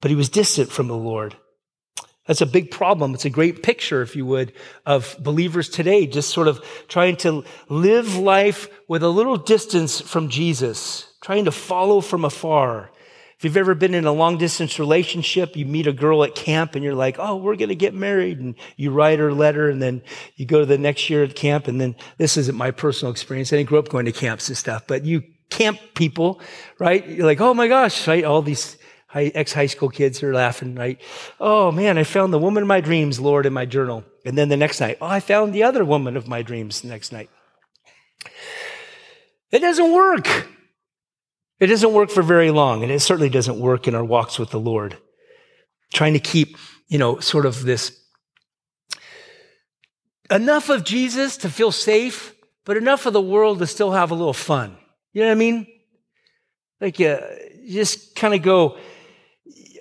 But 0.00 0.10
he 0.10 0.16
was 0.16 0.28
distant 0.28 0.70
from 0.70 0.88
the 0.88 0.96
Lord. 0.96 1.36
That's 2.26 2.40
a 2.40 2.46
big 2.46 2.70
problem. 2.70 3.12
It's 3.12 3.26
a 3.26 3.30
great 3.30 3.62
picture, 3.62 4.00
if 4.00 4.16
you 4.16 4.24
would, 4.24 4.54
of 4.86 5.16
believers 5.20 5.68
today, 5.68 6.06
just 6.06 6.30
sort 6.30 6.48
of 6.48 6.64
trying 6.88 7.16
to 7.16 7.44
live 7.68 8.16
life 8.16 8.68
with 8.88 9.02
a 9.02 9.08
little 9.08 9.36
distance 9.36 10.00
from 10.00 10.30
Jesus, 10.30 11.12
trying 11.20 11.44
to 11.44 11.52
follow 11.52 12.00
from 12.00 12.24
afar. 12.24 12.90
If 13.36 13.44
you've 13.44 13.56
ever 13.56 13.74
been 13.74 13.94
in 13.94 14.04
a 14.04 14.12
long 14.12 14.38
distance 14.38 14.78
relationship, 14.78 15.56
you 15.56 15.66
meet 15.66 15.86
a 15.86 15.92
girl 15.92 16.24
at 16.24 16.34
camp 16.34 16.74
and 16.74 16.84
you're 16.84 16.94
like, 16.94 17.16
oh, 17.18 17.36
we're 17.36 17.56
going 17.56 17.68
to 17.68 17.74
get 17.74 17.92
married. 17.92 18.38
And 18.38 18.54
you 18.76 18.90
write 18.90 19.18
her 19.18 19.28
a 19.28 19.34
letter 19.34 19.68
and 19.68 19.82
then 19.82 20.02
you 20.36 20.46
go 20.46 20.60
to 20.60 20.66
the 20.66 20.78
next 20.78 21.10
year 21.10 21.24
at 21.24 21.34
camp. 21.34 21.66
And 21.68 21.80
then 21.80 21.96
this 22.16 22.36
isn't 22.36 22.56
my 22.56 22.70
personal 22.70 23.12
experience. 23.12 23.52
I 23.52 23.56
didn't 23.56 23.68
grow 23.68 23.80
up 23.80 23.88
going 23.88 24.06
to 24.06 24.12
camps 24.12 24.48
and 24.48 24.56
stuff, 24.56 24.86
but 24.86 25.04
you 25.04 25.22
camp 25.50 25.78
people, 25.94 26.40
right? 26.78 27.06
You're 27.06 27.26
like, 27.26 27.40
oh 27.40 27.54
my 27.54 27.68
gosh, 27.68 28.06
right? 28.06 28.24
All 28.24 28.42
these 28.42 28.76
ex 29.14 29.52
high 29.52 29.66
school 29.66 29.88
kids 29.88 30.22
are 30.22 30.34
laughing, 30.34 30.74
right? 30.74 31.00
Oh 31.38 31.70
man, 31.70 31.98
I 31.98 32.04
found 32.04 32.32
the 32.32 32.38
woman 32.38 32.62
of 32.62 32.68
my 32.68 32.80
dreams, 32.80 33.20
Lord, 33.20 33.46
in 33.46 33.52
my 33.52 33.66
journal. 33.66 34.04
And 34.24 34.36
then 34.36 34.48
the 34.48 34.56
next 34.56 34.80
night, 34.80 34.98
oh, 35.00 35.06
I 35.06 35.20
found 35.20 35.52
the 35.52 35.62
other 35.62 35.84
woman 35.84 36.16
of 36.16 36.26
my 36.26 36.42
dreams 36.42 36.80
the 36.80 36.88
next 36.88 37.12
night. 37.12 37.30
It 39.50 39.60
doesn't 39.60 39.92
work. 39.92 40.48
It 41.60 41.66
doesn't 41.66 41.92
work 41.92 42.10
for 42.10 42.22
very 42.22 42.50
long, 42.50 42.82
and 42.82 42.90
it 42.90 43.00
certainly 43.00 43.28
doesn't 43.30 43.58
work 43.58 43.86
in 43.86 43.94
our 43.94 44.04
walks 44.04 44.38
with 44.38 44.50
the 44.50 44.60
Lord. 44.60 44.96
Trying 45.92 46.14
to 46.14 46.18
keep, 46.18 46.56
you 46.88 46.98
know, 46.98 47.20
sort 47.20 47.46
of 47.46 47.62
this 47.62 48.00
enough 50.30 50.68
of 50.68 50.84
Jesus 50.84 51.36
to 51.38 51.50
feel 51.50 51.70
safe, 51.70 52.34
but 52.64 52.76
enough 52.76 53.06
of 53.06 53.12
the 53.12 53.20
world 53.20 53.58
to 53.58 53.66
still 53.66 53.92
have 53.92 54.10
a 54.10 54.14
little 54.14 54.32
fun. 54.32 54.76
You 55.12 55.22
know 55.22 55.28
what 55.28 55.32
I 55.32 55.36
mean? 55.36 55.66
Like, 56.80 57.00
uh, 57.00 57.20
just 57.68 58.16
kind 58.16 58.34
of 58.34 58.42
go, 58.42 58.78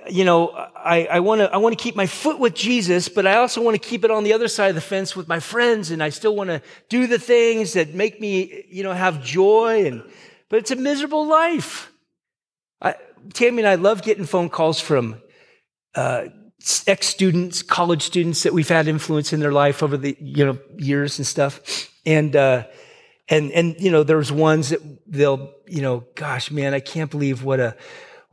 you 0.09 0.25
know, 0.25 0.49
I, 0.49 1.21
want 1.21 1.39
to 1.39 1.51
I 1.51 1.57
want 1.57 1.77
to 1.77 1.81
keep 1.81 1.95
my 1.95 2.05
foot 2.05 2.37
with 2.37 2.53
Jesus, 2.53 3.07
but 3.09 3.25
I 3.25 3.37
also 3.37 3.61
want 3.61 3.81
to 3.81 3.89
keep 3.89 4.03
it 4.03 4.11
on 4.11 4.23
the 4.23 4.33
other 4.33 4.47
side 4.47 4.67
of 4.67 4.75
the 4.75 4.81
fence 4.81 5.15
with 5.15 5.27
my 5.27 5.39
friends, 5.39 5.91
and 5.91 6.03
I 6.03 6.09
still 6.09 6.35
want 6.35 6.49
to 6.49 6.61
do 6.89 7.07
the 7.07 7.19
things 7.19 7.73
that 7.73 7.93
make 7.93 8.19
me, 8.19 8.65
you 8.69 8.83
know, 8.83 8.93
have 8.93 9.23
joy. 9.23 9.85
And 9.85 10.03
but 10.53 10.59
it's 10.59 10.69
a 10.69 10.75
miserable 10.75 11.25
life. 11.25 11.91
I, 12.79 12.93
Tammy 13.33 13.63
and 13.63 13.67
I 13.67 13.73
love 13.73 14.03
getting 14.03 14.25
phone 14.25 14.49
calls 14.49 14.79
from 14.79 15.19
uh, 15.95 16.25
ex 16.85 17.07
students, 17.07 17.63
college 17.63 18.03
students 18.03 18.43
that 18.43 18.53
we've 18.53 18.69
had 18.69 18.87
influence 18.87 19.33
in 19.33 19.39
their 19.39 19.51
life 19.51 19.81
over 19.81 19.97
the 19.97 20.15
you 20.21 20.45
know 20.45 20.59
years 20.77 21.17
and 21.17 21.25
stuff, 21.25 21.89
and. 22.05 22.35
Uh, 22.35 22.65
and 23.29 23.51
and 23.53 23.79
you 23.79 23.89
know 23.89 24.03
there's 24.03 24.31
ones 24.33 24.69
that 24.69 24.81
they'll 25.07 25.53
you 25.65 25.81
know 25.81 26.03
gosh 26.13 26.51
man 26.51 26.73
i 26.73 26.81
can't 26.81 27.09
believe 27.09 27.41
what 27.41 27.61
a 27.61 27.73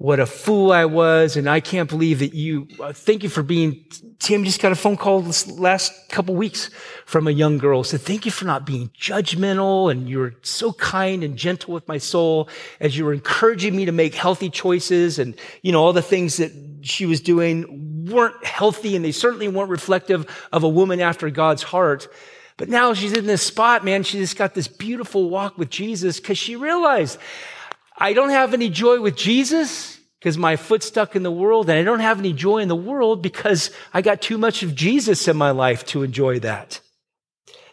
what 0.01 0.18
a 0.18 0.24
fool 0.24 0.72
I 0.72 0.86
was, 0.86 1.36
and 1.36 1.46
I 1.46 1.61
can't 1.61 1.86
believe 1.86 2.20
that 2.20 2.32
you. 2.32 2.66
Uh, 2.80 2.90
thank 2.90 3.22
you 3.22 3.28
for 3.28 3.42
being. 3.42 3.84
Tim 4.18 4.44
just 4.44 4.59
got 4.59 4.72
a 4.72 4.74
phone 4.74 4.96
call 4.96 5.20
this 5.20 5.46
last 5.46 5.92
couple 6.09 6.34
weeks 6.34 6.70
from 7.05 7.28
a 7.28 7.30
young 7.30 7.59
girl. 7.59 7.84
Said, 7.84 8.01
"Thank 8.01 8.24
you 8.24 8.32
for 8.32 8.46
not 8.46 8.64
being 8.64 8.88
judgmental, 8.98 9.92
and 9.92 10.09
you 10.09 10.18
were 10.18 10.36
so 10.40 10.72
kind 10.72 11.22
and 11.22 11.36
gentle 11.36 11.74
with 11.74 11.86
my 11.86 11.98
soul 11.98 12.48
as 12.80 12.96
you 12.96 13.05
were 13.05 13.12
encouraging 13.12 13.76
me 13.76 13.84
to 13.84 13.92
make 13.92 14.14
healthy 14.14 14.48
choices, 14.48 15.18
and 15.18 15.34
you 15.61 15.70
know 15.70 15.84
all 15.84 15.92
the 15.92 16.01
things 16.01 16.38
that 16.38 16.51
she 16.80 17.05
was 17.05 17.20
doing 17.20 18.07
weren't 18.11 18.42
healthy, 18.42 18.96
and 18.96 19.05
they 19.05 19.12
certainly 19.12 19.48
weren't 19.48 19.68
reflective 19.68 20.24
of 20.51 20.62
a 20.62 20.68
woman 20.68 21.01
after 21.01 21.28
God's 21.28 21.62
heart." 21.62 22.09
But 22.57 22.70
now 22.70 22.94
she's 22.94 23.12
in 23.12 23.26
this 23.26 23.42
spot, 23.42 23.84
man. 23.84 24.03
She 24.05 24.16
just 24.16 24.38
got 24.38 24.55
this 24.55 24.66
beautiful 24.66 25.28
walk 25.28 25.59
with 25.59 25.68
Jesus 25.68 26.20
because 26.20 26.38
she 26.38 26.57
realized 26.57 27.18
I 28.01 28.14
don't 28.14 28.30
have 28.30 28.55
any 28.55 28.70
joy 28.70 29.01
with 29.01 29.14
Jesus 29.14 30.01
because 30.18 30.38
my 30.38 30.57
foot's 30.57 30.86
stuck 30.86 31.14
in 31.14 31.22
the 31.22 31.30
world, 31.30 31.68
and 31.68 31.78
I 31.78 31.82
don't 31.82 32.01
have 32.01 32.18
any 32.18 32.32
joy 32.32 32.59
in 32.59 32.68
the 32.68 32.76
world 32.76 33.22
because 33.22 33.70
I 33.92 34.03
got 34.03 34.22
too 34.22 34.38
much 34.38 34.62
of 34.62 34.74
Jesus 34.74 35.28
in 35.28 35.36
my 35.36 35.51
life 35.51 35.84
to 35.86 36.03
enjoy 36.03 36.40
that. 36.40 36.80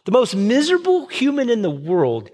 The 0.05 0.11
most 0.11 0.35
miserable 0.35 1.07
human 1.07 1.49
in 1.49 1.61
the 1.61 1.69
world 1.69 2.29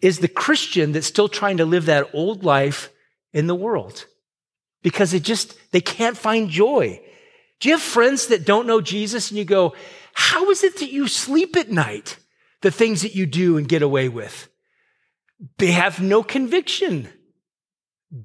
is 0.00 0.18
the 0.18 0.28
Christian 0.28 0.92
that's 0.92 1.06
still 1.06 1.28
trying 1.28 1.58
to 1.58 1.64
live 1.64 1.86
that 1.86 2.10
old 2.12 2.44
life 2.44 2.90
in 3.32 3.46
the 3.46 3.54
world 3.54 4.06
because 4.82 5.14
it 5.14 5.22
just, 5.22 5.56
they 5.70 5.80
can't 5.80 6.16
find 6.16 6.50
joy. 6.50 7.00
Do 7.60 7.68
you 7.68 7.76
have 7.76 7.82
friends 7.82 8.26
that 8.26 8.44
don't 8.44 8.66
know 8.66 8.80
Jesus 8.80 9.30
and 9.30 9.38
you 9.38 9.44
go, 9.44 9.74
how 10.12 10.50
is 10.50 10.64
it 10.64 10.78
that 10.80 10.90
you 10.90 11.06
sleep 11.06 11.56
at 11.56 11.70
night? 11.70 12.16
The 12.62 12.72
things 12.72 13.02
that 13.02 13.14
you 13.14 13.26
do 13.26 13.56
and 13.56 13.68
get 13.68 13.82
away 13.82 14.08
with. 14.08 14.48
They 15.58 15.70
have 15.70 16.00
no 16.00 16.24
conviction 16.24 17.08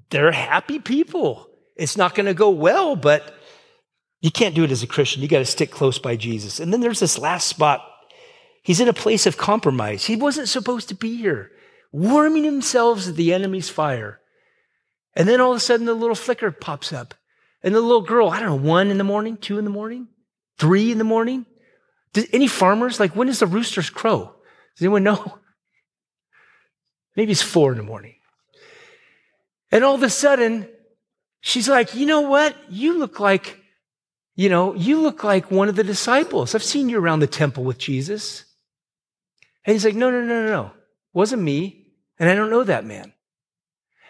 they're 0.09 0.31
happy 0.31 0.79
people. 0.79 1.49
It's 1.75 1.97
not 1.97 2.15
going 2.15 2.25
to 2.25 2.33
go 2.33 2.49
well, 2.49 2.95
but 2.95 3.33
you 4.19 4.31
can't 4.31 4.55
do 4.55 4.63
it 4.63 4.71
as 4.71 4.83
a 4.83 4.87
Christian. 4.87 5.21
You 5.21 5.27
got 5.27 5.39
to 5.39 5.45
stick 5.45 5.71
close 5.71 5.99
by 5.99 6.15
Jesus. 6.15 6.59
And 6.59 6.73
then 6.73 6.81
there's 6.81 6.99
this 6.99 7.17
last 7.17 7.47
spot. 7.47 7.81
He's 8.63 8.81
in 8.81 8.89
a 8.89 8.93
place 8.93 9.25
of 9.25 9.37
compromise. 9.37 10.05
He 10.05 10.15
wasn't 10.15 10.49
supposed 10.49 10.89
to 10.89 10.95
be 10.95 11.15
here, 11.17 11.51
warming 11.91 12.43
himself 12.43 13.07
at 13.07 13.15
the 13.15 13.33
enemy's 13.33 13.69
fire. 13.69 14.19
And 15.15 15.27
then 15.27 15.39
all 15.39 15.51
of 15.51 15.57
a 15.57 15.61
sudden, 15.61 15.85
the 15.85 15.93
little 15.93 16.15
flicker 16.15 16.51
pops 16.51 16.91
up. 16.91 17.13
And 17.63 17.73
the 17.73 17.81
little 17.81 18.01
girl, 18.01 18.29
I 18.29 18.39
don't 18.39 18.49
know, 18.49 18.69
one 18.69 18.89
in 18.89 18.97
the 18.97 19.03
morning, 19.03 19.37
two 19.37 19.57
in 19.57 19.65
the 19.65 19.71
morning, 19.71 20.09
three 20.57 20.91
in 20.91 20.97
the 20.97 21.03
morning. 21.03 21.45
Does 22.13 22.27
any 22.33 22.47
farmers, 22.47 22.99
like, 22.99 23.15
when 23.15 23.27
does 23.27 23.39
the 23.39 23.47
roosters 23.47 23.89
crow? 23.89 24.35
Does 24.75 24.81
anyone 24.81 25.03
know? 25.03 25.39
Maybe 27.15 27.31
it's 27.31 27.41
four 27.41 27.71
in 27.71 27.77
the 27.77 27.83
morning. 27.83 28.16
And 29.71 29.83
all 29.83 29.95
of 29.95 30.03
a 30.03 30.09
sudden, 30.09 30.67
she's 31.41 31.67
like, 31.67 31.95
you 31.95 32.05
know 32.05 32.21
what? 32.21 32.55
You 32.69 32.97
look 32.97 33.19
like, 33.19 33.59
you 34.35 34.49
know, 34.49 34.73
you 34.73 35.01
look 35.01 35.23
like 35.23 35.51
one 35.51 35.69
of 35.69 35.75
the 35.75 35.83
disciples. 35.83 36.55
I've 36.55 36.63
seen 36.63 36.89
you 36.89 36.99
around 36.99 37.19
the 37.19 37.27
temple 37.27 37.63
with 37.63 37.77
Jesus. 37.77 38.45
And 39.65 39.73
he's 39.73 39.85
like, 39.85 39.95
no, 39.95 40.09
no, 40.09 40.21
no, 40.21 40.43
no, 40.43 40.49
no. 40.49 40.71
Wasn't 41.13 41.41
me. 41.41 41.87
And 42.19 42.29
I 42.29 42.35
don't 42.35 42.49
know 42.49 42.63
that 42.63 42.85
man. 42.85 43.13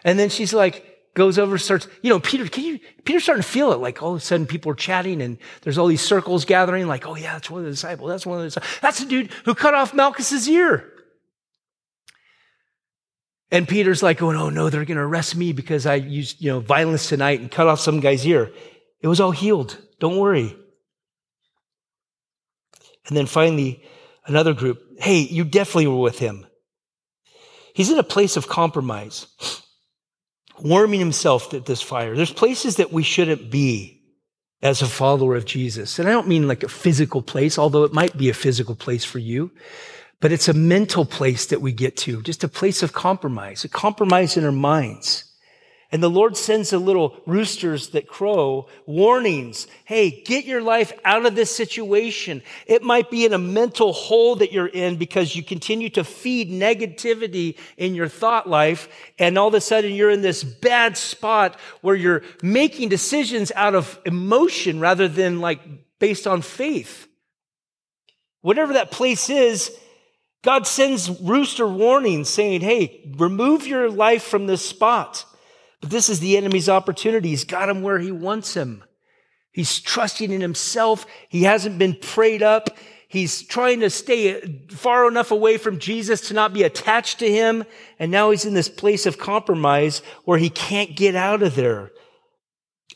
And 0.04 0.18
then 0.18 0.28
she's 0.28 0.54
like, 0.54 0.84
goes 1.14 1.38
over, 1.38 1.58
starts, 1.58 1.88
you 2.00 2.10
know, 2.10 2.20
Peter, 2.20 2.46
can 2.46 2.64
you, 2.64 2.78
Peter's 3.04 3.24
starting 3.24 3.42
to 3.42 3.48
feel 3.48 3.72
it. 3.72 3.80
Like 3.80 4.02
all 4.02 4.12
of 4.12 4.18
a 4.18 4.20
sudden 4.20 4.46
people 4.46 4.70
are 4.72 4.76
chatting 4.76 5.20
and 5.20 5.36
there's 5.62 5.76
all 5.76 5.88
these 5.88 6.00
circles 6.00 6.44
gathering, 6.44 6.86
like, 6.86 7.06
oh 7.06 7.16
yeah, 7.16 7.32
that's 7.32 7.50
one 7.50 7.60
of 7.60 7.64
the 7.64 7.72
disciples. 7.72 8.08
That's 8.08 8.24
one 8.24 8.38
of 8.38 8.42
the 8.44 8.46
disciples. 8.48 8.78
That's 8.80 9.00
the 9.00 9.06
dude 9.06 9.32
who 9.44 9.54
cut 9.54 9.74
off 9.74 9.92
Malchus's 9.92 10.48
ear. 10.48 10.92
And 13.50 13.66
Peter's 13.66 14.02
like 14.02 14.18
going, 14.18 14.36
oh 14.36 14.50
no, 14.50 14.68
they're 14.68 14.84
going 14.84 14.98
to 14.98 15.02
arrest 15.02 15.34
me 15.34 15.52
because 15.52 15.86
I 15.86 15.94
used, 15.94 16.42
you 16.42 16.50
know, 16.50 16.60
violence 16.60 17.08
tonight 17.08 17.40
and 17.40 17.50
cut 17.50 17.66
off 17.66 17.80
some 17.80 18.00
guy's 18.00 18.26
ear. 18.26 18.50
It 19.00 19.08
was 19.08 19.20
all 19.20 19.30
healed. 19.30 19.78
Don't 20.00 20.18
worry. 20.18 20.54
And 23.06 23.16
then 23.16 23.26
finally, 23.26 23.82
another 24.26 24.52
group, 24.52 24.82
hey, 24.98 25.20
you 25.20 25.44
definitely 25.44 25.86
were 25.86 26.00
with 26.00 26.18
him. 26.18 26.46
He's 27.72 27.90
in 27.90 27.98
a 27.98 28.02
place 28.02 28.36
of 28.36 28.48
compromise, 28.48 29.26
warming 30.60 31.00
himself 31.00 31.54
at 31.54 31.64
this 31.64 31.80
fire. 31.80 32.14
There's 32.14 32.32
places 32.32 32.76
that 32.76 32.92
we 32.92 33.02
shouldn't 33.02 33.50
be 33.50 34.02
as 34.60 34.82
a 34.82 34.86
follower 34.86 35.36
of 35.36 35.46
Jesus. 35.46 35.98
And 35.98 36.08
I 36.08 36.12
don't 36.12 36.28
mean 36.28 36.48
like 36.48 36.64
a 36.64 36.68
physical 36.68 37.22
place, 37.22 37.58
although 37.58 37.84
it 37.84 37.94
might 37.94 38.18
be 38.18 38.28
a 38.28 38.34
physical 38.34 38.74
place 38.74 39.04
for 39.04 39.20
you 39.20 39.52
but 40.20 40.32
it's 40.32 40.48
a 40.48 40.54
mental 40.54 41.04
place 41.04 41.46
that 41.46 41.60
we 41.60 41.72
get 41.72 41.96
to, 41.96 42.22
just 42.22 42.44
a 42.44 42.48
place 42.48 42.82
of 42.82 42.92
compromise, 42.92 43.64
a 43.64 43.68
compromise 43.68 44.36
in 44.36 44.44
our 44.44 44.52
minds. 44.52 45.24
And 45.90 46.02
the 46.02 46.10
Lord 46.10 46.36
sends 46.36 46.68
the 46.68 46.78
little 46.78 47.16
roosters 47.24 47.90
that 47.90 48.08
crow 48.08 48.68
warnings. 48.84 49.66
Hey, 49.86 50.22
get 50.22 50.44
your 50.44 50.60
life 50.60 50.92
out 51.02 51.24
of 51.24 51.34
this 51.34 51.54
situation. 51.54 52.42
It 52.66 52.82
might 52.82 53.10
be 53.10 53.24
in 53.24 53.32
a 53.32 53.38
mental 53.38 53.94
hole 53.94 54.36
that 54.36 54.52
you're 54.52 54.66
in 54.66 54.96
because 54.96 55.34
you 55.34 55.42
continue 55.42 55.88
to 55.90 56.04
feed 56.04 56.50
negativity 56.50 57.56
in 57.78 57.94
your 57.94 58.08
thought 58.08 58.46
life. 58.46 58.88
And 59.18 59.38
all 59.38 59.48
of 59.48 59.54
a 59.54 59.62
sudden 59.62 59.94
you're 59.94 60.10
in 60.10 60.20
this 60.20 60.44
bad 60.44 60.98
spot 60.98 61.58
where 61.80 61.96
you're 61.96 62.22
making 62.42 62.90
decisions 62.90 63.50
out 63.54 63.74
of 63.74 63.98
emotion 64.04 64.80
rather 64.80 65.08
than 65.08 65.40
like 65.40 65.60
based 65.98 66.26
on 66.26 66.42
faith. 66.42 67.08
Whatever 68.42 68.74
that 68.74 68.90
place 68.90 69.30
is, 69.30 69.74
God 70.42 70.66
sends 70.66 71.20
rooster 71.20 71.66
warnings 71.66 72.28
saying, 72.28 72.60
hey, 72.60 73.12
remove 73.16 73.66
your 73.66 73.90
life 73.90 74.22
from 74.22 74.46
this 74.46 74.64
spot. 74.64 75.24
But 75.80 75.90
this 75.90 76.08
is 76.08 76.20
the 76.20 76.36
enemy's 76.36 76.68
opportunity. 76.68 77.30
He's 77.30 77.44
got 77.44 77.68
him 77.68 77.82
where 77.82 77.98
he 77.98 78.12
wants 78.12 78.54
him. 78.54 78.84
He's 79.52 79.80
trusting 79.80 80.30
in 80.30 80.40
himself. 80.40 81.06
He 81.28 81.42
hasn't 81.42 81.78
been 81.78 81.96
prayed 81.96 82.42
up. 82.42 82.70
He's 83.08 83.42
trying 83.42 83.80
to 83.80 83.90
stay 83.90 84.66
far 84.70 85.08
enough 85.08 85.30
away 85.30 85.56
from 85.56 85.78
Jesus 85.78 86.28
to 86.28 86.34
not 86.34 86.52
be 86.52 86.62
attached 86.62 87.18
to 87.20 87.30
him. 87.30 87.64
And 87.98 88.12
now 88.12 88.30
he's 88.30 88.44
in 88.44 88.54
this 88.54 88.68
place 88.68 89.06
of 89.06 89.18
compromise 89.18 90.02
where 90.24 90.38
he 90.38 90.50
can't 90.50 90.94
get 90.94 91.16
out 91.16 91.42
of 91.42 91.54
there. 91.54 91.90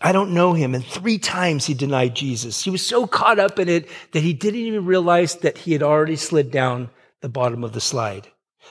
I 0.01 0.13
don't 0.13 0.35
know 0.35 0.53
him. 0.53 0.75
And 0.75 0.85
three 0.85 1.19
times 1.19 1.67
he 1.67 1.75
denied 1.75 2.15
Jesus. 2.15 2.63
He 2.63 2.71
was 2.71 2.87
so 2.87 3.07
caught 3.07 3.39
up 3.39 3.59
in 3.59 3.69
it 3.69 3.89
that 4.13 4.23
he 4.23 4.33
didn't 4.33 4.61
even 4.61 4.85
realize 4.85 5.37
that 5.37 5.59
he 5.59 5.73
had 5.73 5.83
already 5.83 6.17
slid 6.17 6.51
down 6.51 6.91
the 7.23 7.29
bottom 7.29 7.65
of 7.65 7.73
the 7.73 7.81
slide. 7.81 8.29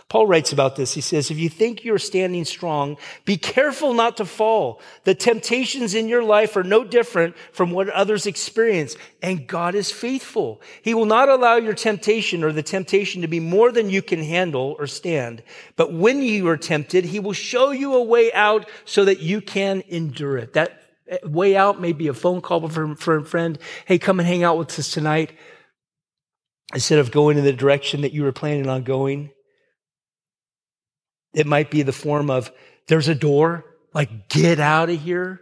Paul 0.07 0.27
writes 0.27 0.51
about 0.51 0.75
this. 0.75 0.93
He 0.93 1.01
says, 1.01 1.31
if 1.31 1.37
you 1.37 1.49
think 1.49 1.83
you're 1.83 1.97
standing 1.97 2.45
strong, 2.45 2.97
be 3.25 3.37
careful 3.37 3.93
not 3.93 4.17
to 4.17 4.25
fall. 4.25 4.81
The 5.03 5.15
temptations 5.15 5.93
in 5.95 6.07
your 6.07 6.23
life 6.23 6.55
are 6.55 6.63
no 6.63 6.83
different 6.83 7.37
from 7.51 7.71
what 7.71 7.89
others 7.89 8.25
experience. 8.25 8.95
And 9.21 9.47
God 9.47 9.75
is 9.75 9.91
faithful. 9.91 10.61
He 10.81 10.93
will 10.93 11.05
not 11.05 11.29
allow 11.29 11.55
your 11.55 11.73
temptation 11.73 12.43
or 12.43 12.51
the 12.51 12.63
temptation 12.63 13.21
to 13.21 13.27
be 13.27 13.39
more 13.39 13.71
than 13.71 13.89
you 13.89 14.01
can 14.01 14.23
handle 14.23 14.75
or 14.79 14.87
stand. 14.87 15.43
But 15.75 15.93
when 15.93 16.21
you 16.21 16.47
are 16.47 16.57
tempted, 16.57 17.05
he 17.05 17.19
will 17.19 17.33
show 17.33 17.71
you 17.71 17.93
a 17.93 18.03
way 18.03 18.31
out 18.33 18.69
so 18.85 19.05
that 19.05 19.19
you 19.19 19.41
can 19.41 19.83
endure 19.87 20.37
it. 20.37 20.53
That 20.53 20.81
eh, 21.07 21.17
way 21.25 21.55
out 21.55 21.81
may 21.81 21.91
be 21.91 22.07
a 22.07 22.13
phone 22.13 22.41
call 22.41 22.67
from 22.69 22.91
a 22.91 23.23
friend. 23.23 23.59
Hey, 23.85 23.99
come 23.99 24.19
and 24.19 24.27
hang 24.27 24.43
out 24.43 24.57
with 24.57 24.77
us 24.79 24.91
tonight. 24.91 25.33
Instead 26.73 26.99
of 26.99 27.11
going 27.11 27.37
in 27.37 27.43
the 27.43 27.53
direction 27.53 28.01
that 28.01 28.13
you 28.13 28.23
were 28.23 28.31
planning 28.31 28.69
on 28.69 28.83
going. 28.83 29.31
It 31.33 31.47
might 31.47 31.71
be 31.71 31.81
the 31.81 31.91
form 31.93 32.29
of 32.29 32.51
there's 32.87 33.07
a 33.07 33.15
door, 33.15 33.65
like 33.93 34.29
get 34.29 34.59
out 34.59 34.89
of 34.89 35.01
here, 35.01 35.41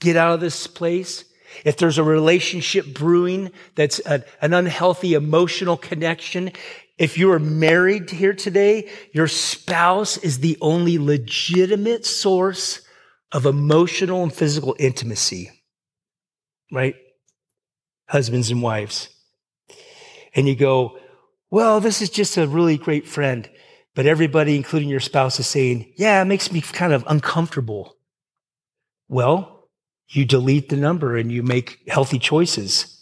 get 0.00 0.16
out 0.16 0.34
of 0.34 0.40
this 0.40 0.66
place. 0.66 1.24
If 1.64 1.76
there's 1.78 1.98
a 1.98 2.04
relationship 2.04 2.86
brewing 2.94 3.50
that's 3.74 4.00
a, 4.04 4.24
an 4.40 4.52
unhealthy 4.52 5.14
emotional 5.14 5.76
connection, 5.76 6.52
if 6.98 7.18
you 7.18 7.30
are 7.32 7.38
married 7.38 8.10
here 8.10 8.34
today, 8.34 8.90
your 9.12 9.28
spouse 9.28 10.16
is 10.18 10.40
the 10.40 10.58
only 10.60 10.98
legitimate 10.98 12.06
source 12.06 12.80
of 13.32 13.46
emotional 13.46 14.22
and 14.22 14.32
physical 14.32 14.76
intimacy, 14.78 15.50
right? 16.72 16.94
Husbands 18.08 18.50
and 18.50 18.62
wives. 18.62 19.08
And 20.36 20.46
you 20.46 20.54
go, 20.54 20.98
well, 21.50 21.80
this 21.80 22.00
is 22.00 22.10
just 22.10 22.36
a 22.36 22.46
really 22.46 22.76
great 22.76 23.08
friend. 23.08 23.48
But 23.94 24.06
everybody, 24.06 24.54
including 24.54 24.90
your 24.90 25.00
spouse, 25.00 25.40
is 25.40 25.46
saying, 25.46 25.94
yeah, 25.96 26.20
it 26.20 26.26
makes 26.26 26.52
me 26.52 26.60
kind 26.60 26.92
of 26.92 27.02
uncomfortable. 27.08 27.96
Well, 29.08 29.70
you 30.08 30.26
delete 30.26 30.68
the 30.68 30.76
number 30.76 31.16
and 31.16 31.32
you 31.32 31.42
make 31.42 31.80
healthy 31.88 32.18
choices. 32.18 32.92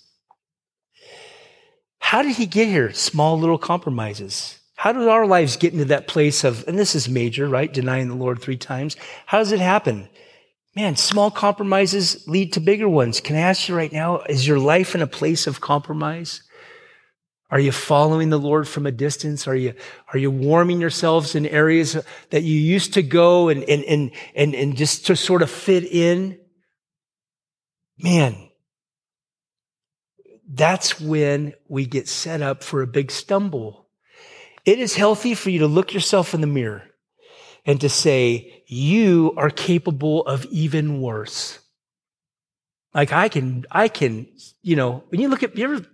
How 1.99 2.23
did 2.23 2.37
he 2.37 2.47
get 2.47 2.69
here? 2.69 2.93
Small 2.93 3.37
little 3.39 3.59
compromises. 3.59 4.61
How 4.77 4.93
did 4.93 5.09
our 5.09 5.27
lives 5.27 5.57
get 5.57 5.73
into 5.73 5.87
that 5.87 6.07
place 6.07 6.45
of, 6.45 6.67
and 6.69 6.79
this 6.79 6.95
is 6.95 7.09
major, 7.09 7.49
right? 7.49 7.73
Denying 7.73 8.09
the 8.09 8.15
Lord 8.15 8.41
three 8.41 8.57
times. 8.57 8.97
How 9.27 9.39
does 9.39 9.51
it 9.51 9.59
happen? 9.59 10.09
Man, 10.77 10.95
small 10.95 11.33
compromises 11.33 12.27
lead 12.29 12.53
to 12.53 12.61
bigger 12.61 12.89
ones. 12.89 13.21
Can 13.21 13.35
I 13.35 13.41
ask 13.41 13.69
you 13.69 13.75
right 13.75 13.93
now, 13.93 14.21
is 14.29 14.47
your 14.47 14.61
life 14.61 14.95
in 14.95 15.03
a 15.03 15.09
place 15.09 15.49
of 15.49 15.61
compromise? 15.61 16.44
Are 17.55 17.61
you 17.61 17.71
following 17.71 18.31
the 18.31 18.39
Lord 18.39 18.67
from 18.67 18.85
a 18.85 18.91
distance? 18.91 19.47
Are 19.47 19.55
you, 19.55 19.75
are 20.13 20.19
you 20.19 20.29
warming 20.29 20.81
yourselves 20.81 21.37
in 21.37 21.47
areas 21.47 21.97
that 22.31 22.43
you 22.43 22.59
used 22.59 22.95
to 22.95 23.03
go 23.03 23.49
and, 23.49 23.63
and, 23.63 23.85
and, 23.85 24.11
and, 24.35 24.57
and 24.57 24.77
just 24.77 25.07
to 25.07 25.15
sort 25.15 25.41
of 25.41 25.49
fit 25.49 25.85
in? 25.85 26.37
Man, 27.97 28.49
that's 30.53 31.01
when 31.01 31.55
we 31.69 31.87
get 31.87 32.09
set 32.09 32.43
up 32.43 32.65
for 32.65 32.83
a 32.83 32.89
big 32.89 33.13
stumble. 33.13 33.87
It 34.65 34.81
is 34.81 34.97
healthy 34.97 35.37
for 35.37 35.51
you 35.51 35.61
to 35.61 35.69
look 35.69 35.95
yourself 35.95 36.35
in 36.35 36.41
the 36.41 36.49
mirror 36.49 36.83
and 37.65 37.81
to 37.83 37.89
say, 37.89 38.65
you 38.67 39.33
are 39.37 39.51
capable 39.51 40.27
of 40.27 40.45
even 40.47 41.01
worse. 41.01 41.61
Like 42.93 43.13
I 43.13 43.29
can, 43.29 43.65
I 43.71 43.87
can, 43.87 44.27
you 44.61 44.75
know, 44.75 45.05
when 45.11 45.21
you 45.21 45.29
look 45.29 45.45
at, 45.45 45.57
you 45.57 45.65
ever, 45.67 45.87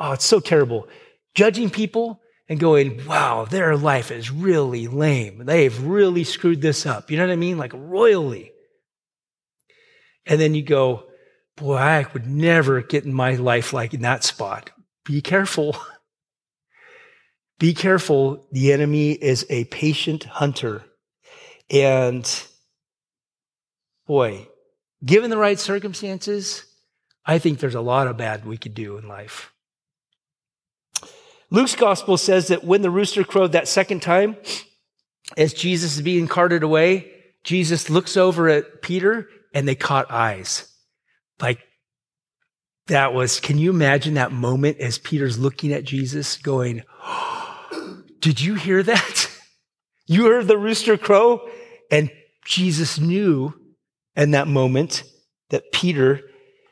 oh, 0.00 0.12
it's 0.12 0.24
so 0.24 0.40
terrible. 0.40 0.88
Judging 1.34 1.70
people 1.70 2.20
and 2.48 2.58
going, 2.58 3.06
wow, 3.06 3.44
their 3.44 3.76
life 3.76 4.10
is 4.10 4.30
really 4.30 4.88
lame. 4.88 5.44
They've 5.44 5.80
really 5.84 6.24
screwed 6.24 6.62
this 6.62 6.86
up. 6.86 7.10
You 7.10 7.18
know 7.18 7.26
what 7.26 7.32
I 7.32 7.36
mean? 7.36 7.58
Like 7.58 7.72
royally. 7.74 8.50
And 10.26 10.40
then 10.40 10.54
you 10.54 10.62
go, 10.62 11.04
boy, 11.56 11.76
I 11.76 12.06
would 12.12 12.26
never 12.26 12.82
get 12.82 13.04
in 13.04 13.12
my 13.12 13.34
life 13.34 13.72
like 13.72 13.94
in 13.94 14.02
that 14.02 14.24
spot. 14.24 14.70
Be 15.04 15.20
careful. 15.20 15.76
Be 17.60 17.74
careful. 17.74 18.48
The 18.50 18.72
enemy 18.72 19.12
is 19.12 19.46
a 19.50 19.64
patient 19.66 20.24
hunter. 20.24 20.82
And 21.70 22.28
boy, 24.06 24.48
given 25.04 25.30
the 25.30 25.36
right 25.36 25.58
circumstances, 25.58 26.64
I 27.24 27.38
think 27.38 27.58
there's 27.58 27.74
a 27.74 27.80
lot 27.80 28.08
of 28.08 28.16
bad 28.16 28.44
we 28.44 28.56
could 28.56 28.74
do 28.74 28.96
in 28.96 29.06
life. 29.06 29.52
Luke's 31.50 31.74
gospel 31.74 32.16
says 32.16 32.48
that 32.48 32.64
when 32.64 32.82
the 32.82 32.90
rooster 32.90 33.24
crowed 33.24 33.52
that 33.52 33.68
second 33.68 34.02
time, 34.02 34.36
as 35.36 35.52
Jesus 35.52 35.96
is 35.96 36.02
being 36.02 36.28
carted 36.28 36.62
away, 36.62 37.12
Jesus 37.44 37.90
looks 37.90 38.16
over 38.16 38.48
at 38.48 38.82
Peter 38.82 39.28
and 39.52 39.66
they 39.66 39.74
caught 39.74 40.10
eyes. 40.10 40.68
Like 41.40 41.60
that 42.86 43.14
was, 43.14 43.40
can 43.40 43.58
you 43.58 43.70
imagine 43.70 44.14
that 44.14 44.32
moment 44.32 44.78
as 44.78 44.98
Peter's 44.98 45.38
looking 45.38 45.72
at 45.72 45.84
Jesus 45.84 46.36
going, 46.36 46.82
oh, 47.02 47.46
Did 48.20 48.40
you 48.40 48.54
hear 48.54 48.82
that? 48.82 49.28
You 50.06 50.24
heard 50.24 50.48
the 50.48 50.58
rooster 50.58 50.98
crow? 50.98 51.48
And 51.88 52.10
Jesus 52.44 52.98
knew 52.98 53.54
in 54.16 54.32
that 54.32 54.48
moment 54.48 55.04
that 55.50 55.70
Peter, 55.70 56.22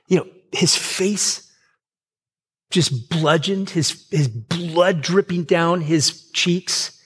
you 0.09 0.17
know, 0.17 0.27
his 0.51 0.77
face 0.77 1.49
just 2.73 3.09
bludgeoned, 3.09 3.71
his, 3.71 4.09
his 4.11 4.27
dripping 5.01 5.45
down 5.45 5.81
his 5.81 6.31
cheeks. 6.31 7.01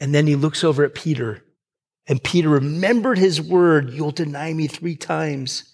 And 0.00 0.14
then 0.14 0.26
he 0.26 0.34
looks 0.34 0.64
over 0.64 0.84
at 0.84 0.94
Peter, 0.96 1.44
and 2.08 2.22
Peter 2.22 2.48
remembered 2.48 3.18
his 3.18 3.40
word, 3.40 3.90
You'll 3.90 4.10
deny 4.10 4.52
me 4.52 4.66
three 4.66 4.96
times. 4.96 5.72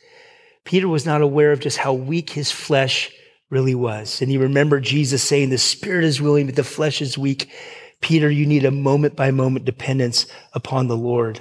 Peter 0.64 0.86
was 0.86 1.06
not 1.06 1.22
aware 1.22 1.52
of 1.52 1.60
just 1.60 1.78
how 1.78 1.94
weak 1.94 2.30
his 2.30 2.50
flesh 2.50 3.10
really 3.48 3.74
was. 3.74 4.20
And 4.20 4.30
he 4.30 4.36
remembered 4.36 4.82
Jesus 4.82 5.22
saying, 5.22 5.48
The 5.48 5.58
spirit 5.58 6.04
is 6.04 6.20
willing, 6.20 6.46
but 6.46 6.56
the 6.56 6.64
flesh 6.64 7.00
is 7.00 7.16
weak. 7.16 7.50
Peter, 8.00 8.30
you 8.30 8.46
need 8.46 8.64
a 8.64 8.70
moment 8.70 9.16
by 9.16 9.30
moment 9.30 9.64
dependence 9.64 10.26
upon 10.52 10.88
the 10.88 10.96
Lord. 10.96 11.40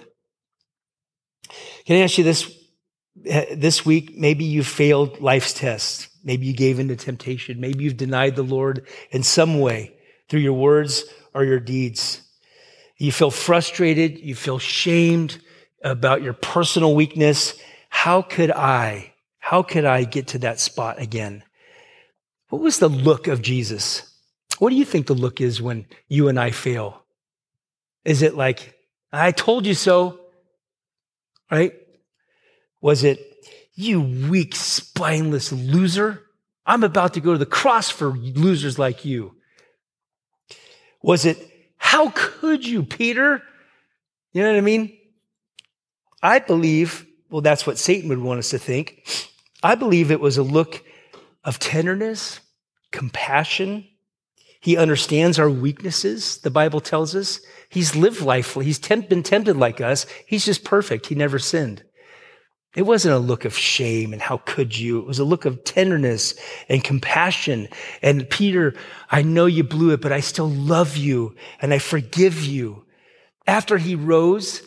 Can 1.86 1.98
I 1.98 2.02
ask 2.02 2.18
you 2.18 2.24
this? 2.24 2.52
Eh, 3.26 3.56
this 3.56 3.86
week, 3.86 4.16
maybe 4.16 4.46
you 4.46 4.64
failed 4.64 5.20
life's 5.20 5.54
test. 5.54 6.10
Maybe 6.28 6.46
you 6.46 6.54
gave 6.54 6.78
in 6.78 6.90
to 6.90 6.98
temptation. 6.98 7.62
Maybe 7.62 7.86
you've 7.86 7.96
denied 7.96 8.36
the 8.36 8.44
Lord 8.44 8.86
in 9.12 9.24
some 9.24 9.62
way 9.62 9.96
through 10.28 10.42
your 10.42 10.54
words 10.54 11.06
or 11.34 11.46
your 11.46 11.62
deeds. 11.62 12.22
You 12.98 13.14
feel 13.14 13.32
frustrated. 13.32 14.20
You 14.20 14.36
feel 14.36 14.60
shamed 14.60 15.40
about 15.82 16.22
your 16.22 16.34
personal 16.34 16.94
weakness. 16.94 17.58
How 17.88 18.22
could 18.22 18.52
I, 18.52 19.14
how 19.40 19.64
could 19.64 19.86
I 19.86 20.04
get 20.04 20.28
to 20.28 20.40
that 20.40 20.60
spot 20.60 21.00
again? 21.00 21.44
What 22.50 22.62
was 22.62 22.80
the 22.80 22.90
look 22.90 23.28
of 23.28 23.42
Jesus? 23.42 24.14
What 24.60 24.72
do 24.72 24.76
you 24.76 24.84
think 24.84 25.08
the 25.08 25.14
look 25.14 25.40
is 25.40 25.62
when 25.62 25.86
you 26.10 26.28
and 26.28 26.38
I 26.38 26.52
fail? 26.52 27.04
Is 28.04 28.22
it 28.22 28.36
like, 28.36 28.76
I 29.14 29.32
told 29.32 29.66
you 29.66 29.76
so? 29.76 30.20
Right? 31.50 31.74
Was 32.82 33.06
it, 33.06 33.37
you 33.78 34.02
weak, 34.02 34.56
spineless 34.56 35.52
loser. 35.52 36.24
I'm 36.66 36.84
about 36.84 37.14
to 37.14 37.22
go 37.22 37.34
to 37.34 37.38
the 37.38 37.46
cross 37.46 37.90
for 37.92 38.10
losers 38.10 38.80
like 38.80 39.06
you. 39.06 39.36
Was 41.04 41.26
it, 41.26 41.38
how 41.78 42.12
could 42.14 42.66
you, 42.66 42.84
Peter? 42.84 43.44
You 44.34 44.42
know 44.42 44.52
what 44.52 44.58
I 44.58 44.62
mean? 44.62 44.98
I 46.24 46.40
believe, 46.40 47.06
well, 47.30 47.42
that's 47.42 47.68
what 47.68 47.78
Satan 47.78 48.10
would 48.10 48.18
want 48.18 48.40
us 48.40 48.50
to 48.50 48.58
think. 48.58 49.08
I 49.62 49.76
believe 49.76 50.10
it 50.10 50.20
was 50.20 50.40
a 50.40 50.44
look 50.44 50.84
of 51.44 51.60
tenderness, 51.60 52.40
compassion. 52.92 53.88
He 54.60 54.76
understands 54.76 55.38
our 55.38 55.52
weaknesses, 55.52 56.40
the 56.40 56.50
Bible 56.50 56.82
tells 56.82 57.16
us. 57.16 57.42
He's 57.70 57.96
lived 57.96 58.22
life, 58.22 58.56
he's 58.56 58.80
been 58.80 59.22
tempted 59.22 59.56
like 59.56 59.82
us. 59.82 60.08
He's 60.26 60.46
just 60.46 60.64
perfect. 60.64 61.06
He 61.06 61.16
never 61.16 61.38
sinned. 61.38 61.84
It 62.76 62.86
wasn't 62.86 63.16
a 63.16 63.20
look 63.20 63.46
of 63.46 63.58
shame 63.58 64.14
and 64.14 64.22
how 64.22 64.38
could 64.38 64.78
you? 64.78 65.00
It 65.00 65.08
was 65.08 65.20
a 65.20 65.24
look 65.24 65.46
of 65.46 65.64
tenderness 65.64 66.36
and 66.70 66.84
compassion. 66.84 67.70
And 68.02 68.30
Peter, 68.30 68.76
I 69.10 69.22
know 69.22 69.46
you 69.46 69.64
blew 69.64 69.92
it, 69.94 70.02
but 70.02 70.12
I 70.12 70.20
still 70.20 70.50
love 70.50 70.96
you 70.96 71.36
and 71.62 71.74
I 71.74 71.80
forgive 71.80 72.44
you. 72.44 72.86
After 73.48 73.78
he 73.78 73.96
rose, 73.96 74.62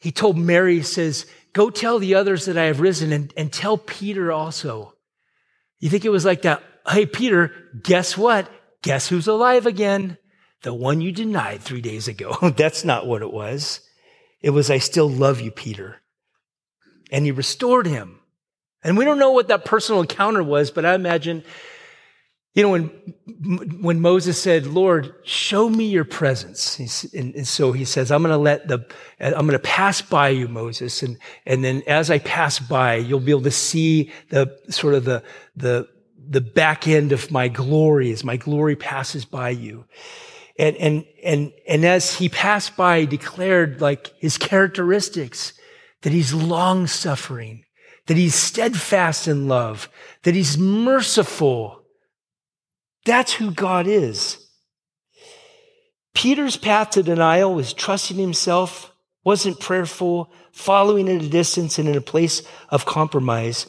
he 0.00 0.10
told 0.10 0.36
Mary, 0.36 0.76
he 0.76 0.82
says, 0.82 1.26
go 1.52 1.70
tell 1.70 1.98
the 1.98 2.16
others 2.16 2.46
that 2.46 2.58
I 2.58 2.64
have 2.64 2.80
risen 2.80 3.12
and, 3.12 3.32
and 3.36 3.52
tell 3.52 3.78
Peter 3.78 4.32
also. 4.32 4.94
You 5.78 5.88
think 5.88 6.04
it 6.04 6.10
was 6.10 6.24
like 6.24 6.42
that? 6.42 6.62
Hey, 6.86 7.06
Peter, 7.06 7.52
guess 7.82 8.18
what? 8.18 8.50
Guess 8.82 9.08
who's 9.08 9.28
alive 9.28 9.66
again? 9.66 10.18
The 10.62 10.74
one 10.74 11.00
you 11.00 11.12
denied 11.12 11.62
three 11.62 11.80
days 11.80 12.08
ago. 12.08 12.36
That's 12.56 12.84
not 12.84 13.06
what 13.06 13.22
it 13.22 13.32
was. 13.32 13.80
It 14.40 14.50
was, 14.50 14.70
I 14.70 14.78
still 14.78 15.08
love 15.08 15.40
you, 15.40 15.52
Peter 15.52 16.01
and 17.12 17.24
he 17.24 17.30
restored 17.30 17.86
him. 17.86 18.18
And 18.82 18.98
we 18.98 19.04
don't 19.04 19.20
know 19.20 19.30
what 19.30 19.46
that 19.46 19.64
personal 19.64 20.00
encounter 20.00 20.42
was, 20.42 20.72
but 20.72 20.84
I 20.84 20.94
imagine 20.94 21.44
You 22.54 22.62
know, 22.64 22.70
when, 22.70 22.84
when 23.80 24.00
Moses 24.02 24.38
said, 24.38 24.66
Lord, 24.66 25.14
show 25.24 25.70
me 25.70 25.86
your 25.86 26.04
presence. 26.04 26.78
And, 27.14 27.34
and, 27.34 27.48
so 27.48 27.72
he 27.72 27.86
says, 27.86 28.10
I'm 28.10 28.22
going 28.22 28.30
to 28.30 28.36
let 28.36 28.68
the, 28.68 28.84
I'm 29.18 29.46
going 29.46 29.52
to 29.52 29.58
pass 29.58 30.02
by 30.02 30.28
you, 30.28 30.48
Moses. 30.48 31.02
And, 31.02 31.16
and 31.46 31.64
then 31.64 31.82
as 31.86 32.10
I 32.10 32.18
pass 32.18 32.58
by, 32.58 32.96
you'll 32.96 33.20
be 33.20 33.30
able 33.30 33.42
to 33.44 33.50
see 33.50 34.12
the 34.28 34.54
sort 34.68 34.94
of 34.94 35.06
the, 35.06 35.22
the, 35.56 35.88
the 36.28 36.42
back 36.42 36.86
end 36.86 37.12
of 37.12 37.30
my 37.30 37.48
glory 37.48 38.12
as 38.12 38.22
my 38.22 38.36
glory 38.36 38.76
passes 38.76 39.24
by 39.24 39.48
you. 39.48 39.86
And, 40.58 40.76
and, 40.76 41.06
and, 41.24 41.52
and 41.66 41.86
as 41.86 42.16
he 42.16 42.28
passed 42.28 42.76
by, 42.76 43.00
he 43.00 43.06
declared 43.06 43.80
like 43.80 44.12
his 44.18 44.36
characteristics, 44.36 45.54
that 46.02 46.12
he's 46.12 46.34
long 46.34 46.86
suffering, 46.86 47.64
that 48.06 48.16
he's 48.16 48.34
steadfast 48.34 49.26
in 49.26 49.48
love, 49.48 49.88
that 50.22 50.34
he's 50.34 50.58
merciful, 50.58 51.82
that's 53.04 53.32
who 53.32 53.50
God 53.50 53.86
is. 53.86 54.38
Peter's 56.14 56.56
path 56.56 56.90
to 56.90 57.02
denial 57.02 57.54
was 57.54 57.72
trusting 57.72 58.18
himself, 58.18 58.92
wasn't 59.24 59.60
prayerful, 59.60 60.32
following 60.52 61.08
at 61.08 61.22
a 61.22 61.28
distance 61.28 61.78
and 61.78 61.88
in 61.88 61.96
a 61.96 62.02
place 62.02 62.42
of 62.68 62.84
compromise. 62.84 63.66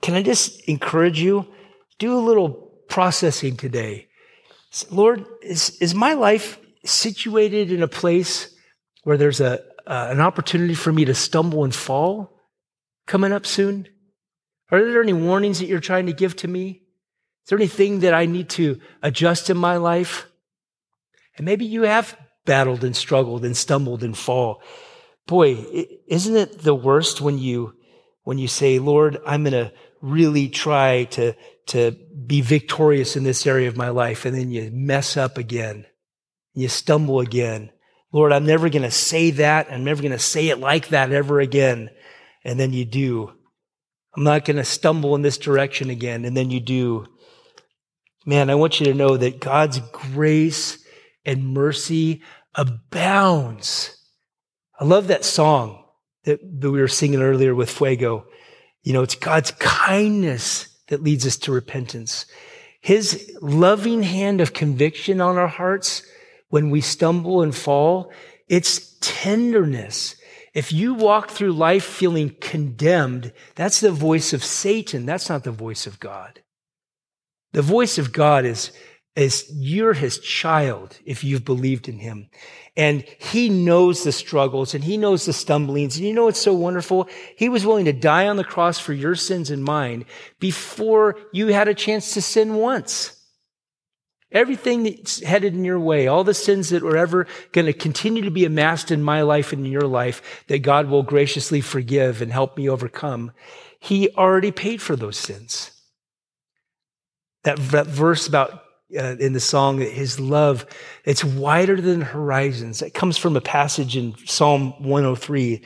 Can 0.00 0.14
I 0.14 0.22
just 0.22 0.60
encourage 0.68 1.20
you? 1.20 1.46
Do 1.98 2.14
a 2.14 2.18
little 2.18 2.72
processing 2.88 3.56
today. 3.56 4.08
Lord, 4.90 5.24
is, 5.42 5.78
is 5.80 5.94
my 5.94 6.14
life 6.14 6.58
situated 6.84 7.70
in 7.70 7.82
a 7.82 7.88
place 7.88 8.54
where 9.04 9.16
there's 9.16 9.40
a, 9.40 9.60
uh, 9.86 10.08
an 10.10 10.20
opportunity 10.20 10.74
for 10.74 10.92
me 10.92 11.04
to 11.04 11.14
stumble 11.14 11.64
and 11.64 11.74
fall 11.74 12.38
coming 13.06 13.32
up 13.32 13.46
soon? 13.46 13.88
Are 14.70 14.84
there 14.84 15.02
any 15.02 15.12
warnings 15.12 15.58
that 15.58 15.66
you're 15.66 15.80
trying 15.80 16.06
to 16.06 16.12
give 16.12 16.36
to 16.36 16.48
me? 16.48 16.82
Is 17.44 17.48
there 17.48 17.58
anything 17.58 18.00
that 18.00 18.14
I 18.14 18.26
need 18.26 18.48
to 18.50 18.80
adjust 19.02 19.50
in 19.50 19.56
my 19.56 19.76
life? 19.76 20.26
And 21.36 21.44
maybe 21.44 21.64
you 21.64 21.82
have 21.82 22.16
battled 22.44 22.84
and 22.84 22.96
struggled 22.96 23.44
and 23.44 23.56
stumbled 23.56 24.02
and 24.02 24.16
fall. 24.16 24.62
Boy, 25.26 25.86
isn't 26.06 26.36
it 26.36 26.60
the 26.60 26.74
worst 26.74 27.20
when 27.20 27.38
you, 27.38 27.74
when 28.22 28.38
you 28.38 28.48
say, 28.48 28.78
Lord, 28.78 29.18
I'm 29.26 29.44
going 29.44 29.52
to 29.52 29.72
really 30.00 30.48
try 30.48 31.04
to, 31.04 31.34
to 31.66 31.96
be 32.26 32.40
victorious 32.40 33.16
in 33.16 33.24
this 33.24 33.46
area 33.46 33.68
of 33.68 33.76
my 33.76 33.88
life. 33.88 34.24
And 34.24 34.36
then 34.36 34.50
you 34.50 34.70
mess 34.72 35.16
up 35.16 35.38
again. 35.38 35.86
You 36.54 36.68
stumble 36.68 37.20
again. 37.20 37.71
Lord, 38.12 38.32
I'm 38.32 38.44
never 38.44 38.68
going 38.68 38.82
to 38.82 38.90
say 38.90 39.30
that. 39.32 39.72
I'm 39.72 39.84
never 39.84 40.02
going 40.02 40.12
to 40.12 40.18
say 40.18 40.48
it 40.48 40.60
like 40.60 40.88
that 40.88 41.12
ever 41.12 41.40
again. 41.40 41.90
And 42.44 42.60
then 42.60 42.72
you 42.72 42.84
do. 42.84 43.32
I'm 44.14 44.24
not 44.24 44.44
going 44.44 44.58
to 44.58 44.64
stumble 44.64 45.14
in 45.14 45.22
this 45.22 45.38
direction 45.38 45.88
again. 45.88 46.24
And 46.24 46.36
then 46.36 46.50
you 46.50 46.60
do. 46.60 47.06
Man, 48.26 48.50
I 48.50 48.54
want 48.54 48.78
you 48.78 48.86
to 48.86 48.94
know 48.94 49.16
that 49.16 49.40
God's 49.40 49.78
grace 49.78 50.84
and 51.24 51.54
mercy 51.54 52.22
abounds. 52.54 53.96
I 54.78 54.84
love 54.84 55.08
that 55.08 55.24
song 55.24 55.84
that, 56.24 56.40
that 56.60 56.70
we 56.70 56.80
were 56.80 56.88
singing 56.88 57.22
earlier 57.22 57.54
with 57.54 57.70
Fuego. 57.70 58.26
You 58.82 58.92
know, 58.92 59.02
it's 59.02 59.14
God's 59.14 59.52
kindness 59.52 60.68
that 60.88 61.02
leads 61.02 61.26
us 61.26 61.36
to 61.38 61.52
repentance. 61.52 62.26
His 62.80 63.36
loving 63.40 64.02
hand 64.02 64.40
of 64.40 64.52
conviction 64.52 65.20
on 65.20 65.38
our 65.38 65.48
hearts 65.48 66.02
when 66.52 66.68
we 66.68 66.82
stumble 66.82 67.40
and 67.40 67.54
fall, 67.54 68.12
it's 68.46 68.98
tenderness. 69.00 70.16
If 70.52 70.70
you 70.70 70.92
walk 70.92 71.30
through 71.30 71.54
life 71.54 71.82
feeling 71.82 72.36
condemned, 72.42 73.32
that's 73.54 73.80
the 73.80 73.90
voice 73.90 74.34
of 74.34 74.44
Satan. 74.44 75.06
That's 75.06 75.30
not 75.30 75.44
the 75.44 75.50
voice 75.50 75.86
of 75.86 75.98
God. 75.98 76.42
The 77.54 77.62
voice 77.62 77.96
of 77.96 78.12
God 78.12 78.44
is, 78.44 78.70
is 79.16 79.50
you're 79.50 79.94
his 79.94 80.18
child 80.18 80.98
if 81.06 81.24
you've 81.24 81.46
believed 81.46 81.88
in 81.88 82.00
him. 82.00 82.28
And 82.76 83.02
he 83.18 83.48
knows 83.48 84.04
the 84.04 84.12
struggles 84.12 84.74
and 84.74 84.84
he 84.84 84.98
knows 84.98 85.24
the 85.24 85.32
stumblings. 85.32 85.96
And 85.96 86.06
you 86.06 86.12
know 86.12 86.26
what's 86.26 86.38
so 86.38 86.52
wonderful? 86.52 87.08
He 87.34 87.48
was 87.48 87.64
willing 87.64 87.86
to 87.86 87.94
die 87.94 88.28
on 88.28 88.36
the 88.36 88.44
cross 88.44 88.78
for 88.78 88.92
your 88.92 89.14
sins 89.14 89.50
and 89.50 89.64
mine 89.64 90.04
before 90.38 91.16
you 91.32 91.46
had 91.46 91.68
a 91.68 91.74
chance 91.74 92.12
to 92.12 92.20
sin 92.20 92.56
once. 92.56 93.21
Everything 94.32 94.82
that's 94.82 95.22
headed 95.22 95.54
in 95.54 95.64
your 95.64 95.78
way, 95.78 96.06
all 96.06 96.24
the 96.24 96.34
sins 96.34 96.70
that 96.70 96.82
were 96.82 96.96
ever 96.96 97.26
going 97.52 97.66
to 97.66 97.72
continue 97.72 98.22
to 98.22 98.30
be 98.30 98.44
amassed 98.44 98.90
in 98.90 99.02
my 99.02 99.22
life 99.22 99.52
and 99.52 99.64
in 99.64 99.72
your 99.72 99.86
life 99.86 100.44
that 100.48 100.60
God 100.60 100.88
will 100.88 101.02
graciously 101.02 101.60
forgive 101.60 102.22
and 102.22 102.32
help 102.32 102.56
me 102.56 102.68
overcome, 102.68 103.32
He 103.78 104.10
already 104.10 104.50
paid 104.50 104.80
for 104.80 104.96
those 104.96 105.16
sins. 105.16 105.70
That, 107.44 107.58
verse 107.58 108.26
about 108.26 108.62
uh, 108.96 109.16
in 109.18 109.32
the 109.32 109.40
song 109.40 109.78
his 109.78 110.20
love 110.20 110.66
it's 111.06 111.24
wider 111.24 111.80
than 111.80 112.02
horizons 112.02 112.82
it 112.82 112.92
comes 112.92 113.16
from 113.16 113.34
a 113.36 113.40
passage 113.40 113.96
in 113.96 114.14
psalm 114.26 114.72
103 114.82 115.62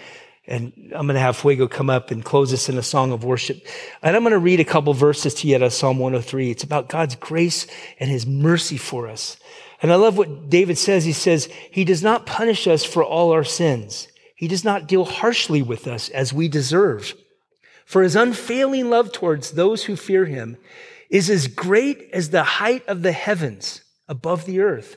and 0.46 0.72
i'm 0.94 1.06
going 1.06 1.14
to 1.14 1.20
have 1.20 1.36
fuego 1.36 1.66
come 1.66 1.90
up 1.90 2.10
and 2.10 2.24
close 2.24 2.52
us 2.52 2.68
in 2.68 2.78
a 2.78 2.82
song 2.82 3.12
of 3.12 3.24
worship. 3.24 3.66
And 4.02 4.16
i'm 4.16 4.22
going 4.22 4.32
to 4.32 4.38
read 4.38 4.60
a 4.60 4.64
couple 4.64 4.92
verses 4.94 5.34
to 5.34 5.48
you 5.48 5.56
out 5.56 5.62
of 5.62 5.72
psalm 5.72 5.98
103 5.98 6.50
it's 6.50 6.64
about 6.64 6.88
god's 6.88 7.16
grace 7.16 7.66
and 7.98 8.10
his 8.10 8.26
mercy 8.26 8.76
for 8.76 9.08
us. 9.08 9.36
And 9.82 9.92
i 9.92 9.96
love 9.96 10.16
what 10.16 10.48
david 10.48 10.78
says. 10.78 11.04
He 11.04 11.12
says 11.12 11.48
he 11.70 11.84
does 11.84 12.02
not 12.02 12.26
punish 12.26 12.66
us 12.66 12.84
for 12.84 13.04
all 13.04 13.32
our 13.32 13.44
sins. 13.44 14.08
He 14.34 14.48
does 14.48 14.64
not 14.64 14.86
deal 14.86 15.04
harshly 15.04 15.62
with 15.62 15.86
us 15.86 16.10
as 16.10 16.32
we 16.32 16.48
deserve. 16.48 17.14
For 17.86 18.02
his 18.02 18.16
unfailing 18.16 18.90
love 18.90 19.12
towards 19.12 19.52
those 19.52 19.84
who 19.84 19.96
fear 19.96 20.26
him 20.26 20.58
is 21.08 21.30
as 21.30 21.46
great 21.46 22.10
as 22.12 22.30
the 22.30 22.42
height 22.42 22.86
of 22.88 23.02
the 23.02 23.12
heavens 23.12 23.82
above 24.08 24.44
the 24.44 24.60
earth. 24.60 24.96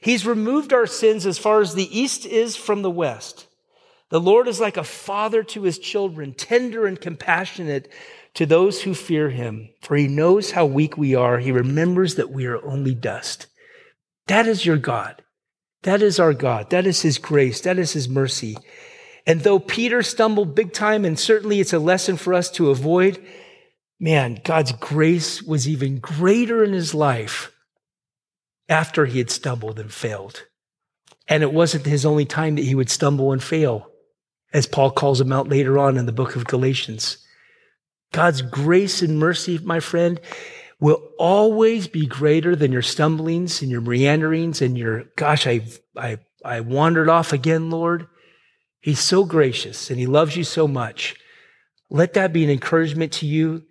He's 0.00 0.26
removed 0.26 0.72
our 0.72 0.86
sins 0.86 1.26
as 1.26 1.38
far 1.38 1.60
as 1.60 1.74
the 1.74 1.98
east 1.98 2.26
is 2.26 2.56
from 2.56 2.82
the 2.82 2.90
west. 2.90 3.46
The 4.10 4.20
Lord 4.20 4.48
is 4.48 4.60
like 4.60 4.76
a 4.76 4.84
father 4.84 5.42
to 5.44 5.62
his 5.62 5.78
children, 5.78 6.34
tender 6.34 6.86
and 6.86 7.00
compassionate 7.00 7.90
to 8.34 8.44
those 8.44 8.82
who 8.82 8.94
fear 8.94 9.30
him. 9.30 9.70
For 9.82 9.96
he 9.96 10.08
knows 10.08 10.50
how 10.50 10.66
weak 10.66 10.96
we 10.96 11.14
are. 11.14 11.38
He 11.38 11.52
remembers 11.52 12.16
that 12.16 12.30
we 12.30 12.46
are 12.46 12.64
only 12.64 12.94
dust. 12.94 13.46
That 14.26 14.46
is 14.46 14.66
your 14.66 14.76
God. 14.76 15.22
That 15.82 16.02
is 16.02 16.20
our 16.20 16.34
God. 16.34 16.70
That 16.70 16.86
is 16.86 17.02
his 17.02 17.18
grace. 17.18 17.60
That 17.62 17.78
is 17.78 17.92
his 17.92 18.08
mercy. 18.08 18.56
And 19.26 19.40
though 19.40 19.58
Peter 19.58 20.02
stumbled 20.02 20.54
big 20.54 20.72
time, 20.72 21.04
and 21.04 21.18
certainly 21.18 21.60
it's 21.60 21.72
a 21.72 21.78
lesson 21.78 22.16
for 22.16 22.34
us 22.34 22.50
to 22.52 22.70
avoid, 22.70 23.24
man, 23.98 24.40
God's 24.44 24.72
grace 24.72 25.42
was 25.42 25.68
even 25.68 25.98
greater 25.98 26.64
in 26.64 26.72
his 26.72 26.94
life 26.94 27.52
after 28.68 29.06
he 29.06 29.18
had 29.18 29.30
stumbled 29.30 29.78
and 29.78 29.92
failed. 29.92 30.44
And 31.28 31.42
it 31.42 31.52
wasn't 31.52 31.86
his 31.86 32.04
only 32.04 32.24
time 32.24 32.56
that 32.56 32.64
he 32.64 32.74
would 32.74 32.90
stumble 32.90 33.32
and 33.32 33.42
fail, 33.42 33.89
as 34.52 34.66
Paul 34.66 34.90
calls 34.90 35.18
them 35.18 35.32
out 35.32 35.48
later 35.48 35.78
on 35.78 35.96
in 35.96 36.06
the 36.06 36.12
book 36.12 36.36
of 36.36 36.46
Galatians. 36.46 37.18
God's 38.12 38.42
grace 38.42 39.02
and 39.02 39.18
mercy, 39.18 39.58
my 39.58 39.80
friend, 39.80 40.20
will 40.80 41.02
always 41.18 41.86
be 41.86 42.06
greater 42.06 42.56
than 42.56 42.72
your 42.72 42.82
stumblings 42.82 43.62
and 43.62 43.70
your 43.70 43.80
meanderings 43.80 44.62
and 44.62 44.76
your, 44.76 45.04
gosh, 45.16 45.46
I, 45.46 45.62
I, 45.96 46.18
I 46.44 46.60
wandered 46.60 47.08
off 47.08 47.32
again, 47.32 47.70
Lord. 47.70 48.06
He's 48.80 49.00
so 49.00 49.24
gracious 49.24 49.90
and 49.90 50.00
he 50.00 50.06
loves 50.06 50.36
you 50.36 50.44
so 50.44 50.66
much. 50.66 51.14
Let 51.90 52.14
that 52.14 52.32
be 52.32 52.44
an 52.44 52.50
encouragement 52.50 53.12
to 53.14 53.26
you 53.26 53.64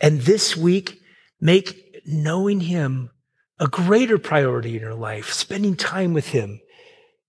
and 0.00 0.20
this 0.20 0.56
week, 0.56 1.00
make 1.40 2.02
knowing 2.06 2.60
Him 2.60 3.10
a 3.58 3.66
greater 3.66 4.18
priority 4.18 4.76
in 4.76 4.82
your 4.82 4.94
life, 4.94 5.32
spending 5.32 5.76
time 5.76 6.12
with 6.12 6.28
Him, 6.28 6.60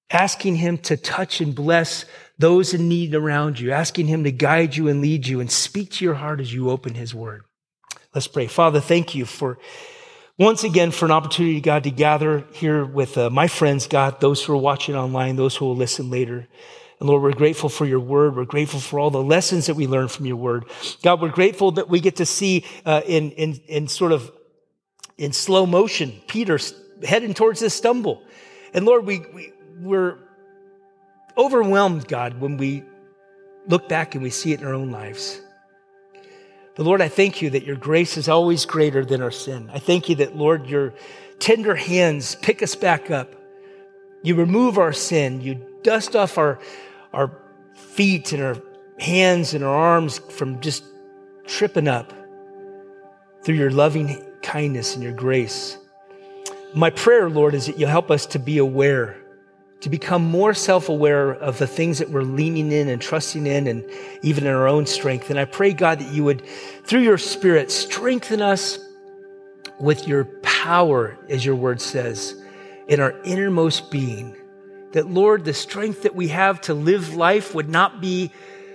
asking 0.09 0.55
Him 0.55 0.77
to 0.79 0.97
touch 0.97 1.39
and 1.39 1.55
bless 1.55 2.05
those 2.39 2.73
in 2.73 2.87
need 2.87 3.15
around 3.15 3.59
you, 3.59 3.71
asking 3.71 4.07
Him 4.07 4.23
to 4.23 4.31
guide 4.31 4.75
you 4.75 4.87
and 4.87 5.01
lead 5.01 5.27
you 5.27 5.39
and 5.39 5.51
speak 5.51 5.91
to 5.91 6.05
your 6.05 6.15
heart 6.15 6.39
as 6.39 6.53
you 6.53 6.69
open 6.69 6.93
His 6.93 7.13
Word. 7.13 7.43
Let's 8.13 8.27
pray. 8.27 8.47
Father, 8.47 8.79
thank 8.79 9.15
you 9.15 9.25
for 9.25 9.57
once 10.37 10.63
again 10.63 10.91
for 10.91 11.05
an 11.05 11.11
opportunity, 11.11 11.59
God, 11.61 11.83
to 11.85 11.91
gather 11.91 12.45
here 12.53 12.85
with 12.85 13.17
uh, 13.17 13.29
my 13.31 13.47
friends, 13.47 13.87
God, 13.87 14.21
those 14.21 14.43
who 14.43 14.53
are 14.53 14.57
watching 14.57 14.95
online, 14.95 15.35
those 15.35 15.55
who 15.55 15.65
will 15.65 15.75
listen 15.75 16.11
later. 16.11 16.47
And 16.99 17.09
Lord, 17.09 17.23
we're 17.23 17.33
grateful 17.33 17.69
for 17.69 17.85
your 17.85 17.99
word. 17.99 18.35
We're 18.35 18.45
grateful 18.45 18.79
for 18.79 18.99
all 18.99 19.09
the 19.09 19.21
lessons 19.21 19.65
that 19.65 19.75
we 19.75 19.87
learn 19.87 20.07
from 20.07 20.25
your 20.25 20.35
word. 20.35 20.65
God, 21.01 21.21
we're 21.21 21.29
grateful 21.29 21.71
that 21.71 21.89
we 21.89 21.99
get 21.99 22.17
to 22.17 22.25
see 22.25 22.65
uh, 22.85 23.01
in, 23.07 23.31
in, 23.31 23.53
in 23.67 23.87
sort 23.87 24.11
of 24.11 24.31
in 25.17 25.33
slow 25.33 25.65
motion 25.65 26.13
Peter 26.27 26.59
heading 27.03 27.33
towards 27.33 27.59
this 27.59 27.73
stumble. 27.73 28.23
And 28.73 28.85
Lord, 28.85 29.05
we, 29.05 29.19
we, 29.33 29.53
we're 29.79 30.17
overwhelmed, 31.37 32.07
God, 32.07 32.39
when 32.39 32.57
we 32.57 32.83
look 33.67 33.87
back 33.87 34.15
and 34.15 34.23
we 34.23 34.29
see 34.29 34.53
it 34.53 34.61
in 34.61 34.67
our 34.67 34.73
own 34.73 34.91
lives. 34.91 35.41
But 36.75 36.85
Lord, 36.85 37.01
I 37.01 37.07
thank 37.07 37.41
you 37.41 37.49
that 37.51 37.65
your 37.65 37.75
grace 37.75 38.17
is 38.17 38.29
always 38.29 38.65
greater 38.65 39.03
than 39.03 39.21
our 39.21 39.31
sin. 39.31 39.69
I 39.73 39.79
thank 39.79 40.09
you 40.09 40.15
that, 40.17 40.35
Lord, 40.35 40.67
your 40.67 40.93
tender 41.39 41.75
hands 41.75 42.35
pick 42.35 42.61
us 42.61 42.75
back 42.75 43.09
up. 43.11 43.33
You 44.23 44.35
remove 44.35 44.77
our 44.77 44.93
sin. 44.93 45.41
You 45.41 45.65
dust 45.83 46.15
off 46.15 46.37
our, 46.37 46.59
our 47.13 47.31
feet 47.73 48.31
and 48.31 48.43
our 48.43 48.57
hands 48.99 49.53
and 49.53 49.63
our 49.63 49.75
arms 49.75 50.19
from 50.19 50.59
just 50.61 50.83
tripping 51.45 51.87
up 51.87 52.13
through 53.43 53.55
your 53.55 53.71
loving 53.71 54.23
kindness 54.41 54.95
and 54.95 55.03
your 55.03 55.13
grace. 55.13 55.77
My 56.73 56.89
prayer, 56.89 57.29
Lord, 57.29 57.55
is 57.55 57.65
that 57.67 57.79
you'll 57.79 57.89
help 57.89 58.11
us 58.11 58.25
to 58.27 58.39
be 58.39 58.57
aware, 58.57 59.17
to 59.81 59.89
become 59.89 60.23
more 60.23 60.53
self 60.53 60.89
aware 60.89 61.31
of 61.31 61.59
the 61.59 61.67
things 61.67 61.99
that 61.99 62.09
we're 62.09 62.23
leaning 62.23 62.71
in 62.71 62.89
and 62.89 63.01
trusting 63.01 63.45
in, 63.45 63.67
and 63.67 63.85
even 64.21 64.45
in 64.45 64.53
our 64.53 64.67
own 64.67 64.85
strength. 64.85 65.29
And 65.29 65.39
I 65.39 65.45
pray, 65.45 65.73
God, 65.73 65.99
that 65.99 66.11
you 66.11 66.23
would, 66.23 66.43
through 66.83 67.01
your 67.01 67.17
Spirit, 67.17 67.71
strengthen 67.71 68.41
us 68.41 68.79
with 69.79 70.07
your 70.07 70.25
power, 70.41 71.17
as 71.29 71.45
your 71.45 71.55
word 71.55 71.81
says, 71.81 72.35
in 72.87 72.99
our 72.99 73.19
innermost 73.23 73.91
being. 73.91 74.35
That, 74.93 75.07
Lord, 75.07 75.45
the 75.45 75.53
strength 75.53 76.03
that 76.03 76.15
we 76.15 76.29
have 76.29 76.61
to 76.61 76.73
live 76.73 77.15
life 77.15 77.53
would 77.53 77.69
not 77.69 78.01
be 78.01 78.31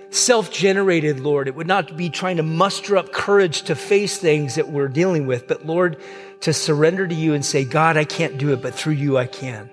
self 0.09 0.51
generated, 0.51 1.19
Lord. 1.19 1.47
It 1.49 1.55
would 1.55 1.67
not 1.67 1.97
be 1.97 2.09
trying 2.09 2.37
to 2.37 2.43
muster 2.43 2.95
up 2.95 3.11
courage 3.11 3.63
to 3.63 3.75
face 3.75 4.17
things 4.17 4.55
that 4.55 4.69
we're 4.69 4.87
dealing 4.87 5.27
with, 5.27 5.47
but, 5.47 5.65
Lord, 5.65 5.97
to 6.41 6.53
surrender 6.53 7.05
to 7.07 7.15
you 7.15 7.33
and 7.33 7.43
say, 7.43 7.65
God, 7.65 7.97
I 7.97 8.05
can't 8.05 8.37
do 8.37 8.53
it, 8.53 8.61
but 8.61 8.73
through 8.73 8.93
you 8.93 9.17
I 9.17 9.25
can. 9.25 9.69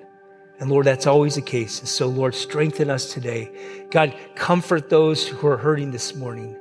And 0.60 0.70
Lord, 0.70 0.86
that's 0.86 1.06
always 1.06 1.34
the 1.34 1.42
case. 1.42 1.80
And 1.80 1.88
so, 1.88 2.06
Lord, 2.06 2.34
strengthen 2.34 2.90
us 2.90 3.12
today. 3.12 3.86
God, 3.90 4.14
comfort 4.34 4.90
those 4.90 5.26
who 5.26 5.46
are 5.48 5.56
hurting 5.56 5.90
this 5.90 6.14
morning. 6.14 6.56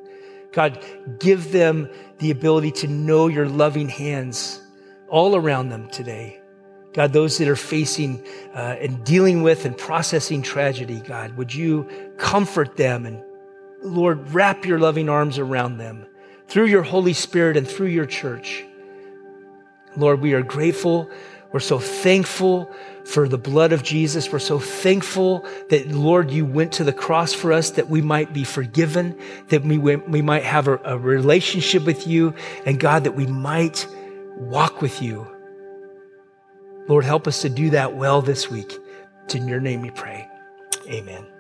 God, 0.54 0.84
give 1.20 1.52
them 1.52 1.90
the 2.18 2.32
ability 2.32 2.72
to 2.72 2.88
know 2.88 3.28
your 3.28 3.48
loving 3.48 3.90
hands 3.90 4.62
all 5.10 5.36
around 5.36 5.70
them 5.70 5.90
today. 5.90 6.42
God, 6.94 7.14
those 7.14 7.38
that 7.38 7.48
are 7.48 7.56
facing 7.56 8.26
uh, 8.56 8.78
and 8.80 9.04
dealing 9.04 9.44
with 9.44 9.66
and 9.66 9.78
processing 9.78 10.42
tragedy, 10.42 11.02
God, 11.02 11.38
would 11.38 11.54
you 11.54 11.88
comfort 12.18 12.78
them 12.78 13.06
and, 13.06 13.22
Lord, 13.84 14.32
wrap 14.32 14.66
your 14.66 14.80
loving 14.80 15.08
arms 15.08 15.38
around 15.38 15.78
them 15.78 16.08
through 16.48 16.66
your 16.66 16.84
Holy 16.84 17.14
Spirit 17.14 17.58
and 17.58 17.68
through 17.68 17.88
your 17.88 18.08
church. 18.08 18.66
Lord, 19.96 20.20
we 20.20 20.34
are 20.34 20.42
grateful. 20.42 21.10
We're 21.52 21.60
so 21.60 21.80
thankful 21.80 22.74
for 23.10 23.28
the 23.28 23.38
blood 23.38 23.74
of 23.74 23.82
Jesus. 23.82 24.32
We're 24.32 24.38
so 24.40 24.60
thankful 24.60 25.46
that, 25.70 25.90
Lord, 25.90 26.30
you 26.30 26.46
went 26.46 26.72
to 26.74 26.84
the 26.84 26.94
cross 26.94 27.34
for 27.34 27.52
us 27.52 27.72
that 27.72 27.90
we 27.90 28.02
might 28.02 28.34
be 28.34 28.44
forgiven, 28.44 29.20
that 29.48 29.64
we, 29.64 29.78
we 29.80 30.22
might 30.22 30.44
have 30.44 30.68
a, 30.68 30.80
a 30.86 30.98
relationship 30.98 31.86
with 31.86 32.06
you, 32.06 32.36
and 32.68 32.80
God, 32.80 33.06
that 33.06 33.16
we 33.16 33.26
might 33.26 33.88
walk 34.38 34.82
with 34.82 35.02
you. 35.02 35.28
Lord, 36.88 37.04
help 37.04 37.28
us 37.28 37.42
to 37.42 37.50
do 37.50 37.72
that 37.72 37.96
well 37.96 38.22
this 38.22 38.50
week. 38.50 38.78
It's 39.26 39.34
in 39.34 39.48
your 39.48 39.60
name 39.60 39.82
we 39.82 39.92
pray. 39.92 40.30
Amen. 40.88 41.39